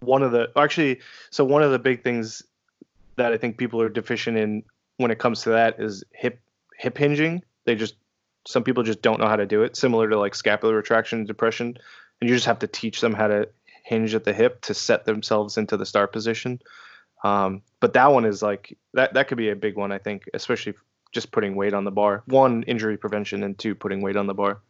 one 0.00 0.22
of 0.22 0.32
the 0.32 0.50
actually, 0.56 1.00
so 1.28 1.44
one 1.44 1.62
of 1.62 1.72
the 1.72 1.78
big 1.78 2.02
things 2.02 2.42
that 3.16 3.34
I 3.34 3.36
think 3.36 3.58
people 3.58 3.82
are 3.82 3.90
deficient 3.90 4.38
in 4.38 4.62
when 4.96 5.10
it 5.10 5.18
comes 5.18 5.42
to 5.42 5.50
that 5.50 5.78
is 5.78 6.02
hip 6.12 6.40
hip 6.78 6.96
hinging. 6.96 7.42
They 7.66 7.74
just 7.74 7.96
some 8.46 8.64
people 8.64 8.82
just 8.82 9.02
don't 9.02 9.20
know 9.20 9.28
how 9.28 9.36
to 9.36 9.44
do 9.44 9.62
it. 9.62 9.76
Similar 9.76 10.08
to 10.08 10.18
like 10.18 10.34
scapular 10.34 10.74
retraction 10.74 11.18
and 11.18 11.28
depression, 11.28 11.76
and 12.22 12.30
you 12.30 12.34
just 12.34 12.46
have 12.46 12.60
to 12.60 12.66
teach 12.66 13.02
them 13.02 13.12
how 13.12 13.26
to 13.26 13.46
hinge 13.84 14.14
at 14.14 14.24
the 14.24 14.32
hip 14.32 14.62
to 14.62 14.72
set 14.72 15.04
themselves 15.04 15.58
into 15.58 15.76
the 15.76 15.84
start 15.84 16.14
position. 16.14 16.62
Um, 17.24 17.60
but 17.78 17.92
that 17.92 18.06
one 18.06 18.24
is 18.24 18.40
like 18.40 18.78
that 18.94 19.12
that 19.12 19.28
could 19.28 19.36
be 19.36 19.50
a 19.50 19.54
big 19.56 19.76
one, 19.76 19.92
I 19.92 19.98
think, 19.98 20.30
especially 20.32 20.72
just 21.12 21.32
putting 21.32 21.54
weight 21.56 21.74
on 21.74 21.84
the 21.84 21.90
bar. 21.90 22.22
One, 22.26 22.62
injury 22.64 22.96
prevention, 22.96 23.42
and 23.42 23.58
two, 23.58 23.74
putting 23.74 24.00
weight 24.00 24.16
on 24.16 24.26
the 24.26 24.34
bar. 24.34 24.60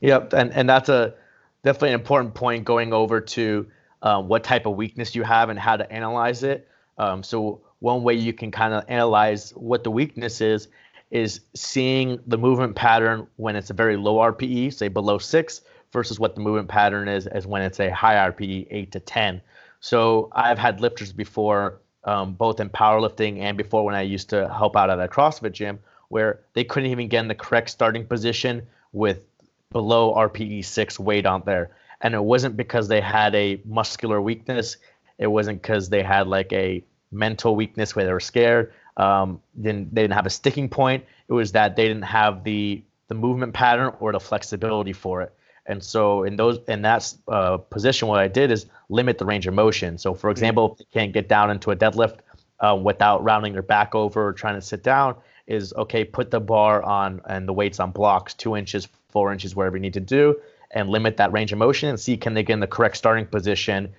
Yep, 0.00 0.32
and 0.32 0.52
and 0.52 0.68
that's 0.68 0.88
a 0.88 1.14
definitely 1.62 1.90
an 1.90 2.00
important 2.00 2.34
point 2.34 2.64
going 2.64 2.92
over 2.92 3.20
to 3.20 3.66
um, 4.02 4.28
what 4.28 4.44
type 4.44 4.66
of 4.66 4.76
weakness 4.76 5.14
you 5.14 5.22
have 5.22 5.48
and 5.48 5.58
how 5.58 5.76
to 5.76 5.90
analyze 5.90 6.42
it. 6.42 6.68
Um, 6.98 7.22
so 7.22 7.60
one 7.78 8.02
way 8.02 8.14
you 8.14 8.32
can 8.32 8.50
kind 8.50 8.74
of 8.74 8.84
analyze 8.88 9.50
what 9.50 9.84
the 9.84 9.90
weakness 9.90 10.40
is 10.40 10.68
is 11.10 11.40
seeing 11.54 12.18
the 12.26 12.38
movement 12.38 12.74
pattern 12.74 13.26
when 13.36 13.54
it's 13.54 13.70
a 13.70 13.74
very 13.74 13.96
low 13.96 14.16
RPE, 14.16 14.72
say 14.72 14.88
below 14.88 15.18
six, 15.18 15.60
versus 15.92 16.18
what 16.18 16.34
the 16.34 16.40
movement 16.40 16.68
pattern 16.68 17.06
is 17.06 17.26
as 17.26 17.46
when 17.46 17.62
it's 17.62 17.80
a 17.80 17.90
high 17.90 18.14
RPE, 18.30 18.66
eight 18.70 18.92
to 18.92 19.00
ten. 19.00 19.42
So 19.80 20.30
I've 20.32 20.58
had 20.58 20.80
lifters 20.80 21.12
before, 21.12 21.80
um, 22.04 22.34
both 22.34 22.60
in 22.60 22.68
powerlifting 22.68 23.38
and 23.38 23.56
before 23.56 23.84
when 23.84 23.94
I 23.94 24.02
used 24.02 24.30
to 24.30 24.48
help 24.48 24.76
out 24.76 24.90
at 24.90 25.00
a 25.00 25.08
CrossFit 25.08 25.52
gym, 25.52 25.78
where 26.08 26.40
they 26.52 26.64
couldn't 26.64 26.90
even 26.90 27.08
get 27.08 27.20
in 27.20 27.28
the 27.28 27.34
correct 27.34 27.70
starting 27.70 28.06
position 28.06 28.66
with 28.92 29.24
below 29.70 30.14
RPE 30.14 30.64
six 30.64 30.98
weight 31.00 31.26
on 31.26 31.42
there. 31.46 31.70
And 32.00 32.14
it 32.14 32.22
wasn't 32.22 32.56
because 32.56 32.88
they 32.88 33.00
had 33.00 33.34
a 33.34 33.60
muscular 33.64 34.20
weakness. 34.20 34.76
It 35.18 35.28
wasn't 35.28 35.62
because 35.62 35.88
they 35.88 36.02
had 36.02 36.26
like 36.26 36.52
a 36.52 36.84
mental 37.10 37.54
weakness 37.54 37.94
where 37.94 38.04
they 38.04 38.12
were 38.12 38.20
scared. 38.20 38.72
Um, 38.96 39.40
then 39.54 39.88
they 39.92 40.02
didn't 40.02 40.14
have 40.14 40.26
a 40.26 40.30
sticking 40.30 40.68
point. 40.68 41.04
It 41.28 41.32
was 41.32 41.52
that 41.52 41.76
they 41.76 41.88
didn't 41.88 42.02
have 42.02 42.44
the 42.44 42.82
the 43.08 43.14
movement 43.14 43.52
pattern 43.52 43.92
or 44.00 44.12
the 44.12 44.20
flexibility 44.20 44.92
for 44.92 45.22
it. 45.22 45.34
And 45.66 45.82
so 45.82 46.24
in 46.24 46.36
those 46.36 46.58
in 46.68 46.82
that 46.82 47.14
uh, 47.28 47.56
position, 47.56 48.08
what 48.08 48.18
I 48.18 48.28
did 48.28 48.50
is 48.50 48.66
limit 48.88 49.18
the 49.18 49.24
range 49.24 49.46
of 49.46 49.54
motion. 49.54 49.98
So 49.98 50.14
for 50.14 50.30
example, 50.30 50.72
if 50.72 50.78
they 50.78 50.86
can't 50.92 51.12
get 51.12 51.28
down 51.28 51.50
into 51.50 51.70
a 51.70 51.76
deadlift 51.76 52.18
uh, 52.60 52.78
without 52.82 53.22
rounding 53.22 53.52
their 53.52 53.62
back 53.62 53.94
over 53.94 54.28
or 54.28 54.32
trying 54.32 54.56
to 54.56 54.62
sit 54.62 54.82
down, 54.82 55.14
is 55.46 55.72
okay. 55.74 56.04
Put 56.04 56.30
the 56.30 56.40
bar 56.40 56.82
on 56.82 57.20
and 57.26 57.46
the 57.46 57.52
weights 57.52 57.80
on 57.80 57.90
blocks, 57.90 58.34
two 58.34 58.56
inches, 58.56 58.88
four 59.08 59.32
inches, 59.32 59.54
wherever 59.54 59.76
you 59.76 59.82
need 59.82 59.94
to 59.94 60.00
do, 60.00 60.40
and 60.70 60.88
limit 60.88 61.16
that 61.18 61.32
range 61.32 61.52
of 61.52 61.58
motion 61.58 61.88
and 61.88 61.98
see 61.98 62.16
can 62.16 62.34
they 62.34 62.42
get 62.42 62.54
in 62.54 62.60
the 62.60 62.66
correct 62.66 62.96
starting 62.96 63.26
position 63.26 63.92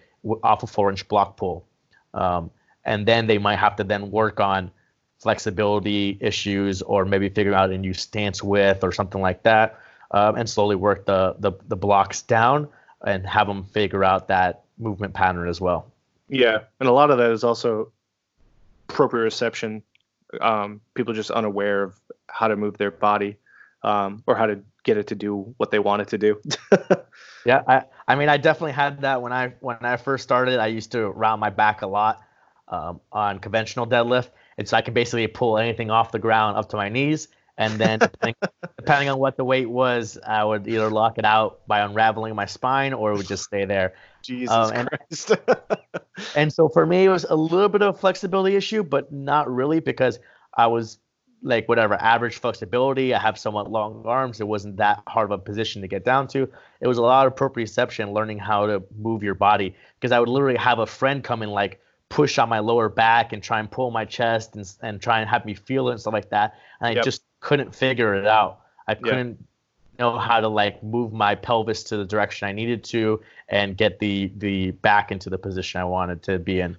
off 0.43 0.63
a 0.63 0.67
four 0.67 0.89
inch 0.89 1.07
block 1.07 1.37
pull. 1.37 1.65
Um, 2.13 2.51
and 2.85 3.05
then 3.05 3.27
they 3.27 3.37
might 3.37 3.57
have 3.57 3.77
to 3.77 3.83
then 3.83 4.11
work 4.11 4.39
on 4.39 4.71
flexibility 5.19 6.17
issues 6.19 6.81
or 6.81 7.05
maybe 7.05 7.29
figure 7.29 7.53
out 7.53 7.71
a 7.71 7.77
new 7.77 7.93
stance 7.93 8.43
width 8.43 8.83
or 8.83 8.91
something 8.91 9.21
like 9.21 9.43
that 9.43 9.79
um, 10.13 10.35
and 10.35 10.49
slowly 10.49 10.75
work 10.75 11.05
the, 11.05 11.35
the, 11.39 11.51
the 11.67 11.75
blocks 11.75 12.21
down 12.21 12.67
and 13.05 13.25
have 13.27 13.47
them 13.47 13.65
figure 13.65 14.03
out 14.03 14.27
that 14.27 14.63
movement 14.77 15.13
pattern 15.13 15.49
as 15.49 15.59
well. 15.59 15.91
Yeah, 16.29 16.59
and 16.79 16.87
a 16.87 16.91
lot 16.91 17.11
of 17.11 17.17
that 17.17 17.31
is 17.31 17.43
also 17.43 17.91
proprioception. 18.87 19.81
Um, 20.39 20.81
people 20.93 21.13
just 21.13 21.31
unaware 21.31 21.83
of 21.83 21.99
how 22.27 22.47
to 22.47 22.55
move 22.55 22.77
their 22.77 22.91
body 22.91 23.37
um, 23.83 24.23
or 24.25 24.35
how 24.35 24.45
to 24.45 24.59
get 24.83 24.97
it 24.97 25.07
to 25.07 25.15
do 25.15 25.53
what 25.57 25.71
they 25.71 25.79
want 25.79 26.01
it 26.01 26.07
to 26.09 26.17
do. 26.17 26.41
yeah, 27.45 27.61
I, 27.67 27.83
I 28.07 28.15
mean, 28.15 28.29
I 28.29 28.37
definitely 28.37 28.71
had 28.71 29.01
that 29.01 29.21
when 29.21 29.31
I 29.31 29.53
when 29.59 29.77
I 29.81 29.97
first 29.97 30.23
started. 30.23 30.59
I 30.59 30.67
used 30.67 30.91
to 30.93 31.09
round 31.09 31.39
my 31.39 31.49
back 31.49 31.81
a 31.81 31.87
lot 31.87 32.21
um, 32.67 32.99
on 33.11 33.39
conventional 33.39 33.85
deadlift, 33.85 34.29
and 34.57 34.67
so 34.67 34.77
I 34.77 34.81
can 34.81 34.93
basically 34.93 35.27
pull 35.27 35.57
anything 35.57 35.91
off 35.91 36.11
the 36.11 36.19
ground 36.19 36.57
up 36.57 36.69
to 36.69 36.77
my 36.77 36.89
knees, 36.89 37.27
and 37.57 37.79
then 37.79 37.99
depending, 37.99 38.35
depending, 38.77 39.09
on 39.09 39.19
what 39.19 39.37
the 39.37 39.43
weight 39.43 39.69
was, 39.69 40.17
I 40.25 40.43
would 40.43 40.67
either 40.67 40.89
lock 40.89 41.17
it 41.17 41.25
out 41.25 41.65
by 41.67 41.81
unraveling 41.81 42.35
my 42.35 42.45
spine 42.45 42.93
or 42.93 43.11
it 43.11 43.17
would 43.17 43.27
just 43.27 43.43
stay 43.43 43.65
there. 43.65 43.93
Jesus 44.23 44.53
um, 44.53 44.71
and, 44.73 44.89
Christ. 44.89 45.31
and 46.35 46.51
so 46.51 46.69
for 46.69 46.85
me, 46.85 47.05
it 47.05 47.09
was 47.09 47.25
a 47.29 47.35
little 47.35 47.69
bit 47.69 47.81
of 47.81 47.95
a 47.95 47.97
flexibility 47.97 48.55
issue, 48.55 48.83
but 48.83 49.11
not 49.11 49.53
really 49.53 49.79
because 49.79 50.19
I 50.55 50.67
was 50.67 50.99
like 51.43 51.67
whatever 51.67 51.95
average 51.95 52.37
flexibility. 52.37 53.13
I 53.13 53.19
have 53.19 53.37
somewhat 53.37 53.69
long 53.69 54.03
arms. 54.05 54.39
It 54.39 54.47
wasn't 54.47 54.77
that 54.77 55.03
hard 55.07 55.25
of 55.25 55.31
a 55.31 55.37
position 55.37 55.81
to 55.81 55.87
get 55.87 56.05
down 56.05 56.27
to. 56.29 56.49
It 56.79 56.87
was 56.87 56.97
a 56.97 57.01
lot 57.01 57.27
of 57.27 57.35
proprioception, 57.35 58.13
learning 58.13 58.39
how 58.39 58.65
to 58.65 58.81
move 58.97 59.23
your 59.23 59.35
body. 59.35 59.75
Because 59.99 60.11
I 60.11 60.19
would 60.19 60.29
literally 60.29 60.57
have 60.57 60.79
a 60.79 60.87
friend 60.87 61.23
come 61.23 61.43
in 61.43 61.49
like 61.49 61.81
push 62.09 62.37
on 62.37 62.47
my 62.47 62.59
lower 62.59 62.89
back 62.89 63.33
and 63.33 63.41
try 63.41 63.59
and 63.59 63.69
pull 63.69 63.91
my 63.91 64.05
chest 64.05 64.55
and 64.55 64.71
and 64.81 65.01
try 65.01 65.19
and 65.19 65.29
have 65.29 65.45
me 65.45 65.53
feel 65.53 65.89
it 65.89 65.91
and 65.91 65.99
stuff 65.99 66.13
like 66.13 66.29
that. 66.29 66.55
And 66.79 66.87
I 66.87 66.91
yep. 66.93 67.03
just 67.03 67.23
couldn't 67.43 67.75
figure 67.75 68.15
it 68.15 68.25
out. 68.25 68.61
I 68.87 68.95
couldn't 68.95 69.37
yep. 69.37 69.99
know 69.99 70.17
how 70.17 70.39
to 70.39 70.47
like 70.47 70.81
move 70.81 71.13
my 71.13 71.35
pelvis 71.35 71.83
to 71.83 71.97
the 71.97 72.05
direction 72.05 72.47
I 72.47 72.53
needed 72.53 72.83
to 72.85 73.21
and 73.49 73.77
get 73.77 73.99
the 73.99 74.31
the 74.37 74.71
back 74.71 75.11
into 75.11 75.29
the 75.29 75.37
position 75.37 75.79
I 75.79 75.83
wanted 75.83 76.23
to 76.23 76.39
be 76.39 76.61
in. 76.61 76.75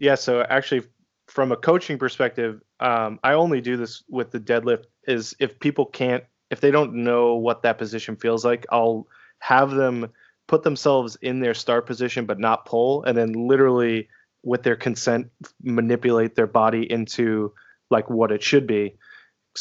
Yeah, 0.00 0.16
so 0.16 0.42
actually 0.42 0.82
from 1.26 1.52
a 1.52 1.56
coaching 1.56 1.98
perspective, 1.98 2.60
um, 2.80 3.20
I 3.22 3.34
only 3.34 3.60
do 3.60 3.76
this 3.76 4.02
with 4.08 4.30
the 4.30 4.40
deadlift 4.40 4.84
is 5.06 5.36
if 5.38 5.60
people 5.60 5.86
can't 5.86 6.24
if 6.50 6.60
they 6.60 6.70
don't 6.70 6.94
know 6.94 7.34
what 7.34 7.62
that 7.62 7.76
position 7.76 8.16
feels 8.16 8.44
like, 8.44 8.66
I'll 8.70 9.06
have 9.40 9.72
them 9.72 10.10
put 10.46 10.62
themselves 10.62 11.16
in 11.22 11.40
their 11.40 11.54
start 11.54 11.86
position 11.86 12.24
but 12.24 12.38
not 12.38 12.64
pull 12.64 13.02
and 13.04 13.18
then 13.18 13.32
literally 13.32 14.08
with 14.42 14.62
their 14.62 14.76
consent 14.76 15.28
manipulate 15.62 16.36
their 16.36 16.46
body 16.46 16.90
into 16.90 17.52
like 17.90 18.08
what 18.08 18.30
it 18.30 18.42
should 18.42 18.66
be 18.66 18.96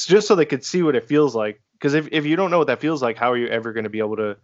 just 0.03 0.27
so 0.27 0.36
they 0.36 0.45
could 0.45 0.65
see 0.65 0.84
what 0.84 0.95
it 0.95 1.08
feels 1.08 1.36
like. 1.36 1.62
Because 1.73 1.93
if, 1.93 2.08
if 2.12 2.25
you 2.25 2.36
don't 2.36 2.51
know 2.51 2.58
what 2.58 2.67
that 2.67 2.81
feels 2.81 3.01
like, 3.01 3.17
how 3.17 3.31
are 3.31 3.38
you 3.38 3.47
ever 3.47 3.71
going 3.71 3.84
to 3.84 3.89
be 3.89 3.99
able 3.99 4.15
to, 4.17 4.38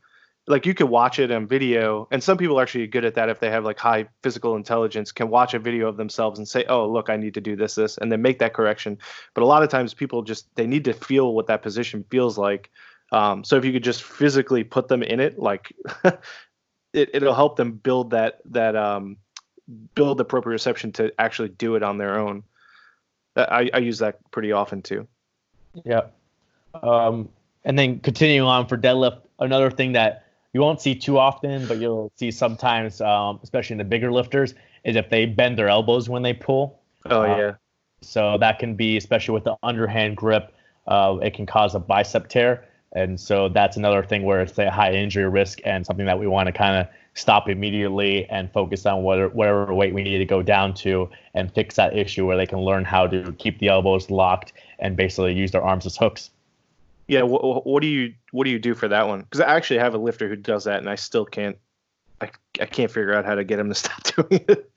like, 0.48 0.66
you 0.66 0.74
could 0.74 0.90
watch 0.90 1.20
it 1.20 1.32
on 1.32 1.48
video, 1.48 2.08
and 2.12 2.24
some 2.24 2.38
people 2.38 2.60
are 2.60 2.64
actually 2.64 2.88
good 2.88 3.06
at 3.06 3.16
that 3.16 3.30
if 3.30 3.40
they 3.40 3.50
have 3.50 3.64
like 3.66 3.80
high 3.80 4.08
physical 4.24 4.56
intelligence, 4.56 5.12
can 5.12 5.30
watch 5.30 5.54
a 5.54 5.60
video 5.60 5.88
of 5.88 5.98
themselves 5.98 6.40
and 6.40 6.48
say, 6.48 6.66
oh, 6.70 6.88
look, 6.88 7.10
I 7.10 7.18
need 7.18 7.34
to 7.34 7.42
do 7.42 7.56
this, 7.56 7.76
this, 7.76 7.98
and 7.98 8.12
then 8.12 8.22
make 8.22 8.40
that 8.40 8.54
correction. 8.54 8.98
But 9.34 9.44
a 9.44 9.46
lot 9.46 9.64
of 9.64 9.70
times 9.70 9.94
people 9.94 10.22
just, 10.22 10.54
they 10.56 10.68
need 10.68 10.86
to 10.86 10.94
feel 10.94 11.34
what 11.34 11.48
that 11.48 11.62
position 11.62 12.06
feels 12.10 12.38
like. 12.38 12.70
Um, 13.12 13.44
so 13.44 13.58
if 13.58 13.66
you 13.66 13.74
could 13.74 13.84
just 13.84 14.04
physically 14.04 14.64
put 14.64 14.88
them 14.88 15.04
in 15.04 15.20
it, 15.20 15.38
like, 15.38 15.74
it, 16.04 17.10
it'll 17.14 17.36
help 17.36 17.56
them 17.56 17.74
build 17.74 18.12
that, 18.12 18.40
that, 18.46 18.76
um, 18.76 19.18
build 19.96 20.18
the 20.18 20.26
proprioception 20.26 20.94
to 20.96 21.14
actually 21.20 21.50
do 21.50 21.76
it 21.76 21.84
on 21.84 21.98
their 21.98 22.20
own. 22.20 22.44
I, 23.36 23.70
I 23.74 23.78
use 23.78 24.00
that 24.00 24.20
pretty 24.32 24.52
often 24.52 24.82
too. 24.82 25.08
Yeah. 25.86 26.02
Um, 26.82 27.30
and 27.64 27.78
then 27.78 28.00
continuing 28.00 28.48
on 28.48 28.68
for 28.68 28.78
deadlift, 28.78 29.22
another 29.40 29.70
thing 29.70 29.94
that 29.94 30.26
you 30.54 30.62
won't 30.62 30.82
see 30.82 30.96
too 30.96 31.18
often, 31.18 31.68
but 31.68 31.80
you'll 31.80 32.12
see 32.16 32.32
sometimes, 32.32 33.02
um, 33.02 33.40
especially 33.44 33.76
in 33.76 33.78
the 33.78 33.84
bigger 33.84 34.12
lifters, 34.12 34.54
is 34.84 34.96
if 34.96 35.10
they 35.10 35.26
bend 35.26 35.58
their 35.58 35.70
elbows 35.70 36.10
when 36.10 36.22
they 36.24 36.34
pull. 36.34 36.80
Oh 37.06 37.22
uh, 37.22 37.38
yeah. 37.38 37.52
So 38.02 38.38
that 38.40 38.60
can 38.60 38.76
be, 38.76 38.98
especially 38.98 39.34
with 39.34 39.44
the 39.44 39.56
underhand 39.64 40.18
grip, 40.18 40.54
uh, 40.88 41.18
it 41.22 41.34
can 41.34 41.46
cause 41.46 41.76
a 41.76 41.80
bicep 41.80 42.28
tear, 42.28 42.66
and 42.94 43.20
so 43.20 43.48
that's 43.48 43.78
another 43.78 44.04
thing 44.04 44.24
where 44.24 44.42
it's 44.42 44.58
a 44.58 44.72
high 44.72 44.94
injury 44.94 45.30
risk 45.30 45.60
and 45.64 45.86
something 45.86 46.08
that 46.08 46.20
we 46.20 46.28
want 46.28 46.48
to 46.48 46.52
kind 46.52 46.76
of 46.78 46.88
stop 47.14 47.50
immediately 47.50 48.26
and 48.30 48.52
focus 48.52 48.86
on 48.86 49.04
whatever, 49.04 49.30
whatever 49.30 49.74
weight 49.74 49.94
we 49.94 50.04
need 50.04 50.18
to 50.18 50.26
go 50.26 50.42
down 50.42 50.74
to 50.74 51.10
and 51.34 51.54
fix 51.54 51.76
that 51.76 51.96
issue 51.98 52.26
where 52.26 52.38
they 52.38 52.46
can 52.46 52.60
learn 52.60 52.86
how 52.86 53.06
to 53.06 53.34
keep 53.34 53.60
the 53.60 53.68
elbows 53.68 54.10
locked 54.10 54.54
and 54.80 54.96
basically 54.96 55.34
use 55.34 55.52
their 55.52 55.64
arms 55.64 55.86
as 55.86 55.98
hooks. 55.98 56.32
Yeah, 57.08 57.24
what, 57.24 57.66
what 57.68 57.82
do 57.82 57.88
you 57.88 58.14
what 58.32 58.46
do 58.46 58.52
you 58.52 58.60
do 58.60 58.74
for 58.74 58.88
that 58.88 59.08
one? 59.08 59.22
Because 59.22 59.42
I 59.42 59.54
actually 59.56 59.80
have 59.80 59.94
a 59.94 59.98
lifter 59.98 60.30
who 60.30 60.38
does 60.38 60.64
that, 60.64 60.80
and 60.80 60.90
I 60.90 60.96
still 60.96 61.26
can't 61.26 61.58
I, 62.22 62.30
I 62.62 62.66
can't 62.66 62.90
figure 62.90 63.14
out 63.14 63.26
how 63.26 63.36
to 63.36 63.44
get 63.44 63.60
him 63.60 63.68
to 63.68 63.76
stop 63.76 64.04
doing 64.04 64.46
it. 64.48 64.72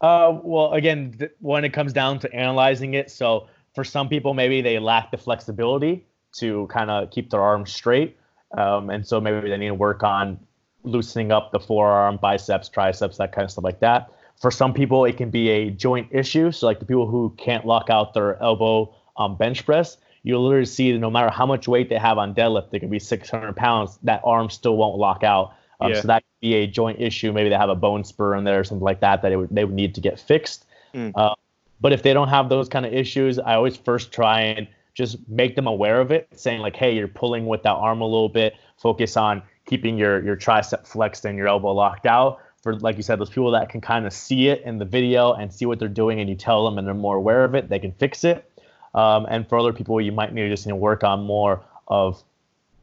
Uh, 0.00 0.38
well, 0.42 0.72
again, 0.72 1.14
th- 1.18 1.32
when 1.40 1.64
it 1.64 1.72
comes 1.72 1.92
down 1.92 2.18
to 2.20 2.32
analyzing 2.32 2.94
it, 2.94 3.10
so 3.10 3.48
for 3.74 3.84
some 3.84 4.08
people, 4.08 4.34
maybe 4.34 4.60
they 4.60 4.78
lack 4.78 5.10
the 5.10 5.18
flexibility 5.18 6.06
to 6.32 6.66
kind 6.68 6.90
of 6.90 7.10
keep 7.10 7.30
their 7.30 7.42
arms 7.42 7.72
straight, 7.72 8.16
um, 8.56 8.88
and 8.88 9.06
so 9.06 9.20
maybe 9.20 9.48
they 9.48 9.56
need 9.56 9.68
to 9.68 9.74
work 9.74 10.02
on 10.02 10.38
loosening 10.84 11.32
up 11.32 11.52
the 11.52 11.60
forearm, 11.60 12.18
biceps, 12.20 12.68
triceps, 12.68 13.16
that 13.18 13.32
kind 13.32 13.44
of 13.44 13.50
stuff 13.50 13.64
like 13.64 13.80
that. 13.80 14.10
For 14.40 14.50
some 14.50 14.72
people, 14.72 15.04
it 15.04 15.16
can 15.16 15.30
be 15.30 15.48
a 15.50 15.70
joint 15.70 16.08
issue. 16.10 16.50
So, 16.50 16.66
like 16.66 16.78
the 16.78 16.86
people 16.86 17.06
who 17.06 17.34
can't 17.36 17.66
lock 17.66 17.90
out 17.90 18.14
their 18.14 18.42
elbow 18.42 18.94
on 19.16 19.36
bench 19.36 19.66
press, 19.66 19.98
you'll 20.22 20.44
literally 20.44 20.66
see 20.66 20.92
that 20.92 20.98
no 20.98 21.10
matter 21.10 21.30
how 21.30 21.46
much 21.46 21.68
weight 21.68 21.88
they 21.88 21.98
have 21.98 22.18
on 22.18 22.34
deadlift, 22.34 22.70
they 22.70 22.78
can 22.78 22.88
be 22.88 22.98
600 22.98 23.54
pounds, 23.54 23.98
that 24.02 24.20
arm 24.24 24.48
still 24.48 24.76
won't 24.76 24.98
lock 24.98 25.22
out. 25.22 25.54
Um, 25.80 25.92
yeah. 25.92 26.00
So 26.00 26.08
that 26.08 26.22
could 26.22 26.40
be 26.40 26.54
a 26.54 26.66
joint 26.66 27.00
issue. 27.00 27.32
Maybe 27.32 27.48
they 27.48 27.56
have 27.56 27.70
a 27.70 27.74
bone 27.74 28.04
spur 28.04 28.34
in 28.34 28.44
there 28.44 28.60
or 28.60 28.64
something 28.64 28.84
like 28.84 29.00
that 29.00 29.22
that 29.22 29.36
would, 29.36 29.48
they 29.50 29.64
would 29.64 29.74
need 29.74 29.94
to 29.94 30.00
get 30.00 30.18
fixed. 30.18 30.66
Mm. 30.94 31.12
Uh, 31.14 31.34
but 31.80 31.92
if 31.92 32.02
they 32.02 32.12
don't 32.12 32.28
have 32.28 32.48
those 32.48 32.68
kind 32.68 32.84
of 32.84 32.92
issues, 32.92 33.38
I 33.38 33.54
always 33.54 33.76
first 33.76 34.12
try 34.12 34.42
and 34.42 34.68
just 34.94 35.16
make 35.28 35.56
them 35.56 35.66
aware 35.66 36.00
of 36.00 36.10
it, 36.10 36.28
saying 36.34 36.60
like, 36.60 36.76
"Hey, 36.76 36.94
you're 36.94 37.08
pulling 37.08 37.46
with 37.46 37.62
that 37.62 37.72
arm 37.72 38.00
a 38.02 38.04
little 38.04 38.28
bit. 38.28 38.54
Focus 38.76 39.16
on 39.16 39.42
keeping 39.70 39.96
your 39.96 40.22
your 40.24 40.36
tricep 40.36 40.84
flexed 40.84 41.24
and 41.24 41.38
your 41.38 41.46
elbow 41.46 41.72
locked 41.72 42.04
out 42.04 42.40
for 42.60 42.74
like 42.80 42.96
you 42.96 43.04
said 43.04 43.20
those 43.20 43.30
people 43.30 43.52
that 43.52 43.68
can 43.68 43.80
kind 43.80 44.04
of 44.04 44.12
see 44.12 44.48
it 44.48 44.62
in 44.62 44.78
the 44.78 44.84
video 44.84 45.32
and 45.32 45.54
see 45.54 45.64
what 45.64 45.78
they're 45.78 45.88
doing 45.88 46.18
and 46.18 46.28
you 46.28 46.34
tell 46.34 46.64
them 46.64 46.76
and 46.76 46.86
they're 46.86 46.92
more 46.92 47.16
aware 47.16 47.44
of 47.44 47.54
it 47.54 47.68
they 47.68 47.78
can 47.78 47.92
fix 47.92 48.24
it 48.24 48.50
um, 48.94 49.26
and 49.30 49.48
for 49.48 49.58
other 49.58 49.72
people 49.72 50.00
you 50.00 50.10
might 50.10 50.34
need 50.34 50.42
to 50.42 50.48
just 50.48 50.66
you 50.66 50.70
know, 50.70 50.76
work 50.76 51.04
on 51.04 51.22
more 51.22 51.62
of 51.86 52.20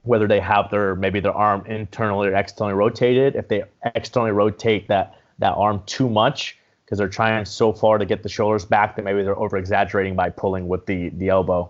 whether 0.03 0.29
they 0.29 0.39
have 0.39 0.71
their 0.71 0.95
maybe 0.95 1.19
their 1.19 1.33
arm 1.33 1.65
internally 1.65 2.29
or 2.29 2.33
externally 2.33 2.73
rotated 2.73 3.35
if 3.35 3.49
they 3.49 3.65
externally 3.93 4.31
rotate 4.31 4.88
that 4.88 5.19
that 5.39 5.53
arm 5.55 5.83
too 5.85 6.09
much 6.09 6.57
because 6.85 6.97
they're 6.99 7.09
trying 7.09 7.43
so 7.43 7.73
far 7.73 7.97
to 7.97 8.05
get 8.05 8.23
the 8.23 8.29
shoulders 8.29 8.63
back 8.63 8.95
that 8.95 9.03
maybe 9.03 9.21
they're 9.21 9.38
over 9.38 9.57
exaggerating 9.57 10.15
by 10.15 10.29
pulling 10.29 10.69
with 10.69 10.85
the 10.85 11.09
the 11.09 11.27
elbow. 11.27 11.69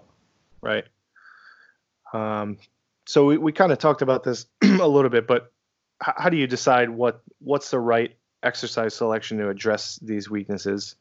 Right. 0.62 0.86
Um, 2.14 2.58
so 3.08 3.26
we, 3.26 3.38
we 3.38 3.52
kind 3.54 3.72
of 3.72 3.80
talked 3.80 4.02
about 4.02 4.24
this 4.24 4.46
a 4.62 4.88
little 4.88 5.10
bit, 5.10 5.28
but 5.28 5.52
h- 6.06 6.14
how 6.18 6.30
do 6.30 6.38
you 6.38 6.46
decide 6.46 6.90
what 6.90 7.22
what's 7.40 7.72
the 7.72 7.80
right 7.80 8.16
exercise 8.44 8.94
selection 8.94 9.38
to 9.38 9.50
address 9.50 9.98
these 10.02 10.30
weaknesses? 10.30 10.96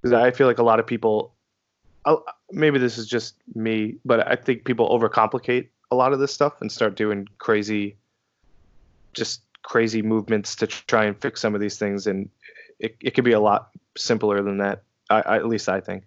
Because 0.00 0.12
I 0.12 0.30
feel 0.30 0.46
like 0.46 0.58
a 0.58 0.62
lot 0.62 0.78
of 0.78 0.86
people, 0.86 1.34
I'll, 2.04 2.24
maybe 2.52 2.78
this 2.78 2.96
is 2.96 3.08
just 3.08 3.34
me, 3.54 3.96
but 4.04 4.26
I 4.26 4.36
think 4.36 4.64
people 4.64 4.88
overcomplicate 4.88 5.68
a 5.90 5.96
lot 5.96 6.12
of 6.12 6.20
this 6.20 6.32
stuff 6.32 6.60
and 6.60 6.70
start 6.70 6.94
doing 6.94 7.28
crazy, 7.38 7.96
just 9.12 9.42
crazy 9.62 10.02
movements 10.02 10.54
to 10.56 10.68
try 10.68 11.06
and 11.06 11.20
fix 11.20 11.40
some 11.40 11.56
of 11.56 11.60
these 11.60 11.76
things, 11.76 12.06
and 12.06 12.30
it 12.78 12.96
it 13.00 13.14
can 13.14 13.24
be 13.24 13.32
a 13.32 13.40
lot 13.40 13.70
simpler 13.96 14.42
than 14.42 14.58
that. 14.58 14.84
I, 15.10 15.22
I, 15.22 15.36
at 15.36 15.46
least 15.46 15.68
I 15.68 15.80
think. 15.80 16.04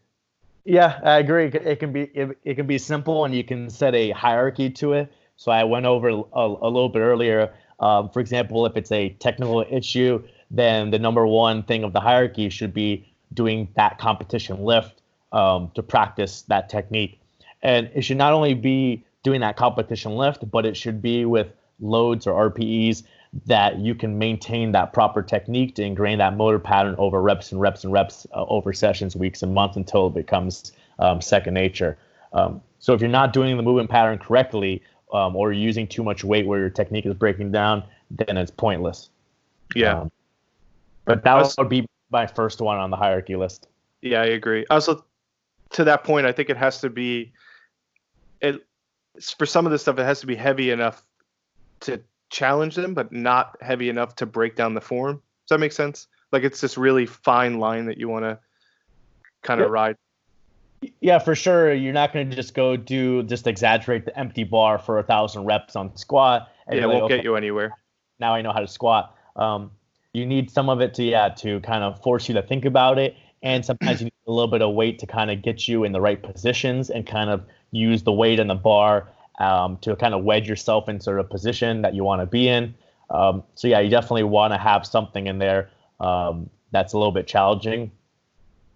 Yeah, 0.66 1.00
I 1.04 1.20
agree. 1.20 1.46
It 1.46 1.80
can 1.80 1.92
be 1.92 2.04
it, 2.14 2.38
it 2.44 2.56
can 2.56 2.68
be 2.68 2.78
simple, 2.78 3.26
and 3.26 3.34
you 3.34 3.44
can 3.44 3.70
set 3.70 3.96
a 3.96 4.12
hierarchy 4.12 4.70
to 4.72 4.94
it. 4.94 5.12
So 5.36 5.52
I 5.52 5.64
went 5.64 5.86
over 5.86 6.10
a, 6.10 6.14
a 6.34 6.70
little 6.70 6.90
bit 6.90 7.00
earlier. 7.00 7.54
Um, 7.80 8.10
for 8.10 8.20
example, 8.20 8.66
if 8.66 8.76
it's 8.76 8.92
a 8.92 9.10
technical 9.20 9.66
issue, 9.70 10.22
then 10.52 10.92
the 10.92 11.00
number 11.00 11.26
one 11.26 11.64
thing 11.64 11.84
of 11.84 11.94
the 11.94 12.00
hierarchy 12.02 12.50
should 12.50 12.74
be 12.74 13.08
doing 13.34 13.70
that 13.76 13.98
competition 13.98 14.64
lift 14.64 15.02
um, 15.32 15.72
to 15.76 15.84
practice 15.84 16.42
that 16.44 16.68
technique. 16.68 17.20
And 17.62 17.90
it 17.96 18.02
should 18.02 18.18
not 18.18 18.34
only 18.34 18.54
be 18.54 19.06
doing 19.24 19.42
that 19.42 19.56
competition 19.56 20.16
lift, 20.16 20.50
but 20.52 20.66
it 20.66 20.76
should 20.76 21.02
be 21.02 21.26
with 21.26 21.48
loads 21.80 22.28
or 22.28 22.50
RPEs 22.52 23.04
that 23.46 23.78
you 23.80 23.94
can 23.94 24.18
maintain 24.18 24.72
that 24.72 24.92
proper 24.92 25.22
technique 25.22 25.76
to 25.76 25.84
ingrain 25.84 26.18
that 26.18 26.36
motor 26.36 26.60
pattern 26.60 26.96
over 26.98 27.22
reps 27.22 27.52
and 27.52 27.62
reps 27.62 27.84
and 27.84 27.94
reps 27.94 28.26
uh, 28.34 28.46
over 28.46 28.74
sessions, 28.74 29.16
weeks 29.16 29.44
and 29.44 29.54
months 29.54 29.78
until 29.78 30.08
it 30.08 30.14
becomes 30.14 30.72
um, 30.98 31.22
second 31.22 31.54
nature. 31.54 31.98
Um, 32.34 32.62
so 32.80 32.94
if 32.94 33.02
you're 33.02 33.10
not 33.10 33.34
doing 33.34 33.56
the 33.56 33.64
movement 33.64 33.90
pattern 33.90 34.18
correctly 34.18 34.82
um, 35.14 35.36
or 35.36 35.52
using 35.52 35.88
too 35.88 36.04
much 36.04 36.24
weight 36.24 36.48
where 36.48 36.60
your 36.60 36.70
technique 36.70 37.06
is 37.06 37.14
breaking 37.14 37.52
down, 37.52 37.84
then 38.10 38.38
it's 38.38 38.52
pointless. 38.52 39.10
Yeah. 39.76 40.02
Um, 40.02 40.12
but 41.06 41.24
that 41.24 41.36
was, 41.36 41.56
would 41.58 41.70
be 41.70 41.88
my 42.12 42.26
first 42.26 42.62
one 42.62 42.78
on 42.78 42.90
the 42.90 42.98
hierarchy 42.98 43.36
list. 43.36 43.68
Yeah, 44.02 44.22
I 44.22 44.26
agree. 44.26 44.66
Also, 44.70 45.04
to 45.72 45.84
that 45.84 46.04
point, 46.04 46.26
I 46.26 46.32
think 46.32 46.50
it 46.50 46.58
has 46.58 46.82
to 46.82 46.90
be, 46.90 47.32
it 48.42 48.66
for 49.36 49.46
some 49.46 49.66
of 49.66 49.72
this 49.72 49.82
stuff, 49.84 50.00
it 50.00 50.04
has 50.04 50.20
to 50.22 50.28
be 50.28 50.36
heavy 50.36 50.72
enough 50.72 51.04
to 51.82 52.02
challenge 52.30 52.76
them, 52.76 52.94
but 52.94 53.12
not 53.12 53.58
heavy 53.62 53.90
enough 53.90 54.16
to 54.16 54.26
break 54.26 54.56
down 54.56 54.74
the 54.74 54.82
form. 54.82 55.16
Does 55.16 55.56
that 55.56 55.60
make 55.60 55.72
sense? 55.72 56.08
Like 56.32 56.44
it's 56.44 56.62
this 56.62 56.78
really 56.78 57.06
fine 57.06 57.60
line 57.60 57.86
that 57.88 57.98
you 57.98 58.08
want 58.08 58.26
to 58.26 58.40
kind 59.42 59.62
of 59.62 59.68
yeah. 59.68 59.72
ride. 59.72 59.96
Yeah, 61.02 61.20
for 61.20 61.36
sure. 61.36 61.74
You're 61.74 61.94
not 61.94 62.14
going 62.14 62.30
to 62.30 62.36
just 62.36 62.54
go 62.54 62.78
do 62.78 63.24
just 63.24 63.48
exaggerate 63.48 64.06
the 64.06 64.18
empty 64.18 64.44
bar 64.44 64.78
for 64.78 65.00
a 65.00 65.04
thousand 65.04 65.46
reps 65.46 65.76
on 65.76 65.96
squat. 65.98 66.50
yeah, 66.72 66.84
it 66.84 66.88
won't 66.88 67.04
like, 67.04 67.10
get 67.10 67.24
you 67.24 67.36
anywhere. 67.36 67.72
Now 68.20 68.34
I 68.34 68.42
know 68.42 68.54
how 68.54 68.62
to 68.62 68.68
squat. 68.68 69.16
Um, 69.36 69.72
you 70.14 70.26
need 70.26 70.50
some 70.50 70.70
of 70.70 70.82
it 70.82 70.94
to 70.96 71.04
yeah 71.04 71.30
to 71.30 71.60
kind 71.62 71.84
of 71.84 72.02
force 72.02 72.28
you 72.28 72.36
to 72.36 72.42
think 72.42 72.66
about 72.66 72.98
it, 72.98 73.16
and 73.44 73.66
sometimes 73.66 74.00
you 74.00 74.06
need 74.06 74.14
a 74.28 74.32
little 74.32 74.50
bit 74.50 74.62
of 74.62 74.74
weight 74.74 75.00
to 75.00 75.08
kind 75.08 75.32
of 75.32 75.42
get 75.42 75.68
you 75.68 75.84
in 75.84 75.92
the 75.92 76.02
right 76.02 76.22
positions 76.22 76.90
and 76.90 77.06
kind 77.06 77.30
of 77.30 77.44
use 77.72 78.04
the 78.04 78.12
weight 78.12 78.40
and 78.40 78.50
the 78.50 78.56
bar 78.56 79.08
um, 79.40 79.78
to 79.82 79.96
kind 79.96 80.14
of 80.14 80.24
wedge 80.24 80.48
yourself 80.48 80.90
into 80.90 81.18
a 81.18 81.24
position 81.24 81.82
that 81.82 81.96
you 81.96 82.04
want 82.04 82.22
to 82.22 82.26
be 82.26 82.48
in. 82.48 82.76
Um, 83.10 83.44
so 83.56 83.68
yeah, 83.68 83.80
you 83.80 83.90
definitely 83.90 84.24
want 84.24 84.54
to 84.54 84.58
have 84.58 84.86
something 84.86 85.28
in 85.28 85.40
there 85.40 85.70
um, 86.00 86.50
that's 86.72 86.94
a 86.94 86.98
little 86.98 87.12
bit 87.12 87.28
challenging. 87.28 87.92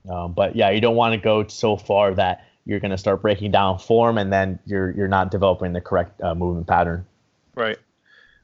Um, 0.09 0.34
but 0.34 0.55
yeah, 0.55 0.70
you 0.70 0.82
don't 0.82 0.95
want 0.95 1.14
to 1.14 1.20
go 1.20 1.47
so 1.47 1.78
far 1.78 2.14
that 2.16 2.45
you're 2.66 2.80
going 2.80 2.91
to 2.91 2.97
start 2.97 3.22
breaking 3.22 3.51
down 3.51 3.78
form 3.78 4.18
and 4.18 4.32
then 4.32 4.59
you're 4.66 4.91
you're 4.91 5.07
not 5.07 5.32
developing 5.32 5.74
the 5.74 5.82
correct 5.82 6.20
uh, 6.22 6.34
movement 6.34 6.68
pattern. 6.68 7.05
Right. 7.55 7.78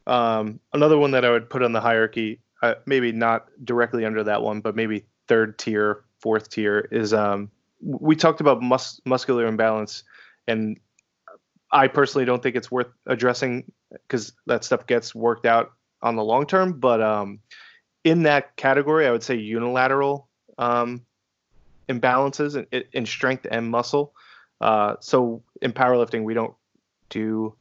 Um, 0.08 0.60
another 0.74 0.98
one 0.98 1.12
that 1.12 1.24
I 1.24 1.32
would 1.32 1.50
put 1.50 1.64
on 1.64 1.72
the 1.72 1.82
hierarchy, 1.82 2.40
uh, 2.62 2.76
maybe 2.86 3.12
not 3.12 3.48
directly 3.64 4.06
under 4.06 4.24
that 4.24 4.42
one, 4.42 4.62
but 4.62 4.76
maybe 4.76 5.06
third 5.28 5.58
tier, 5.58 6.04
fourth 6.20 6.50
tier, 6.50 6.88
is 6.92 7.14
um, 7.14 7.50
we 7.82 8.16
talked 8.16 8.42
about 8.42 8.62
mus- 8.62 9.00
muscular 9.06 9.46
imbalance, 9.46 10.04
and 10.48 10.80
I 11.72 11.88
personally 11.88 12.26
don't 12.26 12.42
think 12.42 12.56
it's 12.56 12.72
worth 12.72 12.88
addressing 13.06 13.72
because 13.92 14.34
that 14.48 14.64
stuff 14.64 14.88
gets 14.88 15.14
worked 15.14 15.46
out 15.46 15.72
on 16.02 16.16
the 16.16 16.24
long 16.24 16.46
term. 16.46 16.80
But 16.80 17.02
um, 17.02 17.40
in 18.04 18.24
that 18.24 18.56
category, 18.56 19.08
I 19.08 19.12
would 19.12 19.24
say 19.24 19.36
unilateral 19.36 20.28
um, 20.58 21.06
imbalances 21.88 22.66
in, 22.72 22.84
in, 22.94 23.06
strength 23.06 23.46
and 23.50 23.70
muscle. 23.70 24.14
Uh, 24.62 24.96
so 25.00 25.44
in 25.62 25.72
powerlifting, 25.72 26.24
we 26.24 26.34
don't 26.34 26.54
do, 27.10 27.56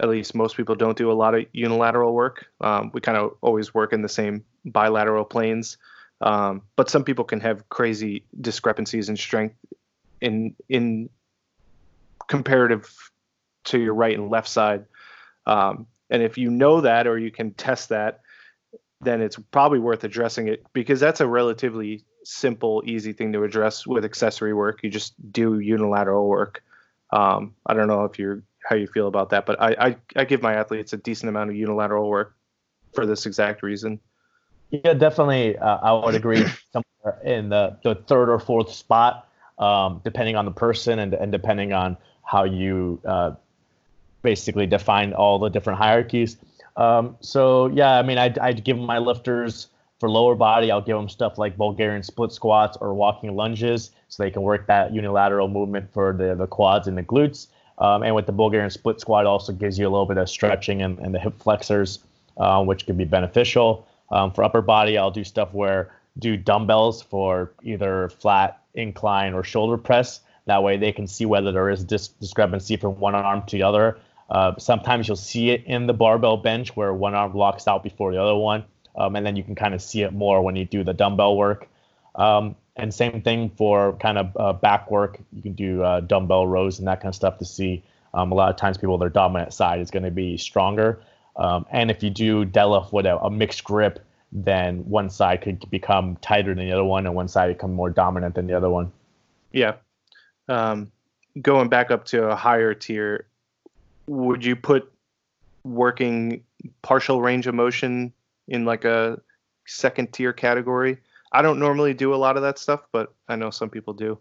at 0.00 0.08
least 0.08 0.34
most 0.34 0.56
people 0.56 0.74
don't 0.74 0.96
do 0.96 1.10
a 1.10 1.14
lot 1.14 1.34
of 1.34 1.44
unilateral 1.52 2.14
work. 2.14 2.46
Um, 2.60 2.90
we 2.94 3.00
kind 3.00 3.18
of 3.18 3.36
always 3.40 3.74
work 3.74 3.92
in 3.92 4.02
the 4.02 4.08
same 4.08 4.44
bilateral 4.64 5.24
planes. 5.24 5.78
Um, 6.20 6.62
but 6.76 6.90
some 6.90 7.04
people 7.04 7.24
can 7.24 7.40
have 7.40 7.68
crazy 7.68 8.24
discrepancies 8.40 9.08
in 9.08 9.16
strength 9.16 9.54
in 10.20 10.56
in 10.68 11.08
comparative 12.26 12.92
to 13.68 13.78
your 13.78 13.94
right 13.94 14.16
and 14.16 14.30
left 14.30 14.48
side. 14.48 14.84
Um, 15.46 15.86
and 16.10 16.22
if 16.22 16.38
you 16.38 16.50
know 16.50 16.80
that 16.80 17.06
or 17.06 17.18
you 17.18 17.30
can 17.30 17.52
test 17.52 17.88
that, 17.90 18.20
then 19.00 19.20
it's 19.20 19.36
probably 19.52 19.78
worth 19.78 20.04
addressing 20.04 20.48
it 20.48 20.64
because 20.72 21.00
that's 21.00 21.20
a 21.20 21.26
relatively 21.26 22.04
simple, 22.24 22.82
easy 22.84 23.12
thing 23.12 23.32
to 23.32 23.44
address 23.44 23.86
with 23.86 24.04
accessory 24.04 24.52
work. 24.52 24.80
You 24.82 24.90
just 24.90 25.14
do 25.32 25.60
unilateral 25.60 26.28
work. 26.28 26.62
Um, 27.10 27.54
I 27.66 27.74
don't 27.74 27.88
know 27.88 28.04
if 28.04 28.18
you're 28.18 28.42
how 28.68 28.76
you 28.76 28.86
feel 28.86 29.08
about 29.08 29.30
that, 29.30 29.46
but 29.46 29.60
I, 29.62 29.76
I, 29.78 29.96
I 30.16 30.24
give 30.24 30.42
my 30.42 30.54
athletes 30.54 30.92
a 30.92 30.98
decent 30.98 31.28
amount 31.28 31.48
of 31.50 31.56
unilateral 31.56 32.08
work 32.08 32.36
for 32.92 33.06
this 33.06 33.24
exact 33.24 33.62
reason. 33.62 33.98
Yeah, 34.70 34.92
definitely. 34.92 35.56
Uh, 35.56 35.78
I 35.78 35.92
would 35.92 36.14
agree. 36.14 36.44
Somewhere 36.72 37.22
in 37.24 37.48
the, 37.48 37.78
the 37.82 37.94
third 37.94 38.28
or 38.28 38.38
fourth 38.38 38.72
spot, 38.72 39.28
um, 39.58 40.02
depending 40.04 40.36
on 40.36 40.44
the 40.44 40.50
person 40.50 40.98
and, 40.98 41.14
and 41.14 41.32
depending 41.32 41.72
on 41.72 41.96
how 42.22 42.44
you 42.44 43.00
uh, 43.06 43.32
basically 44.22 44.66
define 44.66 45.12
all 45.12 45.38
the 45.38 45.48
different 45.48 45.78
hierarchies. 45.78 46.36
Um, 46.76 47.16
so 47.20 47.66
yeah, 47.68 47.98
I 47.98 48.02
mean, 48.02 48.18
I'd, 48.18 48.38
I'd 48.38 48.64
give 48.64 48.78
my 48.78 48.98
lifters 48.98 49.68
for 49.98 50.08
lower 50.08 50.36
body, 50.36 50.70
I'll 50.70 50.80
give 50.80 50.96
them 50.96 51.08
stuff 51.08 51.38
like 51.38 51.56
Bulgarian 51.56 52.04
split 52.04 52.30
squats 52.32 52.76
or 52.80 52.94
walking 52.94 53.34
lunges, 53.34 53.90
so 54.08 54.22
they 54.22 54.30
can 54.30 54.42
work 54.42 54.66
that 54.68 54.94
unilateral 54.94 55.48
movement 55.48 55.92
for 55.92 56.12
the, 56.12 56.36
the 56.36 56.46
quads 56.46 56.86
and 56.86 56.96
the 56.96 57.02
glutes. 57.02 57.48
Um, 57.78 58.02
and 58.02 58.14
with 58.14 58.26
the 58.26 58.32
Bulgarian 58.32 58.70
split 58.70 59.00
squat, 59.00 59.26
also 59.26 59.52
gives 59.52 59.78
you 59.78 59.86
a 59.86 59.90
little 59.90 60.06
bit 60.06 60.18
of 60.18 60.28
stretching 60.28 60.82
and, 60.82 60.98
and 60.98 61.14
the 61.14 61.18
hip 61.18 61.38
flexors, 61.40 62.00
uh, 62.36 62.62
which 62.64 62.86
can 62.86 62.96
be 62.96 63.04
beneficial. 63.04 63.86
Um, 64.10 64.32
for 64.32 64.44
upper 64.44 64.62
body, 64.62 64.96
I'll 64.96 65.10
do 65.10 65.24
stuff 65.24 65.52
where 65.52 65.90
do 66.18 66.36
dumbbells 66.36 67.02
for 67.02 67.52
either 67.62 68.08
flat 68.08 68.60
incline 68.74 69.34
or 69.34 69.44
shoulder 69.44 69.76
press. 69.76 70.20
That 70.46 70.62
way, 70.62 70.76
they 70.76 70.92
can 70.92 71.06
see 71.06 71.26
whether 71.26 71.52
there 71.52 71.70
is 71.70 71.84
dis- 71.84 72.08
discrepancy 72.08 72.76
from 72.76 72.98
one 72.98 73.14
arm 73.14 73.42
to 73.46 73.56
the 73.56 73.62
other 73.62 73.98
uh, 74.30 74.52
sometimes 74.58 75.08
you'll 75.08 75.16
see 75.16 75.50
it 75.50 75.64
in 75.64 75.86
the 75.86 75.94
barbell 75.94 76.36
bench 76.36 76.76
where 76.76 76.92
one 76.92 77.14
arm 77.14 77.34
locks 77.34 77.66
out 77.66 77.82
before 77.82 78.12
the 78.12 78.22
other 78.22 78.34
one, 78.34 78.64
um, 78.96 79.16
and 79.16 79.24
then 79.24 79.36
you 79.36 79.42
can 79.42 79.54
kind 79.54 79.74
of 79.74 79.82
see 79.82 80.02
it 80.02 80.12
more 80.12 80.42
when 80.42 80.56
you 80.56 80.64
do 80.64 80.84
the 80.84 80.94
dumbbell 80.94 81.36
work. 81.36 81.68
Um, 82.14 82.56
and 82.76 82.92
same 82.94 83.22
thing 83.22 83.50
for 83.56 83.94
kind 83.94 84.18
of 84.18 84.36
uh, 84.36 84.52
back 84.52 84.90
work. 84.90 85.18
You 85.32 85.42
can 85.42 85.54
do 85.54 85.82
uh, 85.82 86.00
dumbbell 86.00 86.46
rows 86.46 86.78
and 86.78 86.86
that 86.88 87.00
kind 87.00 87.10
of 87.10 87.14
stuff 87.14 87.38
to 87.38 87.44
see. 87.44 87.82
Um, 88.14 88.32
a 88.32 88.34
lot 88.34 88.50
of 88.50 88.56
times, 88.56 88.78
people 88.78 88.98
their 88.98 89.08
dominant 89.08 89.52
side 89.52 89.80
is 89.80 89.90
going 89.90 90.04
to 90.04 90.10
be 90.10 90.36
stronger. 90.36 91.00
Um, 91.36 91.66
and 91.70 91.90
if 91.90 92.02
you 92.02 92.10
do 92.10 92.44
deadlift 92.44 92.92
with 92.92 93.06
a, 93.06 93.16
a, 93.18 93.30
mixed 93.30 93.62
grip, 93.62 94.04
then 94.32 94.78
one 94.88 95.08
side 95.08 95.40
could 95.40 95.70
become 95.70 96.16
tighter 96.16 96.54
than 96.54 96.66
the 96.66 96.72
other 96.72 96.84
one, 96.84 97.06
and 97.06 97.14
one 97.14 97.28
side 97.28 97.48
become 97.48 97.72
more 97.72 97.90
dominant 97.90 98.34
than 98.34 98.46
the 98.46 98.54
other 98.54 98.68
one. 98.68 98.90
Yeah. 99.52 99.74
Um, 100.48 100.90
going 101.40 101.68
back 101.68 101.90
up 101.90 102.06
to 102.06 102.28
a 102.28 102.34
higher 102.34 102.74
tier, 102.74 103.27
would 104.08 104.44
you 104.44 104.56
put 104.56 104.90
working 105.64 106.42
partial 106.82 107.20
range 107.20 107.46
of 107.46 107.54
motion 107.54 108.12
in 108.48 108.64
like 108.64 108.84
a 108.84 109.20
second 109.66 110.12
tier 110.12 110.32
category? 110.32 110.98
I 111.32 111.42
don't 111.42 111.58
normally 111.58 111.94
do 111.94 112.14
a 112.14 112.16
lot 112.16 112.36
of 112.36 112.42
that 112.42 112.58
stuff, 112.58 112.80
but 112.90 113.12
I 113.28 113.36
know 113.36 113.50
some 113.50 113.68
people 113.68 113.92
do. 113.92 114.18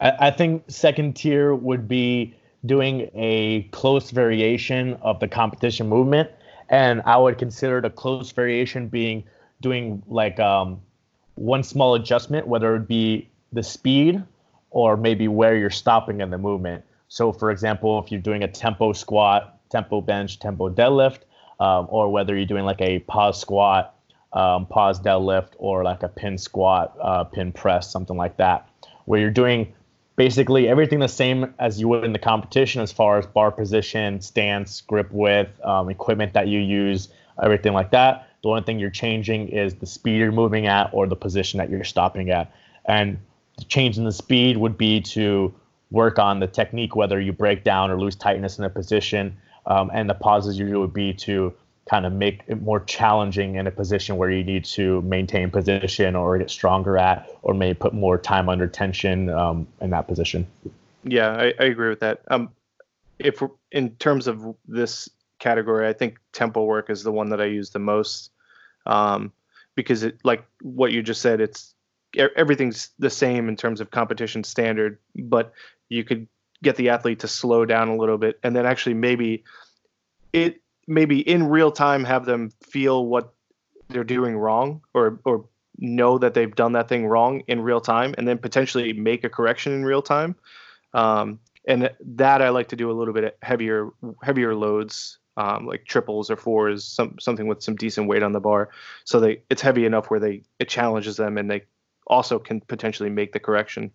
I, 0.00 0.28
I 0.28 0.30
think 0.30 0.64
second 0.68 1.14
tier 1.16 1.54
would 1.54 1.88
be 1.88 2.34
doing 2.64 3.10
a 3.14 3.62
close 3.72 4.10
variation 4.10 4.94
of 5.02 5.20
the 5.20 5.28
competition 5.28 5.88
movement. 5.88 6.30
And 6.70 7.02
I 7.04 7.16
would 7.16 7.36
consider 7.36 7.80
the 7.80 7.90
close 7.90 8.32
variation 8.32 8.88
being 8.88 9.24
doing 9.60 10.02
like 10.08 10.40
um, 10.40 10.80
one 11.34 11.62
small 11.62 11.94
adjustment, 11.94 12.46
whether 12.46 12.74
it 12.76 12.88
be 12.88 13.28
the 13.52 13.62
speed 13.62 14.22
or 14.70 14.96
maybe 14.96 15.28
where 15.28 15.56
you're 15.56 15.70
stopping 15.70 16.20
in 16.20 16.30
the 16.30 16.38
movement. 16.38 16.84
So, 17.14 17.30
for 17.30 17.52
example, 17.52 18.02
if 18.02 18.10
you're 18.10 18.20
doing 18.20 18.42
a 18.42 18.48
tempo 18.48 18.92
squat, 18.92 19.56
tempo 19.70 20.00
bench, 20.00 20.40
tempo 20.40 20.68
deadlift, 20.68 21.20
um, 21.60 21.86
or 21.88 22.10
whether 22.10 22.34
you're 22.34 22.44
doing 22.44 22.64
like 22.64 22.80
a 22.80 22.98
pause 22.98 23.40
squat, 23.40 23.94
um, 24.32 24.66
pause 24.66 24.98
deadlift 24.98 25.50
or 25.58 25.84
like 25.84 26.02
a 26.02 26.08
pin 26.08 26.36
squat, 26.36 26.96
uh, 27.00 27.22
pin 27.22 27.52
press, 27.52 27.88
something 27.88 28.16
like 28.16 28.36
that, 28.38 28.68
where 29.04 29.20
you're 29.20 29.30
doing 29.30 29.72
basically 30.16 30.66
everything 30.66 30.98
the 30.98 31.06
same 31.06 31.54
as 31.60 31.78
you 31.78 31.86
would 31.86 32.02
in 32.02 32.12
the 32.12 32.18
competition 32.18 32.82
as 32.82 32.90
far 32.90 33.16
as 33.16 33.26
bar 33.28 33.52
position, 33.52 34.20
stance, 34.20 34.80
grip 34.80 35.12
width, 35.12 35.64
um, 35.64 35.90
equipment 35.90 36.32
that 36.32 36.48
you 36.48 36.58
use, 36.58 37.10
everything 37.40 37.74
like 37.74 37.92
that. 37.92 38.26
The 38.42 38.48
only 38.48 38.62
thing 38.62 38.80
you're 38.80 38.90
changing 38.90 39.50
is 39.50 39.76
the 39.76 39.86
speed 39.86 40.18
you're 40.18 40.32
moving 40.32 40.66
at 40.66 40.90
or 40.92 41.06
the 41.06 41.14
position 41.14 41.58
that 41.58 41.70
you're 41.70 41.84
stopping 41.84 42.30
at. 42.30 42.52
And 42.86 43.20
the 43.56 43.66
change 43.66 43.98
in 43.98 44.04
the 44.04 44.10
speed 44.10 44.56
would 44.56 44.76
be 44.76 45.00
to 45.00 45.54
work 45.90 46.18
on 46.18 46.40
the 46.40 46.46
technique, 46.46 46.96
whether 46.96 47.20
you 47.20 47.32
break 47.32 47.64
down 47.64 47.90
or 47.90 48.00
lose 48.00 48.16
tightness 48.16 48.58
in 48.58 48.64
a 48.64 48.70
position. 48.70 49.36
Um, 49.66 49.90
and 49.94 50.10
the 50.10 50.14
pauses 50.14 50.58
usually 50.58 50.78
would 50.78 50.92
be 50.92 51.14
to 51.14 51.54
kind 51.88 52.06
of 52.06 52.12
make 52.12 52.42
it 52.46 52.62
more 52.62 52.80
challenging 52.80 53.56
in 53.56 53.66
a 53.66 53.70
position 53.70 54.16
where 54.16 54.30
you 54.30 54.42
need 54.42 54.64
to 54.64 55.02
maintain 55.02 55.50
position 55.50 56.16
or 56.16 56.38
get 56.38 56.50
stronger 56.50 56.96
at, 56.96 57.28
or 57.42 57.54
maybe 57.54 57.74
put 57.74 57.92
more 57.92 58.18
time 58.18 58.48
under 58.48 58.66
tension 58.66 59.28
um, 59.28 59.66
in 59.80 59.90
that 59.90 60.08
position. 60.08 60.46
Yeah, 61.04 61.30
I, 61.30 61.52
I 61.60 61.64
agree 61.64 61.90
with 61.90 62.00
that. 62.00 62.22
Um, 62.28 62.50
if 63.18 63.42
in 63.70 63.90
terms 63.96 64.26
of 64.26 64.56
this 64.66 65.08
category, 65.38 65.86
I 65.86 65.92
think 65.92 66.18
tempo 66.32 66.64
work 66.64 66.88
is 66.90 67.02
the 67.02 67.12
one 67.12 67.28
that 67.30 67.40
I 67.40 67.44
use 67.44 67.70
the 67.70 67.78
most, 67.78 68.30
um, 68.86 69.32
because 69.74 70.02
it 70.02 70.18
like 70.24 70.44
what 70.62 70.92
you 70.92 71.02
just 71.02 71.20
said, 71.20 71.40
it's 71.40 71.74
everything's 72.16 72.90
the 72.98 73.10
same 73.10 73.48
in 73.48 73.56
terms 73.56 73.80
of 73.80 73.90
competition 73.90 74.44
standard, 74.44 74.98
but 75.16 75.52
you 75.88 76.04
could 76.04 76.26
get 76.62 76.76
the 76.76 76.88
athlete 76.88 77.20
to 77.20 77.28
slow 77.28 77.64
down 77.64 77.88
a 77.88 77.96
little 77.96 78.18
bit, 78.18 78.38
and 78.42 78.54
then 78.54 78.66
actually 78.66 78.94
maybe 78.94 79.44
it 80.32 80.60
maybe 80.86 81.20
in 81.20 81.48
real 81.48 81.72
time 81.72 82.04
have 82.04 82.26
them 82.26 82.50
feel 82.62 83.06
what 83.06 83.32
they're 83.88 84.04
doing 84.04 84.36
wrong 84.36 84.80
or 84.94 85.20
or 85.24 85.46
know 85.78 86.18
that 86.18 86.34
they've 86.34 86.54
done 86.54 86.72
that 86.72 86.88
thing 86.88 87.06
wrong 87.06 87.42
in 87.48 87.60
real 87.60 87.80
time 87.80 88.14
and 88.16 88.28
then 88.28 88.38
potentially 88.38 88.92
make 88.92 89.24
a 89.24 89.28
correction 89.28 89.72
in 89.72 89.84
real 89.84 90.02
time. 90.02 90.36
Um, 90.92 91.40
and 91.66 91.90
that 92.00 92.42
i 92.42 92.50
like 92.50 92.68
to 92.68 92.76
do 92.76 92.90
a 92.90 92.92
little 92.92 93.14
bit 93.14 93.36
heavier 93.42 93.88
heavier 94.22 94.54
loads 94.54 95.18
um, 95.36 95.66
like 95.66 95.84
triples 95.84 96.30
or 96.30 96.36
fours 96.36 96.84
some 96.84 97.16
something 97.18 97.46
with 97.46 97.62
some 97.62 97.74
decent 97.74 98.06
weight 98.06 98.22
on 98.22 98.32
the 98.32 98.40
bar. 98.40 98.70
So 99.04 99.20
they 99.20 99.42
it's 99.50 99.62
heavy 99.62 99.84
enough 99.84 100.10
where 100.10 100.20
they 100.20 100.42
it 100.58 100.68
challenges 100.68 101.16
them 101.16 101.38
and 101.38 101.50
they 101.50 101.64
also 102.06 102.38
can 102.38 102.60
potentially 102.62 103.10
make 103.10 103.32
the 103.32 103.40
correction 103.40 103.90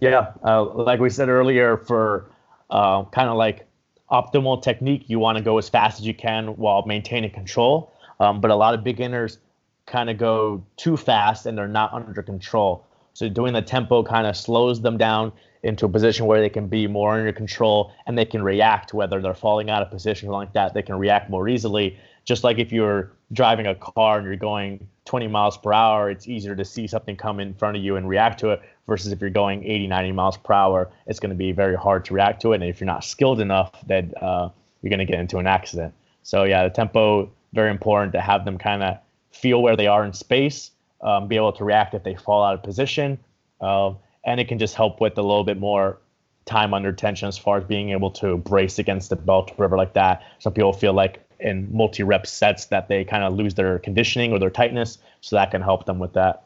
yeah 0.00 0.32
uh, 0.44 0.64
like 0.64 1.00
we 1.00 1.10
said 1.10 1.28
earlier 1.28 1.76
for 1.76 2.30
uh, 2.70 3.04
kind 3.06 3.28
of 3.28 3.36
like 3.36 3.66
optimal 4.10 4.60
technique, 4.62 5.04
you 5.08 5.18
want 5.18 5.38
to 5.38 5.44
go 5.44 5.58
as 5.58 5.68
fast 5.68 6.00
as 6.00 6.06
you 6.06 6.14
can 6.14 6.48
while 6.56 6.84
maintaining 6.86 7.30
control. 7.30 7.92
Um, 8.18 8.40
but 8.40 8.50
a 8.50 8.56
lot 8.56 8.74
of 8.74 8.84
beginners 8.84 9.38
kind 9.86 10.10
of 10.10 10.18
go 10.18 10.64
too 10.76 10.96
fast 10.96 11.46
and 11.46 11.56
they're 11.56 11.68
not 11.68 11.92
under 11.92 12.22
control. 12.22 12.84
So 13.14 13.28
doing 13.28 13.52
the 13.52 13.62
tempo 13.62 14.02
kind 14.02 14.26
of 14.26 14.36
slows 14.36 14.80
them 14.80 14.98
down 14.98 15.32
into 15.62 15.86
a 15.86 15.88
position 15.88 16.26
where 16.26 16.40
they 16.40 16.48
can 16.48 16.68
be 16.68 16.86
more 16.86 17.16
under 17.16 17.32
control 17.32 17.92
and 18.06 18.16
they 18.16 18.24
can 18.24 18.42
react 18.42 18.94
whether 18.94 19.20
they're 19.20 19.34
falling 19.34 19.68
out 19.68 19.82
of 19.82 19.90
position 19.90 20.28
like 20.28 20.52
that. 20.54 20.74
They 20.74 20.82
can 20.82 20.96
react 20.96 21.28
more 21.28 21.48
easily. 21.48 21.98
Just 22.24 22.44
like 22.44 22.58
if 22.58 22.72
you're 22.72 23.12
driving 23.32 23.66
a 23.66 23.74
car 23.74 24.18
and 24.18 24.26
you're 24.26 24.36
going 24.36 24.86
20 25.10 25.26
miles 25.26 25.58
per 25.58 25.72
hour, 25.72 26.08
it's 26.08 26.28
easier 26.28 26.54
to 26.54 26.64
see 26.64 26.86
something 26.86 27.16
come 27.16 27.40
in 27.40 27.52
front 27.52 27.76
of 27.76 27.82
you 27.82 27.96
and 27.96 28.08
react 28.08 28.38
to 28.38 28.50
it 28.50 28.62
versus 28.86 29.10
if 29.10 29.20
you're 29.20 29.28
going 29.28 29.64
80, 29.64 29.88
90 29.88 30.12
miles 30.12 30.36
per 30.36 30.54
hour, 30.54 30.88
it's 31.08 31.18
going 31.18 31.30
to 31.30 31.36
be 31.36 31.50
very 31.50 31.74
hard 31.74 32.04
to 32.04 32.14
react 32.14 32.40
to 32.42 32.52
it. 32.52 32.62
And 32.62 32.64
if 32.70 32.78
you're 32.78 32.86
not 32.86 33.02
skilled 33.02 33.40
enough, 33.40 33.72
then 33.88 34.12
uh, 34.22 34.50
you're 34.80 34.88
going 34.90 35.00
to 35.00 35.04
get 35.04 35.18
into 35.18 35.38
an 35.38 35.48
accident. 35.48 35.94
So 36.22 36.44
yeah, 36.44 36.62
the 36.62 36.70
tempo 36.70 37.28
very 37.52 37.72
important 37.72 38.12
to 38.12 38.20
have 38.20 38.44
them 38.44 38.56
kind 38.56 38.84
of 38.84 38.98
feel 39.32 39.60
where 39.60 39.76
they 39.76 39.88
are 39.88 40.04
in 40.04 40.12
space, 40.12 40.70
um, 41.00 41.26
be 41.26 41.34
able 41.34 41.54
to 41.54 41.64
react 41.64 41.92
if 41.94 42.04
they 42.04 42.14
fall 42.14 42.44
out 42.44 42.54
of 42.54 42.62
position, 42.62 43.18
uh, 43.60 43.92
and 44.24 44.38
it 44.38 44.46
can 44.46 44.60
just 44.60 44.76
help 44.76 45.00
with 45.00 45.18
a 45.18 45.22
little 45.22 45.42
bit 45.42 45.58
more 45.58 45.98
time 46.44 46.72
under 46.72 46.92
tension 46.92 47.26
as 47.26 47.36
far 47.36 47.58
as 47.58 47.64
being 47.64 47.90
able 47.90 48.12
to 48.12 48.36
brace 48.36 48.78
against 48.78 49.10
the 49.10 49.16
belt 49.16 49.50
river 49.58 49.76
like 49.76 49.94
that. 49.94 50.22
Some 50.38 50.52
people 50.52 50.72
feel 50.72 50.92
like 50.92 51.28
in 51.40 51.68
multi 51.74 52.02
rep 52.02 52.26
sets 52.26 52.66
that 52.66 52.88
they 52.88 53.04
kind 53.04 53.24
of 53.24 53.34
lose 53.34 53.54
their 53.54 53.78
conditioning 53.78 54.32
or 54.32 54.38
their 54.38 54.50
tightness. 54.50 54.98
So 55.20 55.36
that 55.36 55.50
can 55.50 55.62
help 55.62 55.86
them 55.86 55.98
with 55.98 56.12
that. 56.14 56.44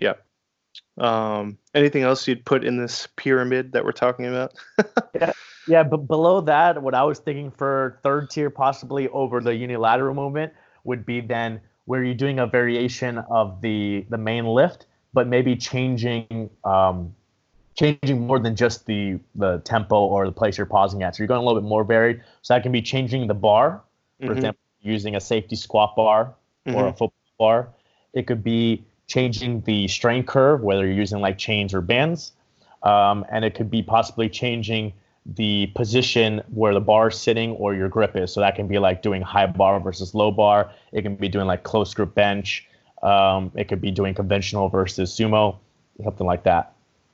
Yeah. 0.00 0.14
Um, 0.98 1.58
anything 1.74 2.02
else 2.02 2.26
you'd 2.26 2.44
put 2.44 2.64
in 2.64 2.76
this 2.76 3.08
pyramid 3.16 3.72
that 3.72 3.84
we're 3.84 3.92
talking 3.92 4.26
about? 4.26 4.54
yeah, 5.14 5.32
yeah, 5.66 5.82
but 5.82 6.06
below 6.06 6.40
that, 6.42 6.80
what 6.82 6.94
I 6.94 7.02
was 7.04 7.18
thinking 7.18 7.50
for 7.50 7.98
third 8.02 8.30
tier, 8.30 8.50
possibly 8.50 9.08
over 9.08 9.40
the 9.40 9.54
unilateral 9.54 10.14
movement, 10.14 10.52
would 10.84 11.04
be 11.04 11.20
then 11.20 11.60
where 11.84 12.02
you're 12.02 12.14
doing 12.14 12.38
a 12.38 12.46
variation 12.46 13.18
of 13.30 13.60
the 13.60 14.06
the 14.08 14.18
main 14.18 14.46
lift, 14.46 14.86
but 15.12 15.26
maybe 15.26 15.56
changing 15.56 16.50
um, 16.64 17.14
changing 17.74 18.26
more 18.26 18.38
than 18.38 18.56
just 18.56 18.86
the 18.86 19.18
the 19.34 19.58
tempo 19.58 19.96
or 19.96 20.26
the 20.26 20.32
place 20.32 20.56
you're 20.56 20.66
pausing 20.66 21.02
at. 21.02 21.14
So 21.14 21.22
you're 21.22 21.28
going 21.28 21.40
a 21.40 21.44
little 21.44 21.60
bit 21.60 21.68
more 21.68 21.84
varied. 21.84 22.22
So 22.42 22.54
that 22.54 22.62
can 22.62 22.72
be 22.72 22.82
changing 22.82 23.26
the 23.26 23.34
bar 23.34 23.82
for 24.18 24.26
mm-hmm. 24.26 24.36
example, 24.36 24.60
using 24.80 25.16
a 25.16 25.20
safety 25.20 25.56
squat 25.56 25.94
bar 25.96 26.34
mm-hmm. 26.66 26.76
or 26.76 26.88
a 26.88 26.92
football 26.92 27.12
bar. 27.38 27.68
It 28.12 28.26
could 28.26 28.42
be 28.42 28.84
changing 29.06 29.62
the 29.62 29.88
strain 29.88 30.24
curve, 30.24 30.62
whether 30.62 30.86
you're 30.86 30.94
using 30.94 31.20
like 31.20 31.38
chains 31.38 31.74
or 31.74 31.80
bands. 31.80 32.32
Um, 32.82 33.24
and 33.30 33.44
it 33.44 33.54
could 33.54 33.70
be 33.70 33.82
possibly 33.82 34.28
changing 34.28 34.92
the 35.34 35.66
position 35.74 36.40
where 36.52 36.72
the 36.72 36.80
bar 36.80 37.08
is 37.08 37.18
sitting 37.18 37.50
or 37.52 37.74
your 37.74 37.88
grip 37.88 38.16
is. 38.16 38.32
So 38.32 38.40
that 38.40 38.54
can 38.54 38.68
be 38.68 38.78
like 38.78 39.02
doing 39.02 39.22
high 39.22 39.46
bar 39.46 39.80
versus 39.80 40.14
low 40.14 40.30
bar. 40.30 40.70
It 40.92 41.02
can 41.02 41.16
be 41.16 41.28
doing 41.28 41.46
like 41.46 41.64
close 41.64 41.92
grip 41.94 42.14
bench. 42.14 42.66
Um, 43.02 43.50
it 43.54 43.64
could 43.68 43.80
be 43.80 43.90
doing 43.90 44.14
conventional 44.14 44.68
versus 44.68 45.12
sumo, 45.12 45.56
something 46.02 46.26
like 46.26 46.44
that. 46.44 46.72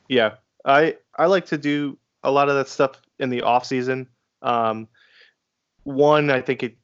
Yeah, 0.08 0.34
I 0.64 0.96
I 1.16 1.26
like 1.26 1.46
to 1.46 1.58
do 1.58 1.98
a 2.22 2.30
lot 2.30 2.48
of 2.48 2.54
that 2.56 2.68
stuff 2.68 3.00
in 3.18 3.30
the 3.30 3.42
off 3.42 3.64
season. 3.64 4.08
Um, 4.42 4.88
one, 5.84 6.30
I 6.30 6.40
think 6.40 6.62
it 6.62 6.76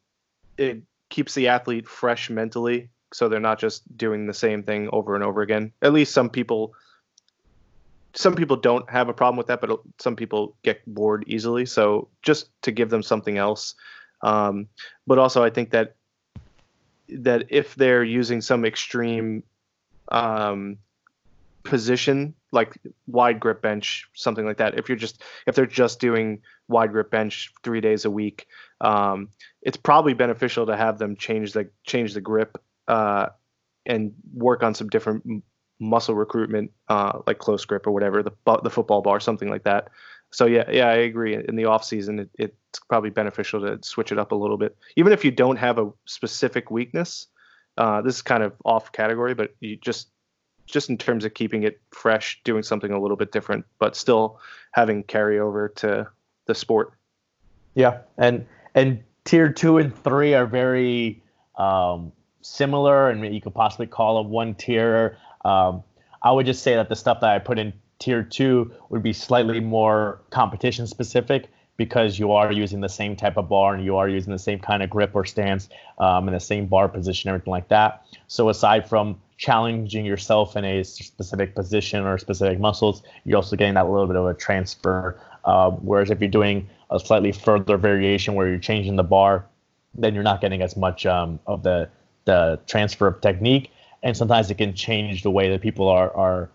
it 0.59 0.83
keeps 1.09 1.35
the 1.35 1.49
athlete 1.49 1.89
fresh 1.89 2.29
mentally 2.29 2.91
so 3.13 3.29
they're 3.29 3.41
not 3.41 3.59
just 3.59 3.97
doing 3.97 4.27
the 4.27 4.35
same 4.35 4.63
thing 4.63 4.91
over 4.93 5.15
and 5.15 5.25
over 5.25 5.41
again. 5.41 5.73
At 5.81 5.95
least 5.95 6.13
some 6.13 6.29
people 6.29 6.75
some 8.15 8.35
people 8.35 8.57
don't 8.57 8.89
have 8.91 9.09
a 9.09 9.15
problem 9.15 9.37
with 9.37 9.47
that 9.47 9.61
but 9.61 9.81
some 9.99 10.17
people 10.17 10.57
get 10.63 10.81
bored 10.87 11.25
easily. 11.27 11.65
So 11.65 12.09
just 12.23 12.51
to 12.63 12.73
give 12.73 12.91
them 12.91 13.03
something 13.03 13.39
else 13.39 13.75
um, 14.23 14.69
but 15.07 15.19
also 15.19 15.43
i 15.43 15.51
think 15.51 15.71
that 15.71 15.95
that 17.09 17.45
if 17.49 17.75
they're 17.75 18.05
using 18.05 18.41
some 18.41 18.65
extreme 18.65 19.43
um, 20.11 20.77
position 21.63 22.35
like 22.53 22.79
wide 23.07 23.41
grip 23.41 23.61
bench 23.63 24.09
something 24.15 24.47
like 24.47 24.57
that 24.57 24.79
if 24.79 24.89
you're 24.89 24.97
just 24.97 25.23
if 25.47 25.55
they're 25.55 25.67
just 25.67 26.01
doing 26.01 26.41
wide 26.69 26.93
grip 26.93 27.11
bench 27.11 27.53
three 27.63 27.81
days 27.81 28.05
a 28.05 28.11
week 28.11 28.47
um, 28.81 29.29
it's 29.63 29.77
probably 29.77 30.15
beneficial 30.15 30.67
to 30.67 30.77
have 30.77 30.99
them 30.99 31.17
change 31.17 31.53
the 31.53 31.71
change 31.85 32.15
the 32.15 32.21
grip 32.21 32.61
uh, 32.87 33.29
and 33.87 34.15
work 34.33 34.63
on 34.63 34.75
some 34.75 34.89
different 34.89 35.43
muscle 35.81 36.15
recruitment, 36.15 36.73
uh, 36.89 37.21
like 37.27 37.39
close 37.39 37.65
grip 37.65 37.87
or 37.87 37.93
whatever, 37.93 38.23
the 38.23 38.33
the 38.63 38.71
football 38.71 39.03
bar, 39.03 39.21
something 39.21 39.49
like 39.49 39.65
that. 39.65 39.89
So 40.31 40.47
yeah, 40.47 40.71
yeah, 40.71 40.89
I 40.89 40.95
agree. 40.95 41.35
In 41.35 41.57
the 41.57 41.65
off 41.65 41.85
season, 41.85 42.21
it, 42.21 42.31
it's 42.39 42.79
probably 42.89 43.11
beneficial 43.11 43.61
to 43.63 43.79
switch 43.83 44.13
it 44.13 44.19
up 44.19 44.33
a 44.33 44.35
little 44.35 44.59
bit, 44.59 44.77
even 44.97 45.13
if 45.13 45.25
you 45.25 45.31
don't 45.31 45.57
have 45.57 45.79
a 45.79 45.91
specific 46.05 46.71
weakness. 46.71 47.27
Uh, 47.77 48.03
this 48.03 48.17
is 48.17 48.23
kind 48.23 48.43
of 48.43 48.53
off 48.65 48.93
category, 48.93 49.35
but 49.35 49.55
you 49.61 49.77
just 49.77 50.09
just 50.67 50.91
in 50.91 50.99
terms 50.99 51.25
of 51.25 51.33
keeping 51.33 51.63
it 51.63 51.81
fresh, 51.91 52.41
doing 52.45 52.63
something 52.63 52.93
a 52.93 53.01
little 53.01 53.17
bit 53.17 53.33
different, 53.33 53.65
but 53.79 53.97
still 53.97 54.39
having 54.73 55.03
carryover 55.03 55.75
to 55.77 56.07
the 56.47 56.55
sport. 56.55 56.93
Yeah, 57.75 58.01
and 58.19 58.45
and 58.79 59.03
tier 59.25 59.53
two 59.53 59.79
and 59.79 59.95
three 60.05 60.35
are 60.35 60.47
very 60.47 61.23
um, 61.57 62.13
similar, 62.41 63.11
and 63.11 63.35
you 63.35 63.41
could 63.41 63.55
possibly 63.55 63.87
call 63.87 64.23
them 64.23 64.31
one 64.31 64.55
tier. 64.55 65.19
Um, 65.45 65.83
I 66.23 66.31
would 66.33 66.47
just 66.47 66.63
say 66.63 66.75
that 66.75 66.89
the 66.89 66.97
stuff 66.97 67.21
that 67.21 67.31
I 67.31 67.39
put 67.39 67.59
in 67.59 67.73
tier 67.99 68.23
two 68.23 68.73
would 68.91 69.03
be 69.03 69.13
slightly 69.13 69.61
more 69.61 70.21
competition 70.31 70.87
specific 70.87 71.49
because 71.77 72.19
you 72.19 72.33
are 72.33 72.53
using 72.53 72.81
the 72.81 72.89
same 72.89 73.17
type 73.17 73.37
of 73.37 73.49
bar 73.49 73.75
and 73.75 73.85
you 73.85 73.97
are 73.97 74.09
using 74.09 74.33
the 74.33 74.39
same 74.39 74.59
kind 74.59 74.83
of 74.83 74.91
grip 74.91 75.13
or 75.15 75.25
stance 75.25 75.69
um, 75.99 76.27
and 76.27 76.35
the 76.35 76.41
same 76.41 76.67
bar 76.67 76.89
position, 76.89 77.29
everything 77.29 77.53
like 77.53 77.69
that. 77.69 78.05
So 78.27 78.49
aside 78.49 78.89
from 78.89 79.21
challenging 79.37 80.05
yourself 80.05 80.57
in 80.57 80.65
a 80.65 80.83
specific 80.83 81.55
position 81.55 82.05
or 82.05 82.19
specific 82.19 82.59
muscles, 82.59 83.03
you're 83.25 83.37
also 83.37 83.55
getting 83.55 83.75
that 83.75 83.89
little 83.89 84.09
bit 84.09 84.17
of 84.17 84.27
a 84.27 84.35
transfer. 84.35 85.21
Uh, 85.49 85.71
whereas 85.71 86.11
if 86.11 86.21
you're 86.21 86.29
doing 86.29 86.69
a 86.91 87.01
slightly 87.01 87.33
further 87.33 87.79
variation 87.79 88.35
where 88.35 88.47
you're 88.47 88.59
changing 88.59 88.97
the 88.97 89.03
bar, 89.03 89.47
then 89.95 90.15
you're 90.15 90.23
not 90.23 90.43
getting 90.43 90.61
as 90.61 90.77
much 90.77 91.07
um, 91.07 91.41
of 91.47 91.63
the 91.63 91.89
the 92.27 92.61
transfer 92.67 93.07
of 93.07 93.23
technique. 93.23 93.71
And 94.03 94.15
sometimes 94.15 94.51
it 94.51 94.59
can 94.59 94.75
change 94.75 95.23
the 95.23 95.31
way 95.31 95.49
that 95.49 95.63
people 95.63 95.89
are 95.89 96.15
are 96.15 96.51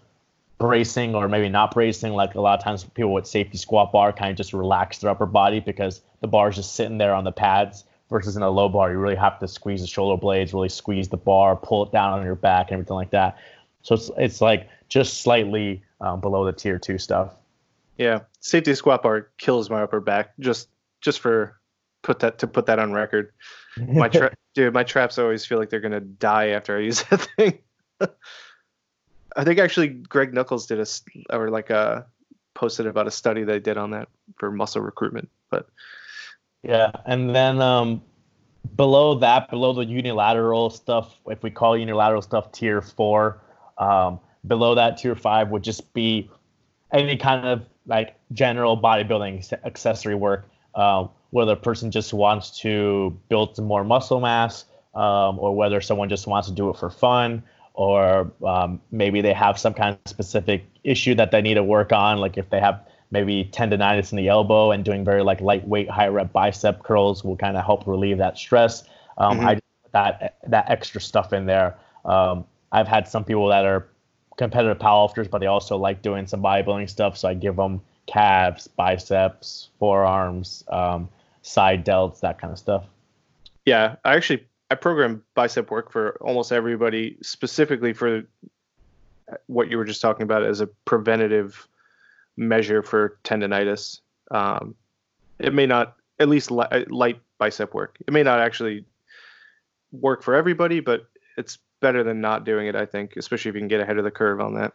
bracing 0.60 1.16
or 1.16 1.28
maybe 1.28 1.50
not 1.50 1.74
bracing. 1.74 2.14
Like 2.14 2.36
a 2.36 2.42
lot 2.42 2.60
of 2.60 2.64
times, 2.64 2.84
people 2.84 3.14
with 3.14 3.26
safety 3.26 3.58
squat 3.58 3.92
bar 3.92 4.14
kind 4.14 4.30
of 4.30 4.38
just 4.38 4.54
relax 4.54 5.00
their 5.00 5.10
upper 5.10 5.26
body 5.26 5.60
because 5.60 6.02
the 6.22 6.28
bar 6.28 6.50
is 6.50 6.56
just 6.58 6.76
sitting 6.76 7.00
there 7.00 7.16
on 7.16 7.24
the 7.24 7.32
pads 7.32 7.86
versus 8.12 8.38
in 8.38 8.44
a 8.44 8.50
low 8.50 8.70
bar, 8.70 8.92
you 8.92 9.00
really 9.00 9.16
have 9.16 9.40
to 9.40 9.48
squeeze 9.48 9.82
the 9.82 9.88
shoulder 9.88 10.22
blades, 10.22 10.54
really 10.54 10.70
squeeze 10.70 11.10
the 11.10 11.18
bar, 11.18 11.56
pull 11.56 11.84
it 11.84 11.92
down 11.92 12.14
on 12.14 12.24
your 12.24 12.36
back, 12.36 12.68
and 12.68 12.74
everything 12.74 12.96
like 12.96 13.10
that. 13.10 13.40
So 13.82 13.96
it's 13.96 14.12
it's 14.18 14.40
like 14.40 14.70
just 14.88 15.24
slightly 15.24 15.82
um, 16.00 16.22
below 16.22 16.46
the 16.46 16.54
tier 16.54 16.78
two 16.78 17.00
stuff. 17.00 17.34
Yeah, 17.98 18.22
safety 18.40 18.74
squat 18.76 19.04
bar 19.04 19.30
kills 19.38 19.70
my 19.70 19.82
upper 19.82 20.00
back. 20.00 20.34
Just 20.40 20.70
just 21.02 21.20
for 21.20 21.60
put 22.02 22.20
that 22.20 22.40
to 22.40 22.48
put 22.48 22.66
that 22.68 22.80
on 22.80 22.92
record. 22.92 23.32
My 23.78 24.10
tra- 24.10 24.34
dude, 24.56 24.74
my 24.74 24.84
traps 24.84 25.18
always 25.18 25.46
feel 25.46 25.60
like 25.60 25.70
they're 25.70 25.80
gonna 25.80 26.00
die 26.00 26.50
after 26.50 26.78
I 26.78 26.82
use 26.82 27.04
that 27.04 27.22
thing. 27.38 27.60
I 29.36 29.44
think 29.44 29.60
actually 29.60 29.88
Greg 29.90 30.34
Nuckols 30.34 30.68
did 30.68 30.80
a 30.80 30.86
or 31.36 31.50
like 31.50 31.70
a 31.70 32.06
posted 32.54 32.86
about 32.86 33.08
a 33.08 33.12
study 33.12 33.44
they 33.44 33.60
did 33.60 33.78
on 33.78 33.92
that 33.92 34.10
for 34.38 34.52
muscle 34.52 34.82
recruitment. 34.82 35.30
But 35.50 35.68
yeah, 36.62 36.92
and 37.06 37.34
then 37.34 37.62
um, 37.62 38.02
below 38.76 39.16
that, 39.20 39.50
below 39.50 39.74
the 39.74 39.86
unilateral 39.86 40.70
stuff, 40.70 41.16
if 41.28 41.44
we 41.44 41.52
call 41.52 41.78
unilateral 41.78 42.22
stuff 42.22 42.52
tier 42.52 42.82
four, 42.82 43.42
um, 43.78 44.20
below 44.48 44.76
that 44.76 44.98
tier 44.98 45.16
five 45.16 45.50
would 45.50 45.64
just 45.64 45.94
be 45.94 46.30
any 46.92 47.18
kind 47.18 47.46
of 47.46 47.66
like 47.86 48.16
general 48.32 48.78
bodybuilding 48.78 49.52
accessory 49.66 50.16
work, 50.16 50.48
uh, 50.76 51.08
whether 51.32 51.54
a 51.54 51.58
person 51.58 51.92
just 51.92 52.14
wants 52.14 52.60
to 52.62 53.18
build 53.30 53.56
some 53.56 53.66
more 53.66 53.84
muscle 53.84 54.20
mass, 54.20 54.66
um, 54.96 55.40
or 55.40 55.56
whether 55.56 55.82
someone 55.82 56.10
just 56.10 56.28
wants 56.28 56.48
to 56.48 56.54
do 56.54 56.70
it 56.70 56.78
for 56.78 56.90
fun, 56.90 57.44
or 57.74 58.32
um, 58.46 58.80
maybe 58.92 59.22
they 59.22 59.34
have 59.34 59.58
some 59.58 59.74
kind 59.74 59.96
of 59.96 60.10
specific 60.10 60.64
issue 60.84 61.16
that 61.16 61.32
they 61.32 61.42
need 61.42 61.56
to 61.56 61.64
work 61.64 61.92
on, 61.92 62.18
like 62.18 62.38
if 62.38 62.50
they 62.50 62.60
have 62.60 62.88
maybe 63.12 63.46
tendonitis 63.54 64.12
in 64.12 64.18
the 64.18 64.28
elbow 64.28 64.72
and 64.72 64.84
doing 64.84 65.06
very 65.06 65.24
like 65.24 65.40
lightweight 65.40 65.90
high 65.90 66.08
rep 66.08 66.34
bicep 66.34 66.84
curls 66.84 67.24
will 67.24 67.38
kind 67.38 67.56
of 67.56 67.64
help 67.64 67.86
relieve 67.86 68.18
that 68.18 68.38
stress. 68.38 68.84
Um, 69.18 69.38
mm-hmm. 69.38 69.48
I 69.48 69.54
put 69.56 69.92
that 69.92 70.38
that 70.48 70.70
extra 70.70 71.00
stuff 71.00 71.32
in 71.32 71.46
there. 71.46 71.78
Um, 72.06 72.46
I've 72.72 72.88
had 72.88 73.08
some 73.08 73.24
people 73.24 73.48
that 73.48 73.66
are 73.66 73.88
competitive 74.38 74.80
powerlifters, 74.80 75.30
but 75.30 75.40
they 75.40 75.48
also 75.48 75.78
like 75.78 76.02
doing 76.02 76.28
some 76.28 76.42
bodybuilding 76.42 76.90
stuff, 76.90 77.18
so 77.18 77.28
I 77.28 77.34
give 77.34 77.56
them 77.56 77.82
calves, 78.08 78.68
biceps, 78.68 79.70
forearms, 79.80 80.64
um, 80.70 81.10
side 81.42 81.86
delts, 81.86 82.20
that 82.22 82.40
kind 82.40 82.52
of 82.52 82.60
stuff. 82.60 82.86
Yeah, 83.66 83.96
I 84.04 84.16
actually 84.16 84.46
I 84.72 84.76
program 84.76 85.24
bicep 85.36 85.70
work 85.70 85.92
for 85.92 86.18
almost 86.22 86.52
everybody, 86.52 87.18
specifically 87.22 87.94
for 87.94 88.24
what 89.48 89.70
you 89.70 89.78
were 89.78 89.86
just 89.86 90.02
talking 90.02 90.24
about 90.24 90.44
as 90.44 90.62
a 90.62 90.68
preventative 90.86 91.68
measure 92.38 92.82
for 92.82 93.18
tendonitis. 93.24 94.00
Um, 94.32 94.76
it 95.40 95.54
may 95.54 95.66
not, 95.66 95.96
at 96.20 96.28
least 96.28 96.52
li- 96.52 96.86
light 96.88 97.20
bicep 97.38 97.74
work. 97.74 97.98
It 98.08 98.14
may 98.14 98.24
not 98.24 98.40
actually 98.40 98.86
work 99.92 100.24
for 100.24 100.34
everybody, 100.34 100.80
but 100.80 101.08
it's 101.38 101.60
better 101.84 102.04
than 102.04 102.20
not 102.22 102.46
doing 102.46 102.66
it. 102.66 102.76
I 102.76 102.88
think, 102.88 103.16
especially 103.18 103.50
if 103.50 103.56
you 103.56 103.62
can 103.62 103.68
get 103.68 103.82
ahead 103.82 104.00
of 104.00 104.04
the 104.04 104.12
curve 104.12 104.40
on 104.42 104.56
that. 104.56 104.74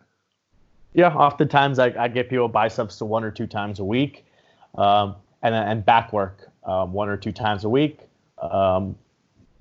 Yeah, 0.94 1.12
oftentimes 1.14 1.80
I, 1.80 1.92
I 1.98 2.08
get 2.08 2.30
people 2.30 2.48
biceps 2.48 2.98
to 2.98 3.04
one 3.04 3.24
or 3.24 3.32
two 3.32 3.46
times 3.46 3.80
a 3.80 3.84
week, 3.84 4.24
um, 4.76 5.16
and 5.42 5.54
and 5.54 5.84
back 5.84 6.12
work 6.12 6.48
um, 6.64 6.92
one 6.92 7.08
or 7.08 7.16
two 7.16 7.32
times 7.32 7.64
a 7.64 7.68
week. 7.68 8.00
Um, 8.40 8.96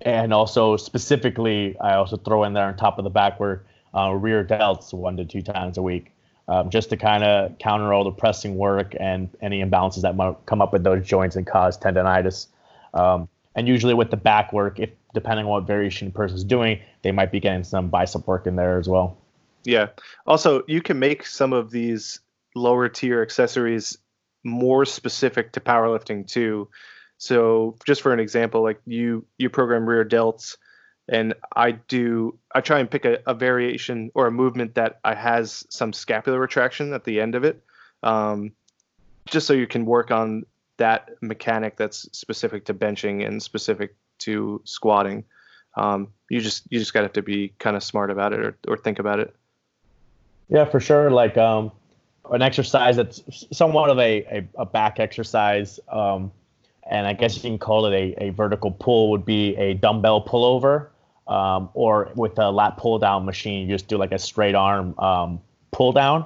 and 0.01 0.31
also 0.33 0.77
specifically, 0.77 1.75
I 1.79 1.95
also 1.95 2.17
throw 2.17 2.43
in 2.43 2.53
there 2.53 2.65
on 2.65 2.75
top 2.77 2.99
of 2.99 3.03
the 3.03 3.09
backward 3.09 3.65
uh, 3.95 4.11
rear 4.13 4.43
delts 4.43 4.93
one 4.93 5.17
to 5.17 5.25
two 5.25 5.41
times 5.41 5.77
a 5.77 5.81
week, 5.81 6.11
um, 6.47 6.69
just 6.69 6.89
to 6.91 6.97
kind 6.97 7.23
of 7.23 7.57
counter 7.57 7.93
all 7.93 8.03
the 8.03 8.11
pressing 8.11 8.55
work 8.57 8.93
and 8.99 9.29
any 9.41 9.63
imbalances 9.63 10.01
that 10.01 10.15
might 10.15 10.35
come 10.45 10.61
up 10.61 10.71
with 10.71 10.83
those 10.83 11.05
joints 11.05 11.35
and 11.35 11.47
cause 11.47 11.77
tendonitis. 11.77 12.47
Um, 12.93 13.27
and 13.55 13.67
usually 13.67 13.95
with 13.95 14.11
the 14.11 14.17
back 14.17 14.53
work, 14.53 14.79
if 14.79 14.91
depending 15.18 15.45
on 15.47 15.51
what 15.51 15.65
variation 15.65 16.09
the 16.09 16.13
person's 16.13 16.43
doing, 16.43 16.80
they 17.01 17.11
might 17.11 17.32
be 17.32 17.39
getting 17.39 17.63
some 17.63 17.89
bicep 17.89 18.28
work 18.28 18.45
in 18.45 18.55
there 18.55 18.78
as 18.78 18.88
well. 18.88 19.18
Yeah. 19.63 19.88
Also, 20.28 20.61
you 20.68 20.80
can 20.84 20.99
make 20.99 21.26
some 21.26 21.53
of 21.53 21.72
these 21.72 22.20
lower 22.53 22.88
tier 22.88 23.24
accessories 23.24 23.97
more 24.43 24.86
specific 24.86 25.53
to 25.53 25.59
powerlifting 25.59 26.28
too. 26.28 26.70
So 27.18 27.76
just 27.84 28.03
for 28.03 28.13
an 28.13 28.20
example, 28.20 28.61
like 28.61 28.80
you 28.86 29.26
you 29.39 29.49
program 29.49 29.89
rear 29.89 30.05
delts, 30.05 30.55
and 31.09 31.34
I 31.55 31.72
do 31.72 32.38
I 32.53 32.61
try 32.61 32.78
and 32.78 32.89
pick 32.89 33.03
a, 33.03 33.18
a 33.26 33.34
variation 33.34 34.11
or 34.13 34.28
a 34.28 34.32
movement 34.32 34.76
that 34.76 34.99
I 35.03 35.15
has 35.15 35.65
some 35.70 35.93
scapular 35.93 36.39
retraction 36.39 36.93
at 36.93 37.05
the 37.05 37.20
end 37.20 37.34
of 37.34 37.43
it, 37.43 37.63
um, 38.03 38.51
just 39.26 39.47
so 39.47 39.53
you 39.53 39.65
can 39.65 39.86
work 39.86 40.11
on 40.11 40.45
that 40.78 41.09
mechanic 41.22 41.76
that's 41.76 42.07
specific 42.15 42.65
to 42.65 42.74
benching 42.76 43.26
and 43.26 43.41
specific 43.41 43.95
to 44.20 44.61
squatting. 44.65 45.24
Um, 45.76 46.09
you 46.30 46.41
just 46.41 46.63
you 46.70 46.80
just 46.80 46.93
gotta 46.93 47.05
have 47.05 47.13
to 47.13 47.22
be 47.22 47.53
kind 47.59 47.76
of 47.76 47.84
smart 47.84 48.11
about 48.11 48.34
it 48.34 48.39
or, 48.39 48.57
or 48.68 48.78
think 48.78 48.99
about 48.99 49.20
it. 49.20 49.36
Yeah, 50.49 50.65
for 50.65 50.80
sure. 50.80 51.11
Like 51.11 51.38
um, 51.38 51.72
an 52.32 52.41
exercise 52.41 52.95
that's 52.95 53.22
somewhat 53.51 53.89
of 53.89 53.99
a, 53.99 54.24
a, 54.26 54.47
a 54.59 54.65
back 54.65 54.99
exercise. 54.99 55.80
Um, 55.89 56.32
and 56.89 57.05
I 57.05 57.13
guess 57.13 57.36
you 57.36 57.41
can 57.41 57.57
call 57.57 57.86
it 57.86 57.93
a, 57.93 58.24
a 58.24 58.30
vertical 58.30 58.72
pull 58.72 59.11
would 59.11 59.26
be 59.26 59.55
a 59.57 59.74
dumbbell 59.74 60.24
pullover, 60.24 60.88
um, 61.28 61.70
or 61.74 62.11
with 62.15 62.39
a 62.39 62.49
lat 62.49 62.78
pull 62.78 62.99
down 62.99 63.26
machine, 63.26 63.68
you 63.68 63.76
just 63.76 63.88
do 63.88 63.97
like 63.97 64.11
a 64.13 64.20
straight 64.20 64.55
arm 64.55 64.97
um, 64.97 65.41
pull 65.72 65.91
down, 65.91 66.26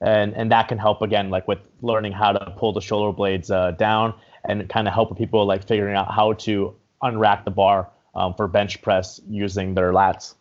and 0.00 0.34
and 0.34 0.52
that 0.52 0.68
can 0.68 0.78
help 0.78 1.02
again 1.02 1.30
like 1.30 1.48
with 1.48 1.58
learning 1.82 2.12
how 2.12 2.32
to 2.32 2.50
pull 2.52 2.72
the 2.72 2.80
shoulder 2.80 3.14
blades 3.14 3.50
uh, 3.50 3.72
down 3.72 4.14
and 4.44 4.68
kind 4.68 4.86
of 4.86 4.94
help 4.94 5.16
people 5.18 5.44
like 5.44 5.66
figuring 5.66 5.96
out 5.96 6.12
how 6.12 6.32
to 6.34 6.74
unrack 7.02 7.44
the 7.44 7.50
bar 7.50 7.90
um, 8.14 8.34
for 8.34 8.48
bench 8.48 8.80
press 8.82 9.20
using 9.28 9.74
their 9.74 9.92
lats. 9.92 10.34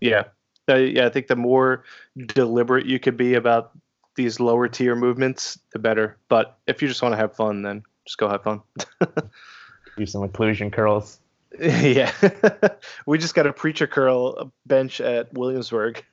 Yeah, 0.00 0.24
uh, 0.68 0.76
yeah, 0.76 1.06
I 1.06 1.08
think 1.10 1.26
the 1.26 1.36
more 1.36 1.84
deliberate 2.26 2.86
you 2.86 2.98
could 2.98 3.16
be 3.16 3.34
about 3.34 3.72
these 4.16 4.40
lower 4.40 4.68
tier 4.68 4.94
movements, 4.94 5.58
the 5.72 5.78
better. 5.78 6.16
But 6.28 6.58
if 6.66 6.82
you 6.82 6.88
just 6.88 7.02
want 7.02 7.12
to 7.12 7.16
have 7.16 7.34
fun, 7.34 7.62
then 7.62 7.82
just 8.06 8.18
go 8.18 8.28
have 8.28 8.42
fun. 8.42 8.60
Do 9.96 10.06
some 10.06 10.26
occlusion 10.28 10.72
curls. 10.72 11.18
yeah, 11.60 12.12
we 13.06 13.18
just 13.18 13.34
got 13.34 13.46
a 13.46 13.52
preacher 13.52 13.86
curl 13.86 14.52
bench 14.66 15.00
at 15.00 15.32
Williamsburg. 15.34 16.04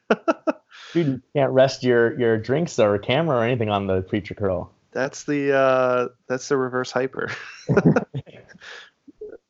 Dude, 0.93 1.07
you 1.07 1.21
can't 1.35 1.51
rest 1.51 1.83
your 1.83 2.19
your 2.19 2.37
drinks 2.37 2.79
or 2.79 2.97
camera 2.97 3.37
or 3.37 3.43
anything 3.43 3.69
on 3.69 3.87
the 3.87 4.01
preacher 4.01 4.33
curl. 4.33 4.71
That's 4.91 5.25
the 5.25 5.55
uh, 5.55 6.07
that's 6.27 6.47
the 6.47 6.57
reverse 6.57 6.91
hyper. 6.91 7.29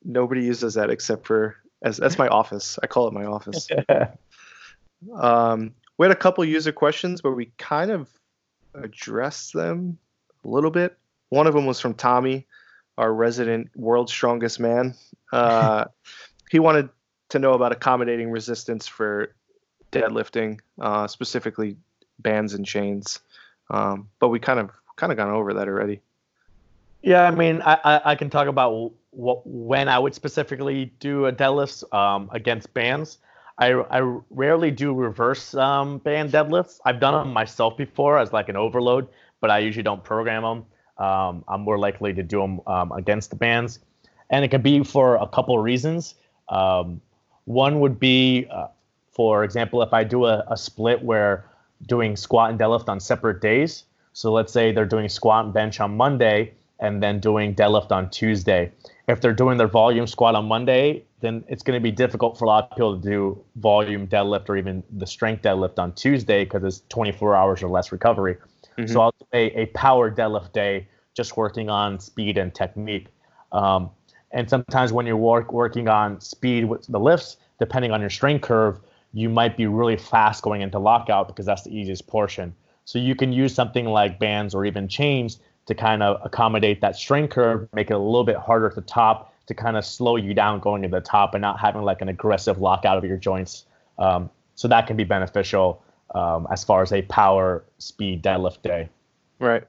Nobody 0.08 0.42
uses 0.42 0.76
that 0.76 0.90
except 0.90 1.28
for 1.28 1.58
as 1.82 1.98
that's 1.98 2.18
my 2.18 2.28
office. 2.28 2.80
I 2.82 2.88
call 2.88 3.08
it 3.08 3.14
my 3.14 3.26
office. 3.26 3.68
um, 5.16 5.74
we 5.98 6.06
had 6.06 6.12
a 6.12 6.20
couple 6.20 6.44
user 6.46 6.72
questions, 6.72 7.22
but 7.22 7.34
we 7.34 7.52
kind 7.58 7.92
of 7.92 8.10
addressed 8.74 9.54
them 9.54 9.98
a 10.44 10.48
little 10.48 10.72
bit. 10.72 10.98
One 11.30 11.46
of 11.46 11.54
them 11.54 11.66
was 11.66 11.80
from 11.80 11.94
Tommy, 11.94 12.48
our 12.98 13.14
resident 13.14 13.70
world's 13.76 14.12
strongest 14.12 14.60
man. 14.60 14.96
Uh, 15.32 15.86
he 16.50 16.60
wanted 16.60 16.90
to 17.30 17.40
know 17.40 17.54
about 17.54 17.72
accommodating 17.72 18.32
resistance 18.32 18.88
for 18.88 19.36
deadlifting, 19.92 20.60
uh, 20.80 21.08
specifically 21.08 21.76
bands 22.20 22.54
and 22.54 22.66
chains. 22.66 23.20
Um, 23.70 24.08
but 24.20 24.30
we 24.30 24.40
kind 24.40 24.60
of 24.60 24.72
kind 24.96 25.12
of 25.12 25.18
gone 25.18 25.30
over 25.30 25.54
that 25.56 25.68
already. 25.68 26.02
Yeah, 27.02 27.24
I 27.24 27.32
mean, 27.32 27.62
I, 27.62 27.80
I, 27.84 28.02
I 28.12 28.16
can 28.16 28.30
talk 28.30 28.48
about 28.48 28.92
when 29.20 29.90
I 29.90 29.98
would 29.98 30.14
specifically 30.14 30.94
do 31.00 31.26
a 31.26 31.34
deadlift 31.34 31.92
um, 31.94 32.30
against 32.32 32.74
bands. 32.74 33.18
I, 33.60 33.72
I 33.74 34.20
rarely 34.30 34.70
do 34.70 34.94
reverse 34.94 35.56
um, 35.56 35.98
band 35.98 36.32
deadlifts. 36.32 36.80
I've 36.86 37.00
done 37.00 37.16
them 37.16 37.34
myself 37.34 37.76
before 37.76 38.20
as 38.20 38.32
like 38.32 38.50
an 38.50 38.56
overload, 38.56 39.08
but 39.42 39.50
I 39.50 39.58
usually 39.60 39.82
don't 39.82 40.04
program 40.04 40.44
them 40.44 40.66
um, 40.98 41.44
I'm 41.48 41.62
more 41.62 41.78
likely 41.78 42.14
to 42.14 42.24
do 42.24 42.40
them 42.40 42.62
um, 42.68 42.92
against 42.92 43.30
the 43.30 43.36
bands. 43.36 43.80
And 44.30 44.44
it 44.44 44.50
can 44.50 44.62
be 44.62 44.84
for 44.84 45.16
a 45.16 45.28
couple 45.28 45.58
reasons. 45.60 46.16
Um, 46.50 47.02
one 47.46 47.80
would 47.80 48.00
be, 48.00 48.48
uh, 48.52 48.68
for 49.12 49.44
example, 49.44 49.82
if 49.82 49.94
I 49.94 50.04
do 50.04 50.26
a, 50.26 50.44
a, 50.50 50.58
split 50.58 51.04
where 51.04 51.46
doing 51.88 52.16
squat 52.16 52.50
and 52.50 52.60
deadlift 52.60 52.90
on 52.90 53.00
separate 53.00 53.42
days. 53.42 53.84
So 54.14 54.32
let's 54.32 54.52
say 54.52 54.72
they're 54.72 54.86
doing 54.86 55.08
squat 55.10 55.46
and 55.46 55.54
bench 55.54 55.80
on 55.80 55.96
Monday 55.96 56.54
and 56.80 57.02
then 57.02 57.20
doing 57.20 57.56
deadlift 57.56 57.92
on 57.92 58.10
Tuesday. 58.10 58.72
If 59.08 59.22
they're 59.22 59.34
doing 59.34 59.58
their 59.58 59.70
volume 59.70 60.06
squat 60.06 60.36
on 60.36 60.46
Monday, 60.46 61.06
then 61.22 61.44
it's 61.48 61.64
going 61.64 61.80
to 61.80 61.84
be 61.84 61.92
difficult 61.92 62.38
for 62.38 62.46
a 62.46 62.48
lot 62.50 62.66
of 62.66 62.72
people 62.72 63.00
to 63.00 63.02
do 63.02 63.44
volume 63.56 64.06
deadlift 64.06 64.50
or 64.50 64.58
even 64.58 64.84
the 64.98 65.08
strength 65.08 65.44
deadlift 65.44 65.80
on 65.80 65.94
Tuesday 65.94 66.44
because 66.44 66.64
it's 66.64 66.84
24 66.90 67.36
hours 67.36 67.64
or 67.64 67.70
less 67.70 67.92
recovery. 67.94 68.36
Mm-hmm. 68.78 68.92
So 68.92 69.02
I'll 69.02 69.16
do 69.18 69.26
a, 69.34 69.62
a 69.62 69.66
power 69.68 70.12
deadlift 70.12 70.52
day, 70.52 70.88
just 71.14 71.38
working 71.38 71.70
on 71.70 72.00
speed 72.00 72.38
and 72.38 72.54
technique. 72.54 73.08
Um, 73.54 73.90
and 74.32 74.50
sometimes 74.50 74.92
when 74.92 75.06
you're 75.06 75.16
work, 75.16 75.54
working 75.54 75.88
on 75.88 76.20
speed 76.20 76.66
with 76.66 76.86
the 76.88 77.00
lifts, 77.00 77.38
depending 77.60 77.92
on 77.92 78.02
your 78.02 78.10
strength 78.10 78.42
curve, 78.42 78.80
you 79.14 79.30
might 79.30 79.56
be 79.56 79.68
really 79.68 79.96
fast 79.96 80.44
going 80.44 80.62
into 80.62 80.80
lockout 80.80 81.28
because 81.28 81.46
that's 81.46 81.64
the 81.64 81.76
easiest 81.76 82.08
portion. 82.08 82.54
So 82.84 83.00
you 83.00 83.16
can 83.16 83.32
use 83.32 83.54
something 83.54 83.86
like 83.86 84.20
bands 84.20 84.54
or 84.54 84.66
even 84.66 84.88
chains 84.88 85.40
to 85.68 85.76
kind 85.76 86.02
of 86.02 86.20
accommodate 86.24 86.82
that 86.82 86.96
strength 86.96 87.34
curve, 87.34 87.68
make 87.74 87.90
it 87.90 87.94
a 87.94 88.00
little 88.00 88.24
bit 88.24 88.38
harder 88.38 88.68
at 88.68 88.76
the 88.76 88.82
top 88.82 89.34
to 89.48 89.54
kind 89.54 89.78
of 89.78 89.86
slow 89.86 90.16
you 90.16 90.34
down 90.34 90.60
going 90.60 90.82
to 90.82 90.88
the 90.88 91.02
top 91.02 91.34
and 91.34 91.42
not 91.42 91.60
having 91.60 91.84
like 91.84 92.02
an 92.02 92.10
aggressive 92.10 92.60
lockout 92.60 92.98
of 92.98 93.04
your 93.04 93.18
joints. 93.18 93.66
Um, 93.98 94.30
so 94.56 94.68
that 94.68 94.88
can 94.88 94.98
be 94.98 95.04
beneficial 95.04 95.84
um, 96.16 96.48
as 96.52 96.64
far 96.64 96.82
as 96.82 96.92
a 96.92 97.02
power 97.04 97.64
speed 97.78 98.24
deadlift 98.24 98.62
day. 98.62 98.90
Right. 99.40 99.64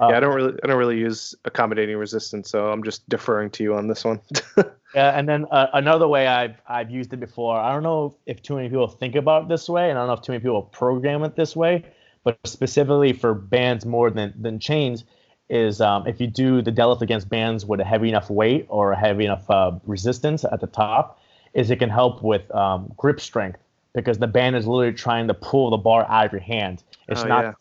Uh, 0.00 0.08
yeah, 0.10 0.16
I 0.16 0.20
don't 0.20 0.34
really, 0.34 0.58
I 0.62 0.66
don't 0.66 0.76
really 0.76 0.98
use 0.98 1.34
accommodating 1.44 1.96
resistance, 1.96 2.50
so 2.50 2.70
I'm 2.70 2.82
just 2.82 3.08
deferring 3.08 3.50
to 3.50 3.62
you 3.62 3.74
on 3.74 3.88
this 3.88 4.04
one. 4.04 4.20
yeah, 4.94 5.18
and 5.18 5.28
then 5.28 5.46
uh, 5.50 5.68
another 5.72 6.06
way 6.06 6.26
I've 6.26 6.60
I've 6.68 6.90
used 6.90 7.12
it 7.12 7.20
before. 7.20 7.58
I 7.58 7.72
don't 7.72 7.82
know 7.82 8.16
if 8.26 8.42
too 8.42 8.56
many 8.56 8.68
people 8.68 8.88
think 8.88 9.14
about 9.14 9.44
it 9.44 9.48
this 9.48 9.68
way, 9.68 9.88
and 9.88 9.98
I 9.98 10.02
don't 10.02 10.08
know 10.08 10.14
if 10.14 10.22
too 10.22 10.32
many 10.32 10.42
people 10.42 10.62
program 10.62 11.24
it 11.24 11.36
this 11.36 11.56
way, 11.56 11.84
but 12.24 12.38
specifically 12.44 13.14
for 13.14 13.32
bands 13.32 13.86
more 13.86 14.10
than 14.10 14.34
than 14.38 14.58
chains, 14.58 15.04
is 15.48 15.80
um, 15.80 16.06
if 16.06 16.20
you 16.20 16.26
do 16.26 16.62
the 16.62 16.72
deadlift 16.72 17.02
against 17.02 17.28
bands 17.28 17.66
with 17.66 17.80
a 17.80 17.84
heavy 17.84 18.08
enough 18.08 18.30
weight 18.30 18.66
or 18.68 18.92
a 18.92 18.96
heavy 18.98 19.24
enough 19.24 19.48
uh, 19.50 19.72
resistance 19.84 20.44
at 20.44 20.60
the 20.60 20.66
top, 20.66 21.20
is 21.52 21.70
it 21.70 21.76
can 21.76 21.90
help 21.90 22.22
with 22.22 22.50
um, 22.54 22.92
grip 22.96 23.20
strength 23.20 23.60
because 23.94 24.18
the 24.18 24.26
band 24.26 24.56
is 24.56 24.66
literally 24.66 24.92
trying 24.92 25.28
to 25.28 25.34
pull 25.34 25.70
the 25.70 25.76
bar 25.76 26.06
out 26.08 26.26
of 26.26 26.32
your 26.32 26.40
hand. 26.40 26.82
It's 27.08 27.22
oh, 27.22 27.28
not. 27.28 27.44
Yeah. 27.44 27.52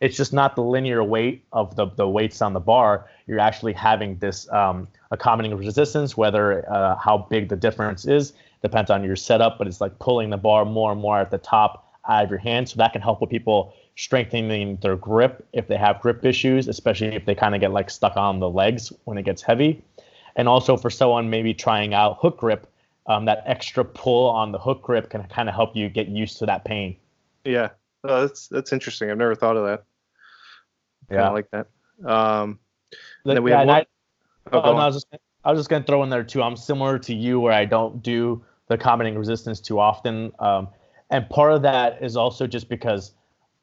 It's 0.00 0.16
just 0.16 0.32
not 0.32 0.54
the 0.54 0.62
linear 0.62 1.02
weight 1.02 1.44
of 1.52 1.74
the, 1.74 1.86
the 1.86 2.08
weights 2.08 2.40
on 2.40 2.52
the 2.52 2.60
bar. 2.60 3.08
You're 3.26 3.40
actually 3.40 3.72
having 3.72 4.16
this 4.18 4.48
um, 4.52 4.86
accommodating 5.10 5.58
resistance, 5.58 6.16
whether 6.16 6.70
uh, 6.70 6.94
how 6.94 7.26
big 7.28 7.48
the 7.48 7.56
difference 7.56 8.06
is 8.06 8.32
depends 8.62 8.90
on 8.90 9.04
your 9.04 9.16
setup, 9.16 9.58
but 9.58 9.66
it's 9.66 9.80
like 9.80 9.98
pulling 9.98 10.30
the 10.30 10.36
bar 10.36 10.64
more 10.64 10.92
and 10.92 11.00
more 11.00 11.18
at 11.18 11.30
the 11.30 11.38
top 11.38 11.88
out 12.08 12.24
of 12.24 12.30
your 12.30 12.38
hand. 12.38 12.68
So 12.68 12.76
that 12.76 12.92
can 12.92 13.02
help 13.02 13.20
with 13.20 13.30
people 13.30 13.74
strengthening 13.98 14.76
their 14.76 14.94
grip 14.94 15.44
if 15.52 15.66
they 15.66 15.76
have 15.76 16.00
grip 16.00 16.24
issues, 16.24 16.68
especially 16.68 17.08
if 17.08 17.26
they 17.26 17.34
kind 17.34 17.56
of 17.56 17.60
get 17.60 17.72
like 17.72 17.90
stuck 17.90 18.16
on 18.16 18.38
the 18.38 18.48
legs 18.48 18.92
when 19.04 19.18
it 19.18 19.24
gets 19.24 19.42
heavy. 19.42 19.82
And 20.36 20.48
also 20.48 20.76
for 20.76 20.88
someone 20.88 21.30
maybe 21.30 21.52
trying 21.52 21.94
out 21.94 22.18
hook 22.20 22.38
grip, 22.38 22.72
um, 23.08 23.24
that 23.24 23.42
extra 23.44 23.84
pull 23.84 24.30
on 24.30 24.52
the 24.52 24.58
hook 24.58 24.82
grip 24.82 25.10
can 25.10 25.24
kind 25.24 25.48
of 25.48 25.54
help 25.56 25.74
you 25.74 25.88
get 25.88 26.06
used 26.06 26.38
to 26.38 26.46
that 26.46 26.64
pain. 26.64 26.96
Yeah, 27.44 27.70
oh, 28.04 28.20
that's 28.20 28.46
that's 28.46 28.72
interesting. 28.72 29.10
I've 29.10 29.18
never 29.18 29.34
thought 29.34 29.56
of 29.56 29.64
that. 29.66 29.84
Yeah, 31.10 31.28
I 31.28 31.32
like 31.32 31.50
that. 31.50 31.66
Um, 32.04 32.60
then 33.24 33.42
we 33.42 33.50
yeah, 33.50 33.58
have 33.58 33.66
one... 33.66 33.76
I, 33.78 33.86
oh, 34.52 34.60
oh, 34.62 34.72
no, 34.74 34.78
I 34.78 34.86
was 34.86 34.94
just 34.94 35.06
I 35.44 35.50
was 35.50 35.58
just 35.58 35.70
gonna 35.70 35.84
throw 35.84 36.04
in 36.04 36.10
there 36.10 36.22
too. 36.22 36.40
I'm 36.40 36.56
similar 36.56 37.00
to 37.00 37.14
you 37.14 37.40
where 37.40 37.52
I 37.52 37.64
don't 37.64 38.00
do 38.00 38.44
the 38.68 38.74
accommodating 38.74 39.18
resistance 39.18 39.58
too 39.58 39.80
often, 39.80 40.30
um, 40.38 40.68
and 41.10 41.28
part 41.30 41.52
of 41.52 41.62
that 41.62 42.00
is 42.00 42.16
also 42.16 42.46
just 42.46 42.68
because 42.68 43.14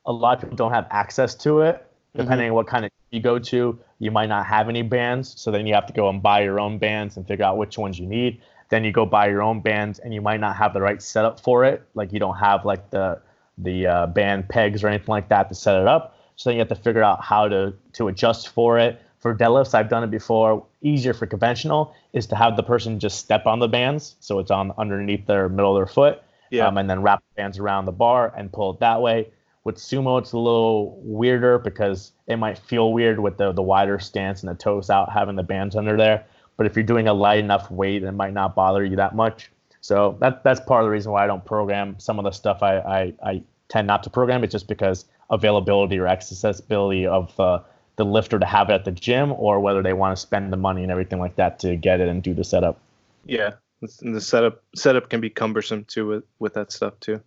a 0.06 0.12
lot 0.12 0.36
of 0.36 0.42
people 0.42 0.56
don't 0.56 0.72
have 0.72 0.88
access 0.92 1.36
to 1.36 1.62
it. 1.62 1.86
Depending 2.16 2.46
mm-hmm. 2.46 2.52
on 2.52 2.56
what 2.56 2.68
kind 2.68 2.86
of 2.86 2.92
you 3.12 3.20
go 3.20 3.40
to, 3.40 3.78
you 4.00 4.12
might 4.12 4.30
not 4.30 4.46
have 4.46 4.70
any 4.70 4.82
bands, 4.82 5.34
so 5.38 5.52
then 5.52 5.68
you 5.68 5.74
have 5.74 5.86
to 5.88 5.94
go 5.94 6.08
and 6.08 6.22
buy 6.22 6.44
your 6.44 6.60
own 6.62 6.78
bands 6.78 7.18
and 7.18 7.28
figure 7.28 7.44
out 7.44 7.58
which 7.58 7.78
ones 7.78 8.00
you 8.00 8.06
need. 8.06 8.42
Then 8.70 8.86
you 8.86 8.92
go 8.92 9.06
buy 9.06 9.28
your 9.28 9.42
own 9.42 9.60
bands, 9.60 10.00
and 10.00 10.14
you 10.14 10.22
might 10.22 10.40
not 10.40 10.56
have 10.56 10.74
the 10.74 10.82
right 10.82 11.02
setup 11.02 11.40
for 11.40 11.66
it. 11.66 11.84
Like 11.94 12.14
you 12.14 12.20
don't 12.20 12.38
have 12.38 12.64
like 12.66 12.90
the 12.90 13.20
the 13.58 13.88
uh, 13.88 14.08
band 14.08 14.50
pegs 14.50 14.84
or 14.84 14.88
anything 14.88 15.08
like 15.08 15.30
that 15.30 15.50
to 15.50 15.56
set 15.56 15.80
it 15.80 15.88
up. 15.88 16.18
So 16.36 16.50
then 16.50 16.56
you 16.56 16.60
have 16.60 16.70
to 16.70 16.76
figure 16.76 17.04
out 17.04 17.24
how 17.24 17.48
to 17.48 17.74
to 17.94 18.08
adjust 18.08 18.50
for 18.50 18.80
it. 18.80 19.02
For 19.20 19.36
deadlifts, 19.36 19.74
I've 19.74 19.90
done 19.90 20.04
it 20.04 20.12
before. 20.12 20.66
Easier 20.82 21.14
for 21.14 21.26
conventional 21.26 21.96
is 22.14 22.28
to 22.28 22.36
have 22.36 22.56
the 22.56 22.64
person 22.64 23.00
just 23.00 23.20
step 23.20 23.46
on 23.46 23.60
the 23.60 23.68
bands, 23.68 24.16
so 24.20 24.40
it's 24.40 24.52
on 24.52 24.72
underneath 24.78 25.26
their 25.26 25.50
middle 25.50 25.76
of 25.76 25.80
their 25.80 25.92
foot, 25.92 26.22
yeah. 26.52 26.68
um, 26.68 26.78
and 26.78 26.90
then 26.90 27.02
wrap 27.02 27.20
the 27.20 27.42
bands 27.42 27.58
around 27.60 27.86
the 27.86 27.92
bar 27.92 28.34
and 28.38 28.52
pull 28.52 28.72
it 28.72 28.80
that 28.80 29.02
way. 29.02 29.28
With 29.66 29.76
sumo, 29.76 30.22
it's 30.22 30.32
a 30.32 30.38
little 30.38 30.98
weirder 31.04 31.60
because 31.60 32.14
it 32.28 32.38
might 32.38 32.58
feel 32.58 32.94
weird 32.94 33.20
with 33.20 33.38
the 33.38 33.52
the 33.52 33.62
wider 33.62 34.00
stance 34.00 34.42
and 34.42 34.50
the 34.50 34.56
toes 34.56 34.90
out, 34.90 35.12
having 35.12 35.36
the 35.36 35.44
bands 35.44 35.76
under 35.76 35.98
there. 35.98 36.24
But 36.56 36.68
if 36.68 36.76
you're 36.76 36.84
doing 36.84 37.08
a 37.08 37.14
light 37.14 37.40
enough 37.40 37.70
weight, 37.70 38.04
it 38.04 38.12
might 38.14 38.34
not 38.34 38.56
bother 38.56 38.86
you 38.86 38.96
that 38.96 39.16
much. 39.16 39.52
So 39.82 40.18
that 40.22 40.44
that's 40.44 40.60
part 40.62 40.84
of 40.84 40.88
the 40.88 40.92
reason 40.92 41.12
why 41.12 41.24
I 41.24 41.28
don't 41.28 41.44
program 41.44 42.00
some 42.00 42.20
of 42.20 42.26
the 42.26 42.32
stuff 42.32 42.64
I 42.64 42.78
I, 42.78 43.14
I 43.24 43.44
tend 43.68 43.88
not 43.88 44.04
to 44.04 44.10
program. 44.10 44.44
It's 44.44 44.52
just 44.52 44.68
because 44.68 45.06
availability 45.30 45.98
or 45.98 46.08
accessibility 46.08 47.08
of 47.08 47.38
uh, 47.40 47.60
the 47.96 48.06
lifter 48.06 48.38
to 48.38 48.46
have 48.46 48.70
it 48.70 48.74
at 48.74 48.86
the 48.86 48.92
gym, 48.92 49.32
or 49.34 49.60
whether 49.60 49.82
they 49.82 49.94
want 49.94 50.16
to 50.16 50.22
spend 50.22 50.54
the 50.54 50.58
money 50.58 50.84
and 50.84 50.92
everything 50.92 51.20
like 51.20 51.36
that 51.38 51.60
to 51.60 51.76
get 51.76 52.00
it 52.00 52.08
and 52.08 52.22
do 52.22 52.34
the 52.34 52.44
setup. 52.44 52.80
Yeah, 53.26 53.54
and 54.02 54.16
the 54.16 54.22
setup 54.22 54.64
setup 54.76 55.10
can 55.10 55.22
be 55.22 55.30
cumbersome 55.30 55.86
too 55.86 56.08
with 56.08 56.24
with 56.40 56.54
that 56.54 56.72
stuff 56.72 57.00
too. 57.00 57.22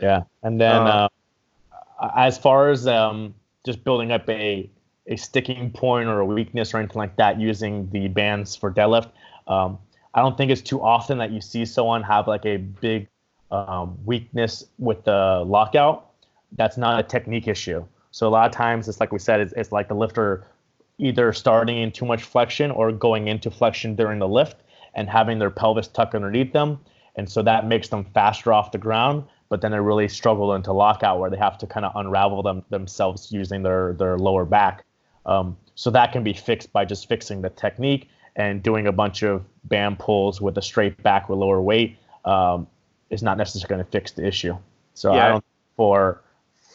Yeah, 0.00 0.22
and 0.42 0.60
then 0.60 0.76
uh, 0.76 0.84
uh, 0.84 1.08
as 2.16 2.38
far 2.38 2.70
as 2.70 2.86
um, 2.86 3.34
just 3.64 3.84
building 3.84 4.12
up 4.12 4.28
a 4.28 4.70
a 5.06 5.16
sticking 5.16 5.70
point 5.70 6.08
or 6.08 6.20
a 6.20 6.24
weakness 6.24 6.72
or 6.72 6.78
anything 6.78 6.98
like 6.98 7.16
that 7.16 7.40
using 7.40 7.88
the 7.90 8.06
bands 8.08 8.54
for 8.54 8.70
deadlift, 8.70 9.08
um, 9.48 9.78
I 10.14 10.20
don't 10.20 10.36
think 10.36 10.50
it's 10.50 10.60
too 10.60 10.80
often 10.80 11.18
that 11.18 11.30
you 11.30 11.40
see 11.40 11.64
someone 11.64 12.02
have 12.02 12.28
like 12.28 12.46
a 12.46 12.58
big 12.58 13.08
um, 13.50 13.98
weakness 14.04 14.64
with 14.78 15.04
the 15.04 15.42
lockout. 15.46 16.10
That's 16.56 16.76
not 16.76 17.00
a 17.00 17.02
technique 17.02 17.48
issue. 17.48 17.84
So 18.12 18.28
a 18.28 18.30
lot 18.30 18.46
of 18.46 18.52
times 18.52 18.88
it's 18.88 19.00
like 19.00 19.12
we 19.12 19.18
said, 19.18 19.40
it's, 19.40 19.52
it's 19.56 19.72
like 19.72 19.88
the 19.88 19.94
lifter 19.94 20.46
either 20.98 21.32
starting 21.32 21.78
in 21.78 21.90
too 21.90 22.04
much 22.04 22.22
flexion 22.22 22.70
or 22.70 22.92
going 22.92 23.28
into 23.28 23.50
flexion 23.50 23.94
during 23.94 24.18
the 24.18 24.28
lift 24.28 24.56
and 24.94 25.08
having 25.08 25.38
their 25.38 25.50
pelvis 25.50 25.88
tucked 25.88 26.14
underneath 26.14 26.52
them. 26.52 26.78
And 27.16 27.28
so 27.28 27.42
that 27.42 27.66
makes 27.66 27.88
them 27.88 28.04
faster 28.12 28.52
off 28.52 28.72
the 28.72 28.78
ground, 28.78 29.24
but 29.50 29.60
then 29.60 29.72
they 29.72 29.80
really 29.80 30.08
struggle 30.08 30.54
into 30.54 30.72
lockout 30.72 31.18
where 31.18 31.28
they 31.28 31.36
have 31.36 31.58
to 31.58 31.66
kind 31.66 31.84
of 31.84 31.92
unravel 31.96 32.42
them 32.42 32.64
themselves 32.70 33.30
using 33.30 33.62
their, 33.62 33.92
their 33.94 34.16
lower 34.16 34.46
back. 34.46 34.84
Um, 35.26 35.58
so 35.74 35.90
that 35.90 36.12
can 36.12 36.22
be 36.22 36.32
fixed 36.32 36.72
by 36.72 36.86
just 36.86 37.08
fixing 37.08 37.42
the 37.42 37.50
technique 37.50 38.08
and 38.36 38.62
doing 38.62 38.86
a 38.86 38.92
bunch 38.92 39.22
of 39.22 39.44
band 39.64 39.98
pulls 39.98 40.40
with 40.40 40.56
a 40.56 40.62
straight 40.62 41.02
back 41.02 41.28
with 41.28 41.38
lower 41.38 41.60
weight 41.60 41.98
um, 42.24 42.66
is 43.10 43.22
not 43.22 43.36
necessarily 43.36 43.68
going 43.68 43.84
to 43.84 43.90
fix 43.90 44.12
the 44.12 44.26
issue. 44.26 44.56
So 44.94 45.14
yeah. 45.14 45.26
I 45.26 45.28
don't 45.28 45.44
for 45.76 46.22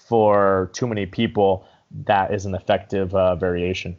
for 0.07 0.69
too 0.73 0.85
many 0.85 1.05
people 1.05 1.65
that 2.05 2.33
is 2.33 2.45
an 2.45 2.53
effective 2.53 3.15
uh, 3.15 3.35
variation. 3.35 3.97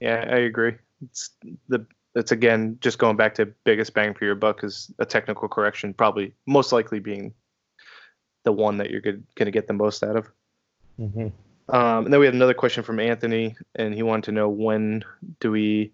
Yeah, 0.00 0.28
I 0.30 0.36
agree. 0.36 0.74
It's 1.02 1.30
the 1.68 1.86
it's 2.14 2.32
again 2.32 2.78
just 2.80 2.98
going 2.98 3.16
back 3.16 3.34
to 3.36 3.46
biggest 3.64 3.94
bang 3.94 4.12
for 4.12 4.24
your 4.24 4.34
buck 4.34 4.62
is 4.64 4.92
a 4.98 5.06
technical 5.06 5.48
correction 5.48 5.94
probably 5.94 6.32
most 6.46 6.72
likely 6.72 6.98
being 6.98 7.32
the 8.48 8.52
one 8.52 8.78
that 8.78 8.90
you're 8.90 9.02
going 9.02 9.22
to 9.36 9.50
get 9.50 9.66
the 9.66 9.74
most 9.74 10.02
out 10.02 10.16
of. 10.16 10.26
Mm-hmm. 10.98 11.28
Um, 11.68 12.04
and 12.06 12.12
then 12.12 12.18
we 12.18 12.24
had 12.24 12.34
another 12.34 12.54
question 12.54 12.82
from 12.82 12.98
Anthony, 12.98 13.54
and 13.74 13.92
he 13.92 14.02
wanted 14.02 14.24
to 14.24 14.32
know 14.32 14.48
when 14.48 15.04
do 15.38 15.50
we 15.50 15.92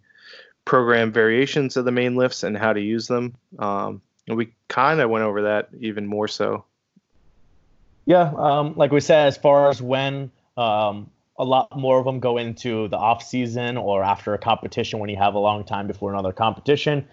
program 0.65 1.11
variations 1.11 1.77
of 1.77 1.85
the 1.85 1.91
main 1.91 2.15
lifts 2.15 2.45
and 2.45 2.57
how 2.57 2.73
to 2.73 2.81
use 2.81 3.09
them. 3.09 3.35
Um, 3.59 4.01
and 4.29 4.37
we 4.37 4.55
kind 4.69 5.01
of 5.01 5.11
went 5.11 5.25
over 5.25 5.43
that 5.43 5.69
even 5.81 6.07
more 6.07 6.29
so. 6.29 6.65
Yeah, 8.07 8.33
um, 8.37 8.75
like 8.77 8.93
we 8.93 9.01
said, 9.01 9.27
as 9.27 9.37
far 9.37 9.69
as 9.69 9.83
when 9.83 10.31
um, 10.57 11.11
a 11.37 11.45
lot 11.45 11.77
more 11.77 11.99
of 11.99 12.05
them 12.05 12.21
go 12.21 12.39
into 12.39 12.87
the 12.87 12.97
off 12.97 13.25
season 13.25 13.77
or 13.77 14.05
after 14.05 14.33
a 14.33 14.39
competition 14.39 15.01
when 15.01 15.11
you 15.11 15.17
have 15.17 15.35
a 15.35 15.41
long 15.41 15.65
time 15.65 15.89
before 15.89 16.13
another 16.13 16.33
competition, 16.33 17.09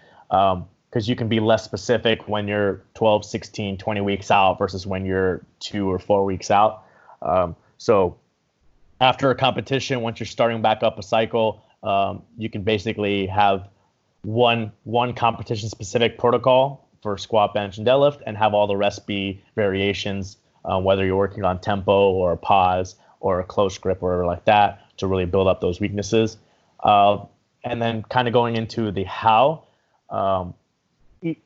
because 0.92 1.08
you 1.08 1.16
can 1.16 1.26
be 1.26 1.40
less 1.40 1.64
specific 1.64 2.28
when 2.28 2.46
you're 2.46 2.82
12, 2.94 3.24
16, 3.24 3.78
20 3.78 4.00
weeks 4.02 4.30
out 4.30 4.58
versus 4.58 4.86
when 4.86 5.06
you're 5.06 5.42
two 5.58 5.90
or 5.90 5.98
four 5.98 6.22
weeks 6.26 6.50
out. 6.50 6.84
Um, 7.22 7.56
so 7.78 8.18
after 9.00 9.30
a 9.30 9.34
competition, 9.34 10.02
once 10.02 10.20
you're 10.20 10.26
starting 10.26 10.60
back 10.60 10.82
up 10.82 10.98
a 10.98 11.02
cycle, 11.02 11.64
um, 11.82 12.22
you 12.36 12.50
can 12.50 12.62
basically 12.62 13.26
have 13.26 13.68
one 14.20 14.70
one 14.84 15.14
competition 15.14 15.70
specific 15.70 16.18
protocol 16.18 16.88
for 17.02 17.16
squat, 17.16 17.54
bench, 17.54 17.78
and 17.78 17.86
deadlift, 17.86 18.20
and 18.26 18.36
have 18.36 18.52
all 18.52 18.66
the 18.66 18.76
rest 18.76 19.06
be 19.06 19.42
variations, 19.56 20.36
uh, 20.66 20.78
whether 20.78 21.06
you're 21.06 21.16
working 21.16 21.42
on 21.42 21.58
tempo 21.58 22.10
or 22.12 22.32
a 22.32 22.36
pause 22.36 22.96
or 23.18 23.40
a 23.40 23.44
close 23.44 23.78
grip 23.78 24.02
or 24.02 24.10
whatever 24.10 24.26
like 24.26 24.44
that, 24.44 24.82
to 24.98 25.06
really 25.06 25.24
build 25.24 25.48
up 25.48 25.60
those 25.62 25.80
weaknesses. 25.80 26.36
Uh, 26.80 27.24
and 27.64 27.80
then 27.80 28.02
kind 28.02 28.28
of 28.28 28.34
going 28.34 28.56
into 28.56 28.90
the 28.92 29.04
how, 29.04 29.64
um, 30.10 30.54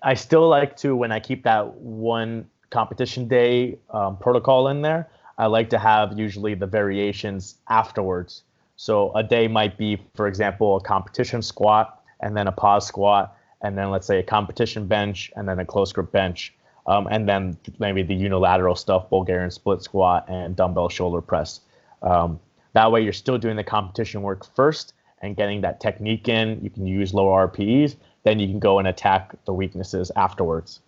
I 0.03 0.15
still 0.15 0.49
like 0.49 0.77
to 0.79 0.97
when 0.97 1.13
I 1.13 1.21
keep 1.21 1.45
that 1.45 1.75
one 1.75 2.49
competition 2.71 3.29
day 3.29 3.79
um, 3.91 4.17
protocol 4.17 4.69
in 4.69 4.83
there. 4.83 5.09
I 5.39 5.47
like 5.47 5.71
to 5.71 5.79
have 5.79 6.19
usually 6.19 6.55
the 6.55 6.67
variations 6.67 7.57
afterwards. 7.69 8.43
So 8.77 9.13
a 9.15 9.23
day 9.23 9.49
might 9.49 9.77
be, 9.77 10.03
for 10.15 10.27
example, 10.27 10.77
a 10.77 10.81
competition 10.81 11.43
squat 11.43 12.03
and 12.21 12.37
then 12.37 12.47
a 12.47 12.53
pause 12.53 12.87
squat 12.87 13.37
and 13.63 13.77
then 13.77 13.91
let's 13.91 14.07
say 14.07 14.19
a 14.19 14.23
competition 14.23 14.87
bench 14.87 15.31
and 15.37 15.49
then 15.49 15.59
a 15.59 15.65
close 15.65 15.93
grip 15.93 16.13
bench. 16.13 16.55
Um, 16.87 17.09
and 17.11 17.29
then 17.29 17.57
maybe 17.79 18.03
the 18.03 18.15
unilateral 18.15 18.77
stuff, 18.77 19.11
Bulgarian 19.11 19.51
split 19.51 19.83
squat 19.83 20.27
and 20.29 20.55
dumbbell 20.55 20.89
shoulder 20.89 21.21
press. 21.21 21.61
Um, 22.03 22.39
that 22.75 22.93
way, 22.93 23.03
you're 23.03 23.13
still 23.13 23.39
doing 23.39 23.57
the 23.57 23.65
competition 23.65 24.23
work 24.23 24.47
first 24.55 24.93
and 25.21 25.35
getting 25.37 25.63
that 25.63 25.81
technique 25.81 26.29
in. 26.29 26.61
You 26.63 26.71
can 26.71 26.87
use 26.87 27.13
lower 27.13 27.49
RPEs, 27.49 27.97
then 28.27 28.39
you 28.39 28.49
can 28.49 28.59
go 28.59 28.79
and 28.79 28.89
attack 28.89 29.35
the 29.47 29.55
weaknesses 29.55 30.11
afterwards. 30.17 30.81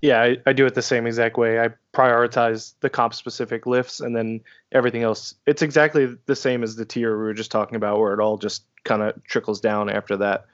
Yeah, 0.00 0.20
I, 0.20 0.36
I 0.46 0.52
do 0.52 0.66
it 0.66 0.74
the 0.74 0.82
same 0.82 1.06
exact 1.06 1.38
way. 1.38 1.60
I 1.60 1.70
prioritize 1.94 2.72
the 2.80 2.90
comp 2.90 3.14
specific 3.14 3.66
lifts 3.66 4.00
and 4.00 4.16
then 4.16 4.40
everything 4.72 5.04
else. 5.04 5.36
It's 5.46 5.62
exactly 5.62 6.16
the 6.26 6.34
same 6.34 6.64
as 6.64 6.74
the 6.74 6.84
tier 6.84 7.16
we 7.16 7.22
were 7.22 7.34
just 7.34 7.52
talking 7.52 7.76
about, 7.76 8.00
where 8.00 8.12
it 8.12 8.20
all 8.20 8.36
just 8.36 8.64
kind 8.82 9.00
of 9.00 9.22
trickles 9.24 9.60
down 9.60 9.88
after 9.88 10.16
that. 10.16 10.46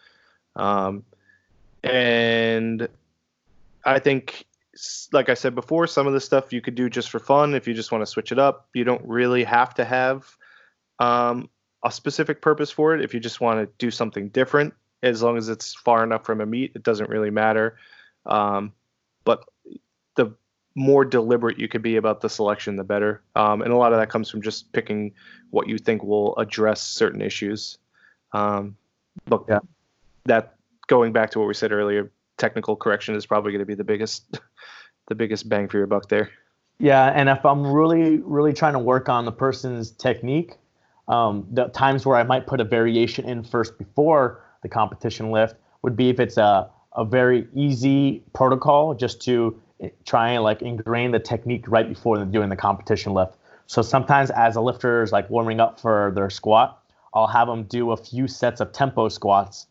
Um, 0.55 1.05
And 1.83 2.89
I 3.85 3.99
think, 3.99 4.45
like 5.13 5.29
I 5.29 5.35
said 5.35 5.55
before, 5.55 5.87
some 5.87 6.07
of 6.07 6.13
the 6.13 6.21
stuff 6.21 6.53
you 6.53 6.61
could 6.61 6.75
do 6.75 6.91
just 6.91 7.09
for 7.09 7.19
fun 7.19 7.55
if 7.55 7.67
you 7.67 7.75
just 7.75 7.93
want 7.93 8.03
to 8.03 8.07
switch 8.07 8.33
it 8.33 8.39
up. 8.39 8.69
You 8.75 8.85
don't 8.85 9.05
really 9.07 9.45
have 9.45 9.75
to 9.75 9.85
have 9.85 10.37
um, 10.99 11.49
a 11.85 11.91
specific 11.91 12.43
purpose 12.43 12.71
for 12.71 12.95
it. 12.95 13.03
If 13.03 13.15
you 13.15 13.21
just 13.21 13.41
want 13.41 13.61
to 13.61 13.73
do 13.79 13.91
something 13.91 14.29
different, 14.29 14.75
as 15.03 15.23
long 15.23 15.37
as 15.37 15.49
it's 15.49 15.75
far 15.75 16.03
enough 16.03 16.25
from 16.25 16.41
a 16.41 16.47
meet, 16.47 16.73
it 16.75 16.83
doesn't 16.83 17.09
really 17.09 17.31
matter. 17.31 17.77
Um, 18.27 18.73
but 19.25 19.45
the 20.17 20.35
more 20.75 21.05
deliberate 21.05 21.59
you 21.59 21.69
could 21.69 21.83
be 21.83 21.97
about 21.97 22.21
the 22.21 22.29
selection, 22.29 22.77
the 22.77 22.85
better. 22.85 23.23
Um, 23.35 23.63
and 23.63 23.73
a 23.73 23.77
lot 23.77 23.93
of 23.93 23.99
that 23.99 24.11
comes 24.11 24.31
from 24.31 24.43
just 24.43 24.73
picking 24.73 25.13
what 25.51 25.69
you 25.69 25.79
think 25.79 26.03
will 26.03 26.37
address 26.37 26.83
certain 26.83 27.23
issues. 27.23 27.79
Um, 28.33 28.77
but 29.27 29.45
yeah. 29.49 29.61
that 30.25 30.57
going 30.87 31.13
back 31.13 31.31
to 31.31 31.39
what 31.39 31.49
we 31.49 31.55
said 31.55 31.73
earlier, 31.73 32.11
technical 32.37 32.77
correction 32.77 33.15
is 33.15 33.27
probably 33.27 33.53
going 33.53 33.61
to 33.61 33.67
be 33.67 33.75
the 33.75 33.85
biggest, 33.85 34.41
the 35.09 35.15
biggest 35.15 35.49
bang 35.49 35.69
for 35.69 35.79
your 35.79 35.87
buck 35.87 36.09
there. 36.09 36.31
Yeah, 36.81 37.07
and 37.07 37.29
if 37.29 37.45
I'm 37.45 37.67
really, 37.67 38.19
really 38.19 38.53
trying 38.53 38.75
to 38.75 38.79
work 38.79 39.09
on 39.09 39.25
the 39.25 39.33
person's 39.33 39.91
technique, 39.91 40.55
um, 41.09 41.47
the 41.51 41.69
times 41.69 42.07
where 42.07 42.17
I 42.17 42.23
might 42.23 42.47
put 42.47 42.61
a 42.61 42.65
variation 42.65 43.25
in 43.25 43.43
first 43.43 43.79
before 43.79 44.45
the 44.63 44.69
competition 44.69 45.31
lift 45.31 45.57
would 45.83 45.97
be 45.97 46.11
if 46.11 46.21
it's 46.21 46.37
a, 46.37 46.69
a 46.97 47.05
very 47.05 47.47
easy 47.55 48.23
protocol 48.33 48.95
just 48.95 49.23
to 49.23 49.61
try 50.05 50.31
and 50.31 50.43
like 50.43 50.63
ingrain 50.63 51.13
the 51.13 51.19
technique 51.19 51.65
right 51.69 51.89
before 51.89 52.25
doing 52.25 52.49
the 52.49 52.57
competition 52.57 53.15
lift. 53.15 53.35
So 53.67 53.83
sometimes 53.83 54.31
as 54.31 54.57
a 54.57 54.61
lifter 54.61 55.03
is 55.03 55.13
like 55.13 55.29
warming 55.31 55.61
up 55.61 55.79
for 55.79 56.13
their 56.15 56.31
squat, 56.31 56.83
I'll 57.15 57.27
have 57.27 57.49
them 57.49 57.65
do 57.65 57.93
a 57.93 57.97
few 57.97 58.27
sets 58.27 58.61
of 58.61 58.73
tempo 58.73 59.09
squats 59.09 59.67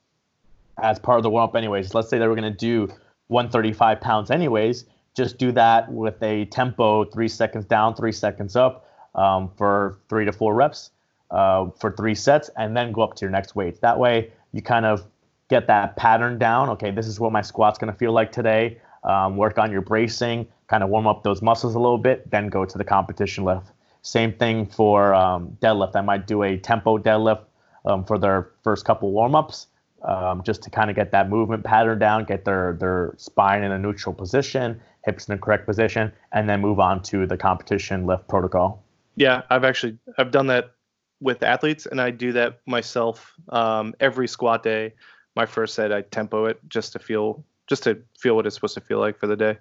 as 0.81 0.99
part 0.99 1.17
of 1.17 1.23
the 1.23 1.29
warm 1.29 1.49
up 1.49 1.55
anyways. 1.55 1.93
Let's 1.93 2.09
say 2.09 2.19
they 2.19 2.27
were 2.27 2.35
going 2.35 2.51
to 2.51 2.57
do 2.57 2.87
135 3.27 3.99
pounds 3.99 4.31
anyways, 4.31 4.85
just 5.15 5.39
do 5.39 5.51
that 5.53 5.91
with 5.91 6.21
a 6.21 6.45
tempo 6.45 7.03
three 7.05 7.27
seconds 7.27 7.65
down, 7.65 7.95
three 7.95 8.11
seconds 8.11 8.55
up 8.55 8.87
um, 9.15 9.49
for 9.57 9.97
three 10.09 10.25
to 10.25 10.31
four 10.31 10.53
reps 10.53 10.91
uh, 11.31 11.69
for 11.79 11.91
three 11.91 12.13
sets, 12.13 12.49
and 12.55 12.77
then 12.77 12.91
go 12.91 13.01
up 13.01 13.15
to 13.15 13.25
your 13.25 13.31
next 13.31 13.55
weight. 13.55 13.81
That 13.81 13.97
way, 13.97 14.31
you 14.51 14.61
kind 14.61 14.85
of 14.85 15.05
get 15.49 15.67
that 15.67 15.95
pattern 15.95 16.37
down. 16.37 16.69
Okay, 16.69 16.91
this 16.91 17.07
is 17.07 17.19
what 17.19 17.31
my 17.31 17.41
squat's 17.41 17.77
going 17.77 17.91
to 17.91 17.97
feel 17.97 18.11
like 18.11 18.31
today. 18.31 18.79
Um, 19.03 19.37
work 19.37 19.57
on 19.57 19.71
your 19.71 19.81
bracing, 19.81 20.47
kind 20.67 20.83
of 20.83 20.89
warm 20.89 21.07
up 21.07 21.23
those 21.23 21.41
muscles 21.41 21.75
a 21.75 21.79
little 21.79 21.97
bit, 21.97 22.29
then 22.29 22.49
go 22.49 22.65
to 22.65 22.77
the 22.77 22.83
competition 22.83 23.43
lift. 23.43 23.71
Same 24.01 24.33
thing 24.33 24.65
for 24.65 25.13
um, 25.13 25.57
deadlift. 25.61 25.95
I 25.95 26.01
might 26.01 26.27
do 26.27 26.43
a 26.43 26.57
tempo 26.57 26.97
deadlift 26.97 27.43
um, 27.85 28.03
for 28.03 28.17
their 28.17 28.49
first 28.63 28.85
couple 28.85 29.11
warm 29.11 29.35
ups. 29.35 29.67
Um, 30.03 30.43
just 30.43 30.61
to 30.61 30.69
kind 30.69 30.91
of 30.91 30.95
get 30.95 31.11
that 31.11 31.27
movement 31.27 31.63
pattern 31.63 31.97
down, 31.97 32.23
get 32.23 32.45
their 32.45 32.77
their 32.79 33.15
spine 33.17 33.63
in 33.63 33.71
a 33.71 33.79
neutral 33.79 34.13
position, 34.13 34.79
hips 35.03 35.27
in 35.27 35.35
the 35.35 35.41
correct 35.41 35.65
position, 35.65 36.13
and 36.31 36.47
then 36.47 36.61
move 36.61 36.79
on 36.79 37.01
to 37.03 37.25
the 37.25 37.35
competition 37.35 38.05
lift 38.05 38.27
protocol. 38.27 38.83
Yeah, 39.15 39.41
I've 39.49 39.63
actually 39.63 39.97
I've 40.19 40.29
done 40.29 40.47
that 40.47 40.71
with 41.19 41.43
athletes, 41.43 41.85
and 41.85 41.99
I 41.99 42.11
do 42.11 42.31
that 42.33 42.59
myself 42.65 43.33
um, 43.49 43.93
every 43.99 44.27
squat 44.27 44.63
day. 44.63 44.93
My 45.35 45.45
first 45.45 45.75
set, 45.75 45.91
I 45.91 46.01
tempo 46.01 46.45
it 46.45 46.59
just 46.67 46.93
to 46.93 46.99
feel 46.99 47.43
just 47.67 47.83
to 47.83 48.01
feel 48.17 48.35
what 48.35 48.45
it's 48.45 48.55
supposed 48.55 48.75
to 48.75 48.81
feel 48.81 48.99
like 48.99 49.19
for 49.19 49.27
the 49.27 49.35
day. 49.35 49.57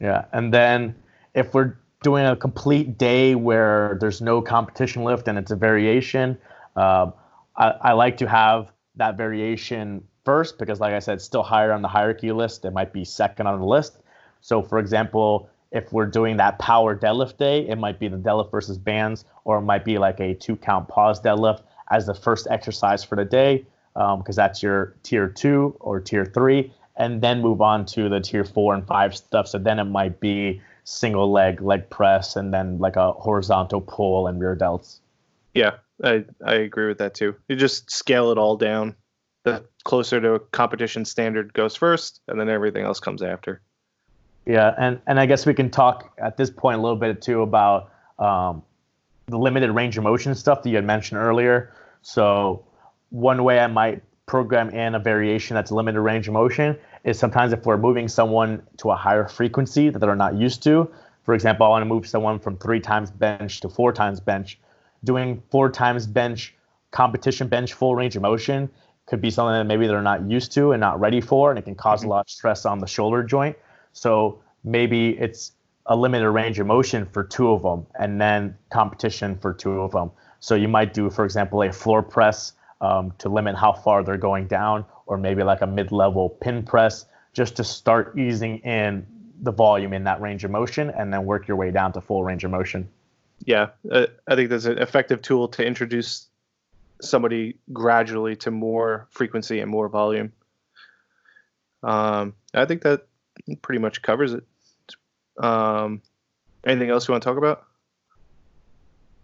Yeah, 0.00 0.24
and 0.32 0.52
then 0.52 0.94
if 1.34 1.54
we're 1.54 1.76
doing 2.02 2.26
a 2.26 2.36
complete 2.36 2.98
day 2.98 3.34
where 3.34 3.96
there's 4.00 4.20
no 4.20 4.42
competition 4.42 5.04
lift 5.04 5.28
and 5.28 5.38
it's 5.38 5.50
a 5.50 5.56
variation, 5.56 6.36
uh, 6.76 7.10
I, 7.56 7.68
I, 7.80 7.92
like 7.92 8.18
to 8.18 8.28
have 8.28 8.70
that 8.96 9.16
variation 9.16 10.06
first 10.24 10.58
because, 10.58 10.80
like 10.80 10.92
I 10.92 10.98
said, 10.98 11.22
still 11.22 11.42
higher 11.42 11.72
on 11.72 11.82
the 11.82 11.88
hierarchy 11.88 12.32
list. 12.32 12.64
It 12.64 12.72
might 12.72 12.92
be 12.92 13.04
second 13.04 13.46
on 13.46 13.58
the 13.58 13.64
list. 13.64 13.98
So, 14.40 14.62
for 14.62 14.78
example, 14.78 15.48
if 15.76 15.92
we're 15.92 16.06
doing 16.06 16.38
that 16.38 16.58
power 16.58 16.96
deadlift 16.96 17.36
day, 17.36 17.68
it 17.68 17.76
might 17.76 17.98
be 17.98 18.08
the 18.08 18.16
deadlift 18.16 18.50
versus 18.50 18.78
bands, 18.78 19.26
or 19.44 19.58
it 19.58 19.62
might 19.62 19.84
be 19.84 19.98
like 19.98 20.18
a 20.20 20.34
two 20.34 20.56
count 20.56 20.88
pause 20.88 21.20
deadlift 21.20 21.62
as 21.90 22.06
the 22.06 22.14
first 22.14 22.46
exercise 22.50 23.04
for 23.04 23.16
the 23.16 23.24
day, 23.24 23.66
because 23.94 24.38
um, 24.38 24.42
that's 24.42 24.62
your 24.62 24.94
tier 25.02 25.28
two 25.28 25.76
or 25.80 26.00
tier 26.00 26.24
three, 26.24 26.72
and 26.96 27.20
then 27.20 27.42
move 27.42 27.60
on 27.60 27.84
to 27.84 28.08
the 28.08 28.20
tier 28.20 28.44
four 28.44 28.74
and 28.74 28.86
five 28.86 29.14
stuff. 29.14 29.46
So 29.46 29.58
then 29.58 29.78
it 29.78 29.84
might 29.84 30.18
be 30.18 30.60
single 30.84 31.30
leg 31.30 31.60
leg 31.60 31.90
press, 31.90 32.36
and 32.36 32.54
then 32.54 32.78
like 32.78 32.96
a 32.96 33.12
horizontal 33.12 33.82
pull 33.82 34.26
and 34.28 34.40
rear 34.40 34.56
delts. 34.56 35.00
Yeah, 35.52 35.72
I 36.02 36.24
I 36.44 36.54
agree 36.54 36.88
with 36.88 36.98
that 36.98 37.14
too. 37.14 37.36
You 37.48 37.56
just 37.56 37.90
scale 37.90 38.30
it 38.30 38.38
all 38.38 38.56
down. 38.56 38.96
The 39.44 39.64
closer 39.84 40.20
to 40.20 40.34
a 40.34 40.40
competition 40.40 41.04
standard 41.04 41.52
goes 41.52 41.76
first, 41.76 42.20
and 42.28 42.40
then 42.40 42.48
everything 42.48 42.84
else 42.84 42.98
comes 42.98 43.22
after. 43.22 43.60
Yeah, 44.46 44.74
and 44.78 45.00
and 45.06 45.18
I 45.18 45.26
guess 45.26 45.44
we 45.44 45.54
can 45.54 45.70
talk 45.70 46.14
at 46.18 46.36
this 46.36 46.50
point 46.50 46.78
a 46.78 46.80
little 46.80 46.96
bit 46.96 47.20
too 47.20 47.42
about 47.42 47.90
um, 48.18 48.62
the 49.26 49.38
limited 49.38 49.72
range 49.72 49.98
of 49.98 50.04
motion 50.04 50.34
stuff 50.34 50.62
that 50.62 50.70
you 50.70 50.76
had 50.76 50.84
mentioned 50.84 51.20
earlier. 51.20 51.72
So 52.02 52.64
one 53.10 53.42
way 53.42 53.58
I 53.58 53.66
might 53.66 54.02
program 54.26 54.70
in 54.70 54.94
a 54.94 54.98
variation 54.98 55.54
that's 55.54 55.70
limited 55.70 56.00
range 56.00 56.28
of 56.28 56.34
motion 56.34 56.76
is 57.04 57.18
sometimes 57.18 57.52
if 57.52 57.64
we're 57.64 57.76
moving 57.76 58.08
someone 58.08 58.62
to 58.78 58.90
a 58.90 58.96
higher 58.96 59.26
frequency 59.28 59.88
that 59.90 59.98
they're 59.98 60.16
not 60.16 60.36
used 60.36 60.62
to. 60.64 60.90
For 61.24 61.34
example, 61.34 61.66
I 61.66 61.68
want 61.68 61.82
to 61.82 61.86
move 61.86 62.06
someone 62.06 62.38
from 62.38 62.56
three 62.58 62.80
times 62.80 63.10
bench 63.10 63.60
to 63.60 63.68
four 63.68 63.92
times 63.92 64.20
bench. 64.20 64.60
Doing 65.02 65.42
four 65.50 65.70
times 65.70 66.06
bench 66.06 66.54
competition 66.92 67.48
bench 67.48 67.72
full 67.72 67.96
range 67.96 68.16
of 68.16 68.22
motion 68.22 68.70
could 69.06 69.20
be 69.20 69.30
something 69.30 69.54
that 69.54 69.64
maybe 69.64 69.86
they're 69.86 70.02
not 70.02 70.28
used 70.28 70.52
to 70.52 70.72
and 70.72 70.80
not 70.80 70.98
ready 71.00 71.20
for, 71.20 71.50
and 71.50 71.58
it 71.58 71.62
can 71.62 71.74
because 71.74 72.00
mm-hmm. 72.00 72.10
a 72.10 72.14
lot 72.14 72.26
of 72.26 72.30
stress 72.30 72.64
on 72.64 72.78
the 72.78 72.86
shoulder 72.86 73.22
joint. 73.22 73.56
So 73.96 74.40
maybe 74.62 75.18
it's 75.18 75.52
a 75.86 75.96
limited 75.96 76.30
range 76.30 76.58
of 76.58 76.66
motion 76.66 77.06
for 77.06 77.24
two 77.24 77.50
of 77.50 77.62
them 77.62 77.86
and 77.98 78.20
then 78.20 78.56
competition 78.70 79.38
for 79.38 79.54
two 79.54 79.80
of 79.80 79.92
them. 79.92 80.10
So 80.40 80.54
you 80.54 80.68
might 80.68 80.92
do, 80.92 81.08
for 81.08 81.24
example, 81.24 81.62
a 81.62 81.72
floor 81.72 82.02
press 82.02 82.52
um, 82.82 83.14
to 83.18 83.30
limit 83.30 83.56
how 83.56 83.72
far 83.72 84.04
they're 84.04 84.18
going 84.18 84.48
down, 84.48 84.84
or 85.06 85.16
maybe 85.16 85.42
like 85.42 85.62
a 85.62 85.66
mid 85.66 85.92
level 85.92 86.28
pin 86.28 86.62
press 86.62 87.06
just 87.32 87.56
to 87.56 87.64
start 87.64 88.18
easing 88.18 88.58
in 88.58 89.06
the 89.40 89.52
volume 89.52 89.94
in 89.94 90.04
that 90.04 90.20
range 90.20 90.44
of 90.44 90.50
motion 90.50 90.90
and 90.90 91.12
then 91.12 91.24
work 91.24 91.48
your 91.48 91.56
way 91.56 91.70
down 91.70 91.92
to 91.94 92.00
full 92.00 92.22
range 92.22 92.44
of 92.44 92.50
motion. 92.50 92.88
Yeah, 93.44 93.68
uh, 93.90 94.06
I 94.26 94.34
think 94.34 94.50
that's 94.50 94.66
an 94.66 94.78
effective 94.78 95.22
tool 95.22 95.48
to 95.48 95.64
introduce 95.64 96.26
somebody 97.00 97.56
gradually 97.72 98.36
to 98.36 98.50
more 98.50 99.08
frequency 99.10 99.60
and 99.60 99.70
more 99.70 99.88
volume. 99.88 100.32
Um, 101.82 102.34
I 102.52 102.64
think 102.66 102.82
that 102.82 103.05
pretty 103.62 103.80
much 103.80 104.02
covers 104.02 104.34
it. 104.34 104.44
Um, 105.38 106.02
anything 106.64 106.90
else 106.90 107.08
you 107.08 107.12
want 107.12 107.22
to 107.22 107.28
talk 107.28 107.38
about? 107.38 107.64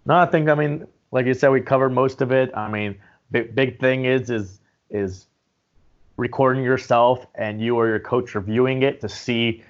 No, 0.05 0.15
I 0.15 0.27
think 0.27 0.49
I 0.49 0.55
mean, 0.55 0.87
like 1.11 1.27
you 1.27 1.35
said, 1.35 1.51
we 1.51 1.61
covered 1.61 1.91
most 1.91 2.21
of 2.21 2.33
it. 2.33 2.51
I 2.55 2.71
mean, 2.71 2.97
big 3.31 3.55
big 3.55 3.81
thing 3.81 4.05
is 4.05 4.31
is 4.31 4.61
is 4.91 5.27
recording 6.17 6.63
yourself 6.63 7.27
and 7.35 7.61
you 7.61 7.77
or 7.77 7.89
your 7.89 7.99
coach 7.99 8.35
reviewing 8.35 8.83
it 8.83 9.01
to 9.01 9.09
see 9.09 9.65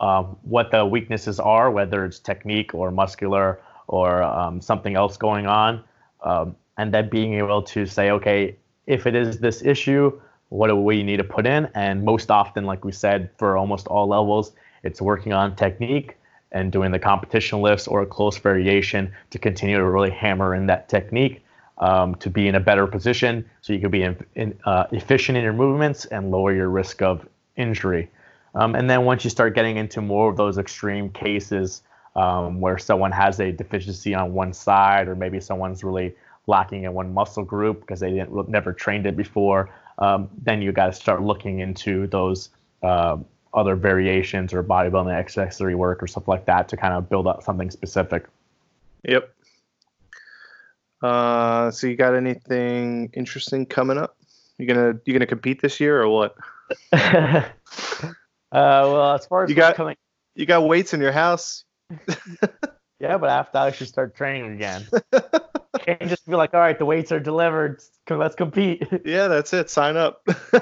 um, 0.00 0.36
what 0.42 0.70
the 0.70 0.84
weaknesses 0.84 1.40
are, 1.40 1.70
whether 1.70 2.04
it's 2.04 2.18
technique 2.18 2.74
or 2.74 2.90
muscular 2.90 3.60
or 3.86 4.22
um, 4.22 4.60
something 4.60 4.96
else 4.96 5.16
going 5.16 5.46
on, 5.46 5.82
um, 6.22 6.54
and 6.76 6.92
then 6.92 7.08
being 7.08 7.34
able 7.34 7.62
to 7.62 7.86
say, 7.86 8.10
okay, 8.10 8.56
if 8.86 9.06
it 9.06 9.14
is 9.14 9.38
this 9.38 9.62
issue, 9.62 10.18
what 10.48 10.68
do 10.68 10.76
we 10.76 11.02
need 11.02 11.18
to 11.18 11.24
put 11.24 11.46
in? 11.46 11.68
And 11.74 12.04
most 12.04 12.30
often, 12.30 12.64
like 12.64 12.84
we 12.84 12.92
said, 12.92 13.30
for 13.36 13.56
almost 13.56 13.86
all 13.86 14.08
levels, 14.08 14.52
it's 14.82 15.00
working 15.00 15.32
on 15.32 15.56
technique 15.56 16.16
and 16.52 16.72
doing 16.72 16.90
the 16.90 16.98
competition 16.98 17.60
lifts 17.60 17.86
or 17.86 18.02
a 18.02 18.06
close 18.06 18.38
variation 18.38 19.12
to 19.30 19.38
continue 19.38 19.76
to 19.76 19.84
really 19.84 20.10
hammer 20.10 20.54
in 20.54 20.66
that 20.66 20.88
technique 20.88 21.44
um, 21.78 22.14
to 22.16 22.30
be 22.30 22.48
in 22.48 22.54
a 22.54 22.60
better 22.60 22.86
position 22.86 23.44
so 23.60 23.72
you 23.72 23.80
can 23.80 23.90
be 23.90 24.02
in, 24.02 24.16
in, 24.34 24.58
uh, 24.64 24.84
efficient 24.92 25.36
in 25.36 25.44
your 25.44 25.52
movements 25.52 26.06
and 26.06 26.30
lower 26.30 26.52
your 26.54 26.70
risk 26.70 27.02
of 27.02 27.28
injury. 27.56 28.10
Um, 28.54 28.74
and 28.74 28.88
then 28.88 29.04
once 29.04 29.24
you 29.24 29.30
start 29.30 29.54
getting 29.54 29.76
into 29.76 30.00
more 30.00 30.30
of 30.30 30.36
those 30.36 30.58
extreme 30.58 31.10
cases 31.10 31.82
um, 32.16 32.60
where 32.60 32.78
someone 32.78 33.12
has 33.12 33.38
a 33.40 33.52
deficiency 33.52 34.14
on 34.14 34.32
one 34.32 34.52
side 34.52 35.06
or 35.06 35.14
maybe 35.14 35.38
someone's 35.40 35.84
really 35.84 36.14
lacking 36.46 36.84
in 36.84 36.94
one 36.94 37.12
muscle 37.12 37.44
group 37.44 37.80
because 37.80 38.00
they 38.00 38.10
didn't 38.10 38.48
never 38.48 38.72
trained 38.72 39.06
it 39.06 39.16
before, 39.16 39.70
um, 39.98 40.28
then 40.42 40.62
you 40.62 40.72
got 40.72 40.86
to 40.86 40.92
start 40.92 41.22
looking 41.22 41.60
into 41.60 42.06
those 42.06 42.50
uh, 42.82 43.16
other 43.52 43.74
variations 43.74 44.52
or 44.52 44.62
bodybuilding 44.62 45.12
accessory 45.12 45.74
work 45.74 46.02
or 46.02 46.06
stuff 46.06 46.28
like 46.28 46.46
that 46.46 46.68
to 46.68 46.76
kind 46.76 46.94
of 46.94 47.08
build 47.08 47.26
up 47.26 47.42
something 47.42 47.70
specific. 47.70 48.26
Yep. 49.04 49.32
Uh, 51.02 51.70
so 51.70 51.86
you 51.86 51.96
got 51.96 52.14
anything 52.14 53.10
interesting 53.14 53.66
coming 53.66 53.98
up? 53.98 54.16
You 54.58 54.66
gonna 54.66 54.98
you 55.04 55.12
gonna 55.12 55.26
compete 55.26 55.62
this 55.62 55.78
year 55.78 56.02
or 56.02 56.08
what? 56.08 56.34
uh, 56.92 57.42
well, 58.50 59.14
as 59.14 59.26
far 59.26 59.44
as 59.44 59.50
you 59.50 59.54
got 59.54 59.76
coming, 59.76 59.96
you 60.34 60.46
got 60.46 60.66
weights 60.66 60.94
in 60.94 61.00
your 61.00 61.12
house. 61.12 61.64
Yeah, 63.00 63.16
but 63.18 63.30
after 63.30 63.58
I 63.58 63.70
should 63.70 63.88
start 63.88 64.16
training 64.16 64.52
again. 64.54 64.86
Can't 65.80 66.08
just 66.08 66.26
be 66.26 66.34
like, 66.34 66.52
all 66.54 66.60
right, 66.60 66.78
the 66.78 66.84
weights 66.84 67.12
are 67.12 67.20
delivered. 67.20 67.80
Let's 68.10 68.34
compete. 68.34 68.86
Yeah, 69.04 69.28
that's 69.28 69.52
it. 69.52 69.70
Sign 69.70 69.96
up. 69.96 70.26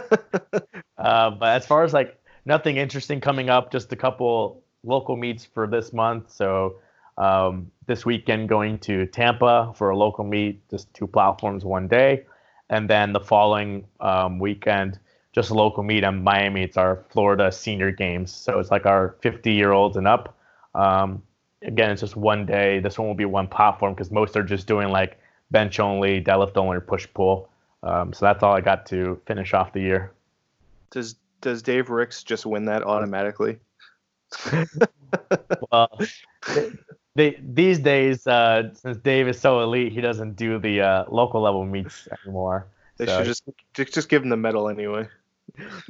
uh, 0.99 1.31
but 1.31 1.49
as 1.49 1.67
far 1.67 1.85
as 1.85 1.93
like 1.93 2.19
nothing 2.45 2.77
interesting 2.77 3.21
coming 3.21 3.49
up, 3.49 3.73
just 3.73 3.93
a 3.93 3.97
couple 3.97 4.63
local 4.85 5.17
meets 5.17 5.45
for 5.45 5.67
this 5.67 5.93
month. 5.93 6.31
So 6.31 6.77
um, 7.17 7.71
this 7.87 8.05
weekend 8.05 8.49
going 8.49 8.79
to 8.81 9.07
Tampa 9.07 9.73
for 9.75 9.91
a 9.91 9.97
local 9.97 10.25
meet, 10.25 10.69
just 10.71 10.93
two 10.93 11.07
platforms 11.07 11.65
one 11.65 11.89
day, 11.89 12.27
and 12.69 12.91
then 12.91 13.13
the 13.13 13.21
following 13.21 13.87
um, 14.01 14.39
weekend 14.39 14.99
just 15.33 15.51
a 15.51 15.55
local 15.55 15.83
meet 15.83 16.03
in 16.03 16.25
Miami. 16.25 16.63
It's 16.63 16.79
our 16.79 17.05
Florida 17.11 17.53
Senior 17.53 17.91
Games, 17.91 18.33
so 18.33 18.59
it's 18.59 18.71
like 18.71 18.87
our 18.87 19.17
50 19.21 19.53
year 19.53 19.71
olds 19.73 19.97
and 19.97 20.09
up. 20.09 20.35
Um, 20.75 21.23
again, 21.67 21.91
it's 21.91 22.01
just 22.01 22.17
one 22.17 22.47
day. 22.47 22.81
This 22.81 22.99
one 22.99 23.09
will 23.09 23.15
be 23.15 23.25
one 23.25 23.47
platform 23.47 23.95
because 23.95 24.11
most 24.11 24.37
are 24.37 24.43
just 24.43 24.67
doing 24.67 24.89
like 24.89 25.19
bench 25.51 25.79
only, 25.79 26.23
deadlift 26.23 26.57
only, 26.57 26.77
or 26.77 26.81
push 26.81 27.07
pull. 27.13 27.49
Um, 27.83 28.13
so 28.13 28.25
that's 28.25 28.43
all 28.43 28.55
I 28.55 28.61
got 28.61 28.87
to 28.87 29.21
finish 29.27 29.55
off 29.55 29.73
the 29.73 29.81
year. 29.81 30.13
Does 30.91 31.17
Does 31.41 31.63
Dave 31.63 31.91
Ricks 31.91 32.23
just 32.23 32.47
win 32.47 32.65
that 32.67 32.83
automatically? 32.83 33.59
well, 35.71 35.99
they, 37.15 37.39
these 37.41 37.79
days, 37.79 38.27
uh, 38.27 38.75
since 38.75 38.97
Dave 38.99 39.29
is 39.29 39.39
so 39.39 39.61
elite, 39.61 39.93
he 39.93 40.01
doesn't 40.01 40.37
do 40.37 40.59
the 40.59 40.81
uh, 40.81 41.05
local 41.09 41.41
level 41.43 41.65
meets 41.65 42.09
anymore. 42.25 42.67
They 42.97 43.07
so 43.07 43.19
should 43.19 43.27
just 43.27 43.93
just 43.93 44.09
give 44.09 44.23
him 44.23 44.31
the 44.31 44.37
medal 44.37 44.69
anyway 44.69 45.09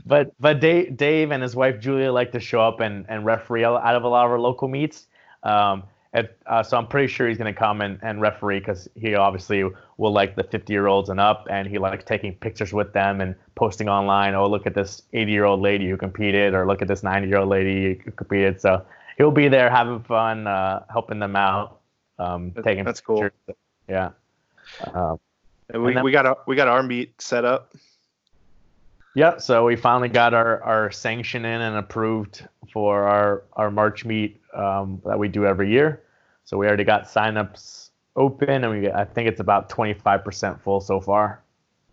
but 0.04 0.32
but 0.38 0.60
Dave, 0.60 0.96
Dave 0.96 1.30
and 1.30 1.42
his 1.42 1.56
wife 1.56 1.80
Julia 1.80 2.12
like 2.12 2.32
to 2.32 2.40
show 2.40 2.60
up 2.60 2.80
and, 2.80 3.06
and 3.08 3.24
referee 3.24 3.64
out 3.64 3.94
of 3.94 4.04
a 4.04 4.08
lot 4.08 4.26
of 4.26 4.32
our 4.32 4.38
local 4.38 4.68
meets. 4.68 5.06
Um, 5.43 5.84
and, 6.12 6.28
uh, 6.47 6.62
so 6.62 6.78
I'm 6.78 6.87
pretty 6.87 7.09
sure 7.09 7.28
he's 7.28 7.37
going 7.37 7.53
to 7.53 7.59
come 7.59 7.82
and, 7.82 7.99
and 8.03 8.22
referee 8.22 8.61
because 8.61 8.89
he 8.95 9.14
obviously 9.14 9.64
will 9.99 10.12
like 10.12 10.34
the 10.34 10.45
50 10.45 10.72
year 10.72 10.87
olds 10.87 11.11
and 11.11 11.20
up, 11.20 11.47
and 11.51 11.68
he 11.68 11.78
likes 11.78 12.05
taking 12.05 12.34
pictures 12.34 12.72
with 12.72 12.93
them 12.93 13.20
and 13.20 13.34
posting 13.55 13.89
online. 13.89 14.34
Oh, 14.34 14.49
look 14.49 14.66
at 14.66 14.74
this 14.74 15.03
80 15.12 15.30
year 15.30 15.45
old 15.45 15.61
lady 15.61 15.89
who 15.91 15.97
competed, 15.97 16.55
or 16.55 16.66
look 16.66 16.80
at 16.80 16.89
this 16.89 17.03
90 17.03 17.28
year 17.28 17.39
old 17.39 17.51
lady 17.51 18.01
who 18.03 18.11
competed. 18.12 18.61
So 18.61 18.84
he'll 19.18 19.30
be 19.30 19.49
there 19.49 19.68
having 19.68 20.03
fun, 20.05 20.47
uh, 20.47 20.84
helping 20.91 21.18
them 21.18 21.37
out, 21.37 21.80
um, 22.18 22.53
taking 22.64 22.84
that's 22.84 23.01
pictures. 23.01 23.32
cool. 23.47 23.57
Yeah. 23.89 24.11
Um, 24.95 25.20
we, 25.74 25.95
then, 25.95 26.05
we 26.05 26.12
got 26.12 26.26
our, 26.26 26.39
we 26.47 26.57
got 26.57 26.68
our 26.68 26.82
meet 26.82 27.20
set 27.20 27.45
up. 27.45 27.74
Yeah, 29.14 29.39
so 29.39 29.64
we 29.64 29.76
finally 29.76 30.11
got 30.11 30.34
our, 30.34 30.62
our 30.62 30.91
sanction 30.91 31.47
in 31.47 31.61
and 31.62 31.76
approved 31.76 32.47
for 32.70 33.05
our, 33.05 33.45
our 33.55 33.70
March 33.70 34.05
meet 34.05 34.41
um, 34.57 35.00
that 35.04 35.18
we 35.18 35.28
do 35.28 35.46
every 35.46 35.70
year. 35.70 36.02
So 36.44 36.57
we 36.57 36.66
already 36.66 36.84
got 36.84 37.04
signups 37.04 37.90
open, 38.14 38.64
and 38.64 38.70
we 38.70 38.80
get, 38.82 38.94
I 38.94 39.04
think 39.04 39.28
it's 39.28 39.40
about 39.40 39.68
25% 39.68 40.61
full 40.61 40.80
so 40.80 41.00
far. 41.00 41.42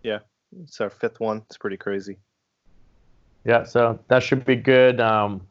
Yeah, 0.04 0.20
it's 0.62 0.80
our 0.80 0.90
fifth 0.90 1.20
one. 1.20 1.44
It's 1.48 1.58
pretty 1.58 1.78
crazy. 1.78 2.18
Yeah, 3.46 3.64
so 3.64 4.00
that 4.08 4.24
should 4.24 4.46
be 4.46 4.56
good. 4.56 5.02
Um, 5.02 5.42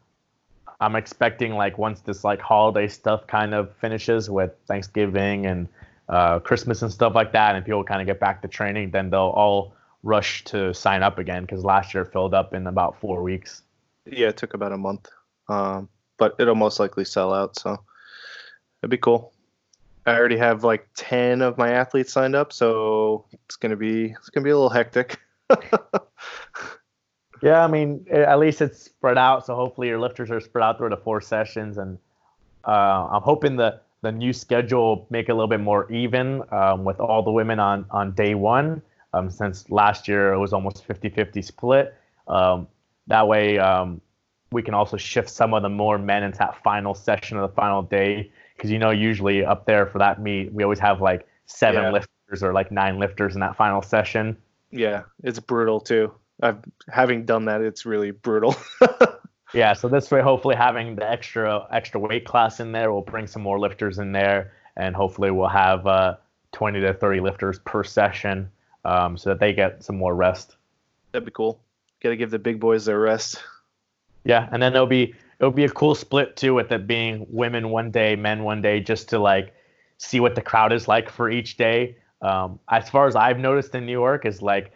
I'm 0.81 0.97
expecting 0.97 1.55
like 1.55 1.79
once 1.79 2.01
this 2.01 2.25
like 2.25 2.41
holiday 2.41 2.89
stuff 2.89 3.27
kind 3.27 3.55
of 3.55 3.75
finishes 3.77 4.31
with 4.31 4.53
Thanksgiving 4.67 5.47
and 5.47 5.69
uh, 6.09 6.41
Christmas 6.41 6.83
and 6.83 6.91
stuff 6.91 7.15
like 7.15 7.33
that, 7.33 7.55
and 7.55 7.65
people 7.65 7.85
kind 7.85 8.01
of 8.01 8.07
get 8.07 8.19
back 8.19 8.43
to 8.43 8.49
training, 8.49 8.91
then 8.91 9.11
they'll 9.11 9.21
all 9.21 9.75
rush 10.03 10.43
to 10.45 10.75
sign 10.75 11.03
up 11.03 11.19
again 11.19 11.43
because 11.43 11.65
last 11.65 11.95
year 11.95 12.05
filled 12.05 12.35
up 12.35 12.55
in 12.55 12.67
about 12.67 12.99
four 13.01 13.23
weeks. 13.23 13.63
Yeah, 14.07 14.29
it 14.29 14.37
took 14.37 14.55
about 14.55 14.73
a 14.73 14.77
month, 14.77 15.09
um, 15.49 15.89
but 16.23 16.37
it'll 16.39 16.55
most 16.55 16.79
likely 16.79 17.05
sell 17.05 17.35
out. 17.35 17.59
So 17.59 17.77
it'd 18.81 18.91
be 18.91 18.97
cool. 18.97 19.33
I 20.07 20.15
already 20.17 20.37
have 20.37 20.63
like 20.63 20.87
ten 20.95 21.43
of 21.43 21.59
my 21.59 21.73
athletes 21.73 22.13
signed 22.13 22.37
up, 22.37 22.53
so 22.53 23.25
it's 23.33 23.57
gonna 23.57 23.75
be 23.75 24.13
it's 24.13 24.29
gonna 24.29 24.45
be 24.45 24.51
a 24.51 24.55
little 24.55 24.71
hectic. 24.71 25.19
yeah, 27.43 27.65
I 27.65 27.67
mean, 27.67 28.07
at 28.09 28.39
least 28.39 28.61
it's 28.61 28.81
spread 28.81 29.19
out, 29.19 29.47
so 29.47 29.57
hopefully 29.57 29.89
your 29.89 29.99
lifters 29.99 30.31
are 30.31 30.41
spread 30.41 30.63
out 30.63 30.79
through 30.79 30.91
the 30.91 30.97
four 30.97 31.21
sessions, 31.21 31.77
and 31.77 31.99
uh, 32.69 33.09
I'm 33.11 33.23
hoping 33.23 33.57
the 33.57 33.81
the 34.03 34.13
new 34.13 34.33
schedule 34.33 35.09
make 35.11 35.29
it 35.29 35.33
a 35.33 35.35
little 35.35 35.49
bit 35.49 35.61
more 35.61 35.91
even 35.91 36.43
um, 36.53 36.85
with 36.85 37.01
all 37.01 37.25
the 37.25 37.33
women 37.33 37.59
on 37.59 37.85
on 37.91 38.13
day 38.13 38.37
one 38.37 38.81
um, 39.13 39.29
since 39.29 39.69
last 39.71 40.07
year 40.07 40.33
it 40.33 40.39
was 40.39 40.53
almost 40.53 40.87
50-50 40.87 41.45
split. 41.45 41.95
Um, 42.29 42.69
that 43.09 43.27
way 43.27 43.59
um, 43.59 44.01
we 44.53 44.63
can 44.63 44.75
also 44.75 44.97
shift 44.97 45.31
some 45.31 45.55
of 45.55 45.63
the 45.63 45.69
more 45.69 45.99
men 45.99 46.23
into 46.23 46.39
that 46.39 46.63
final 46.63 46.95
session 46.95 47.37
of 47.39 47.49
the 47.49 47.55
final 47.55 47.83
day 47.83 48.31
because 48.57 48.71
you 48.71 48.79
know 48.79 48.91
usually 48.91 49.45
up 49.45 49.67
there 49.67 49.87
for 49.87 49.99
that 49.99 50.21
meet 50.21 50.53
we 50.53 50.63
always 50.63 50.79
have 50.79 51.01
like 51.01 51.27
seven 51.47 51.83
yeah. 51.83 51.91
lifters 51.91 52.43
or 52.43 52.53
like 52.53 52.71
nine 52.71 52.99
lifters 52.99 53.35
in 53.35 53.41
that 53.41 53.57
final 53.57 53.83
session. 53.83 54.37
Yeah, 54.71 55.03
it's 55.23 55.39
brutal 55.39 55.81
too. 55.81 56.13
I've 56.43 56.59
having 56.89 57.25
done 57.25 57.45
that, 57.47 57.61
it's 57.61 57.85
really 57.85 58.11
brutal. 58.11 58.57
yeah, 59.55 59.75
so 59.75 59.89
this 59.89 60.11
way, 60.11 60.23
hopefully 60.23 60.57
having 60.57 60.97
the 60.97 61.09
extra 61.09 61.67
extra 61.71 62.01
weight 62.01 62.25
class 62.25 62.61
in 62.61 62.73
there 62.73 62.93
will 62.93 63.03
bring 63.03 63.27
some 63.27 63.43
more 63.43 63.59
lifters 63.59 63.99
in 63.99 64.13
there, 64.13 64.53
and 64.77 64.97
hopefully 64.97 65.31
we'll 65.31 65.49
have 65.49 65.87
uh, 65.87 66.17
20 66.53 66.81
to 66.81 66.95
30 66.95 67.21
lifters 67.21 67.59
per 67.61 67.85
session 67.85 68.51
um, 68.85 69.17
so 69.17 69.31
that 69.31 69.41
they 69.41 69.53
get 69.53 69.85
some 69.85 69.97
more 69.97 70.15
rest. 70.15 70.57
That'd 71.13 71.27
be 71.27 71.33
cool. 71.33 71.61
Got 72.03 72.11
to 72.11 72.17
give 72.17 72.31
the 72.31 72.39
big 72.39 72.59
boys 72.59 72.87
their 72.87 72.99
rest. 72.99 73.43
Yeah, 74.25 74.49
and 74.53 74.63
then 74.63 74.75
it'll 74.75 74.87
be 74.87 75.15
it'll 75.39 75.53
be 75.53 75.65
a 75.65 75.71
cool 75.71 75.95
split 75.95 76.37
too, 76.37 76.55
with 76.55 76.71
it 76.73 76.87
being 76.87 77.27
women 77.29 77.71
one 77.71 77.91
day, 77.91 78.17
men 78.17 78.45
one 78.45 78.63
day, 78.63 78.81
just 78.81 79.09
to 79.11 79.19
like 79.19 79.55
see 79.99 80.21
what 80.21 80.35
the 80.35 80.43
crowd 80.43 80.73
is 80.73 80.89
like 80.89 81.11
for 81.11 81.31
each 81.31 81.57
day. 81.57 81.97
Um, 82.21 82.61
as 82.69 82.89
far 82.89 83.07
as 83.07 83.17
I've 83.17 83.39
noticed 83.39 83.75
in 83.75 83.85
New 83.87 83.93
York, 83.93 84.25
is 84.25 84.43
like 84.43 84.73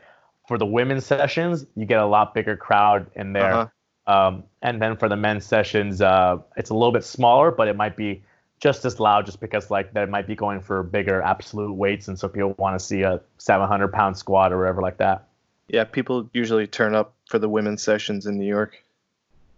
for 0.49 0.59
the 0.59 0.67
women's 0.67 1.07
sessions, 1.07 1.67
you 1.77 1.85
get 1.85 2.01
a 2.01 2.07
lot 2.07 2.35
bigger 2.35 2.57
crowd 2.57 3.11
in 3.15 3.33
there. 3.33 3.53
Uh-huh. 3.53 3.69
Um, 4.09 4.45
and 4.63 4.81
then 4.81 4.97
for 4.97 5.09
the 5.09 5.17
men's 5.17 5.45
sessions, 5.45 6.01
uh, 6.01 6.39
it's 6.57 6.71
a 6.71 6.75
little 6.75 6.93
bit 6.93 7.05
smaller, 7.05 7.51
but 7.51 7.67
it 7.67 7.75
might 7.75 7.97
be 7.97 8.23
just 8.61 8.85
as 8.85 8.99
loud 8.99 9.27
just 9.27 9.41
because 9.41 9.71
like 9.71 9.93
they 9.93 10.07
might 10.07 10.27
be 10.27 10.35
going 10.35 10.61
for 10.61 10.83
bigger 10.83 11.21
absolute 11.23 11.73
weights 11.73 12.09
and 12.09 12.19
so 12.19 12.29
people 12.29 12.55
want 12.59 12.79
to 12.79 12.85
see 12.85 13.03
a 13.03 13.21
700 13.39 13.89
pound 13.89 14.17
squat 14.17 14.53
or 14.53 14.59
whatever 14.59 14.81
like 14.81 14.97
that 14.97 15.29
yeah 15.69 15.85
people 15.85 16.29
usually 16.33 16.67
turn 16.67 16.95
up 16.95 17.15
for 17.29 17.39
the 17.39 17.49
women's 17.49 17.83
sessions 17.83 18.27
in 18.27 18.39
new 18.39 18.47
york 18.47 18.83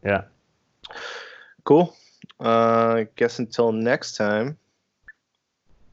yeah 0.04 0.22
cool 1.64 1.96
uh, 2.40 2.94
i 2.98 3.08
guess 3.16 3.38
until 3.38 3.72
next 3.72 4.16
time 4.16 4.56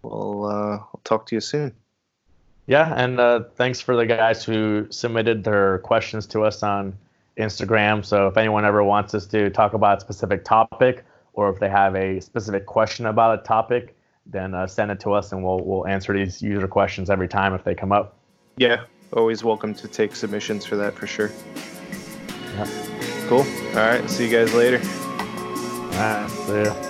we'll 0.04 0.46
uh, 0.46 0.78
i'll 0.78 1.02
talk 1.04 1.26
to 1.26 1.36
you 1.36 1.42
soon 1.42 1.74
yeah 2.68 2.94
and 2.96 3.20
uh, 3.20 3.44
thanks 3.56 3.82
for 3.82 3.96
the 3.96 4.06
guys 4.06 4.44
who 4.44 4.88
submitted 4.90 5.44
their 5.44 5.80
questions 5.80 6.26
to 6.26 6.44
us 6.44 6.64
on 6.64 6.98
instagram 7.38 8.04
so 8.06 8.28
if 8.28 8.38
anyone 8.38 8.64
ever 8.66 8.84
wants 8.84 9.14
us 9.14 9.26
to 9.26 9.50
talk 9.50 9.74
about 9.74 9.98
a 9.98 10.02
specific 10.02 10.46
topic 10.46 11.04
or 11.36 11.50
if 11.50 11.60
they 11.60 11.70
have 11.70 11.96
a 11.96 12.20
specific 12.20 12.66
question 12.66 13.06
about 13.06 13.40
a 13.40 13.44
topic, 13.44 13.96
then 14.26 14.56
uh, 14.56 14.66
send 14.66 14.90
it 14.90 15.00
to 15.02 15.14
us 15.14 15.32
and 15.32 15.44
we'll 15.44 15.60
we'll 15.60 15.88
answer 15.88 16.14
these 16.14 16.42
user 16.42 16.68
questions 16.68 17.10
every 17.10 17.28
time 17.28 17.54
if 17.54 17.64
they 17.64 17.76
come 17.76 17.92
up. 17.92 18.18
Yeah, 18.58 18.86
always 19.14 19.44
welcome 19.44 19.74
to 19.76 19.88
take 19.88 20.16
submissions 20.16 20.66
for 20.66 20.76
that 20.78 20.96
for 20.96 21.08
sure. 21.08 21.32
Yeah. 22.56 23.15
Cool. 23.28 23.40
All 23.40 23.76
right. 23.76 24.10
See 24.10 24.30
you 24.30 24.38
guys 24.38 24.54
later. 24.54 24.78
All 24.78 26.00
right. 26.00 26.30
See 26.30 26.54
you. 26.64 26.85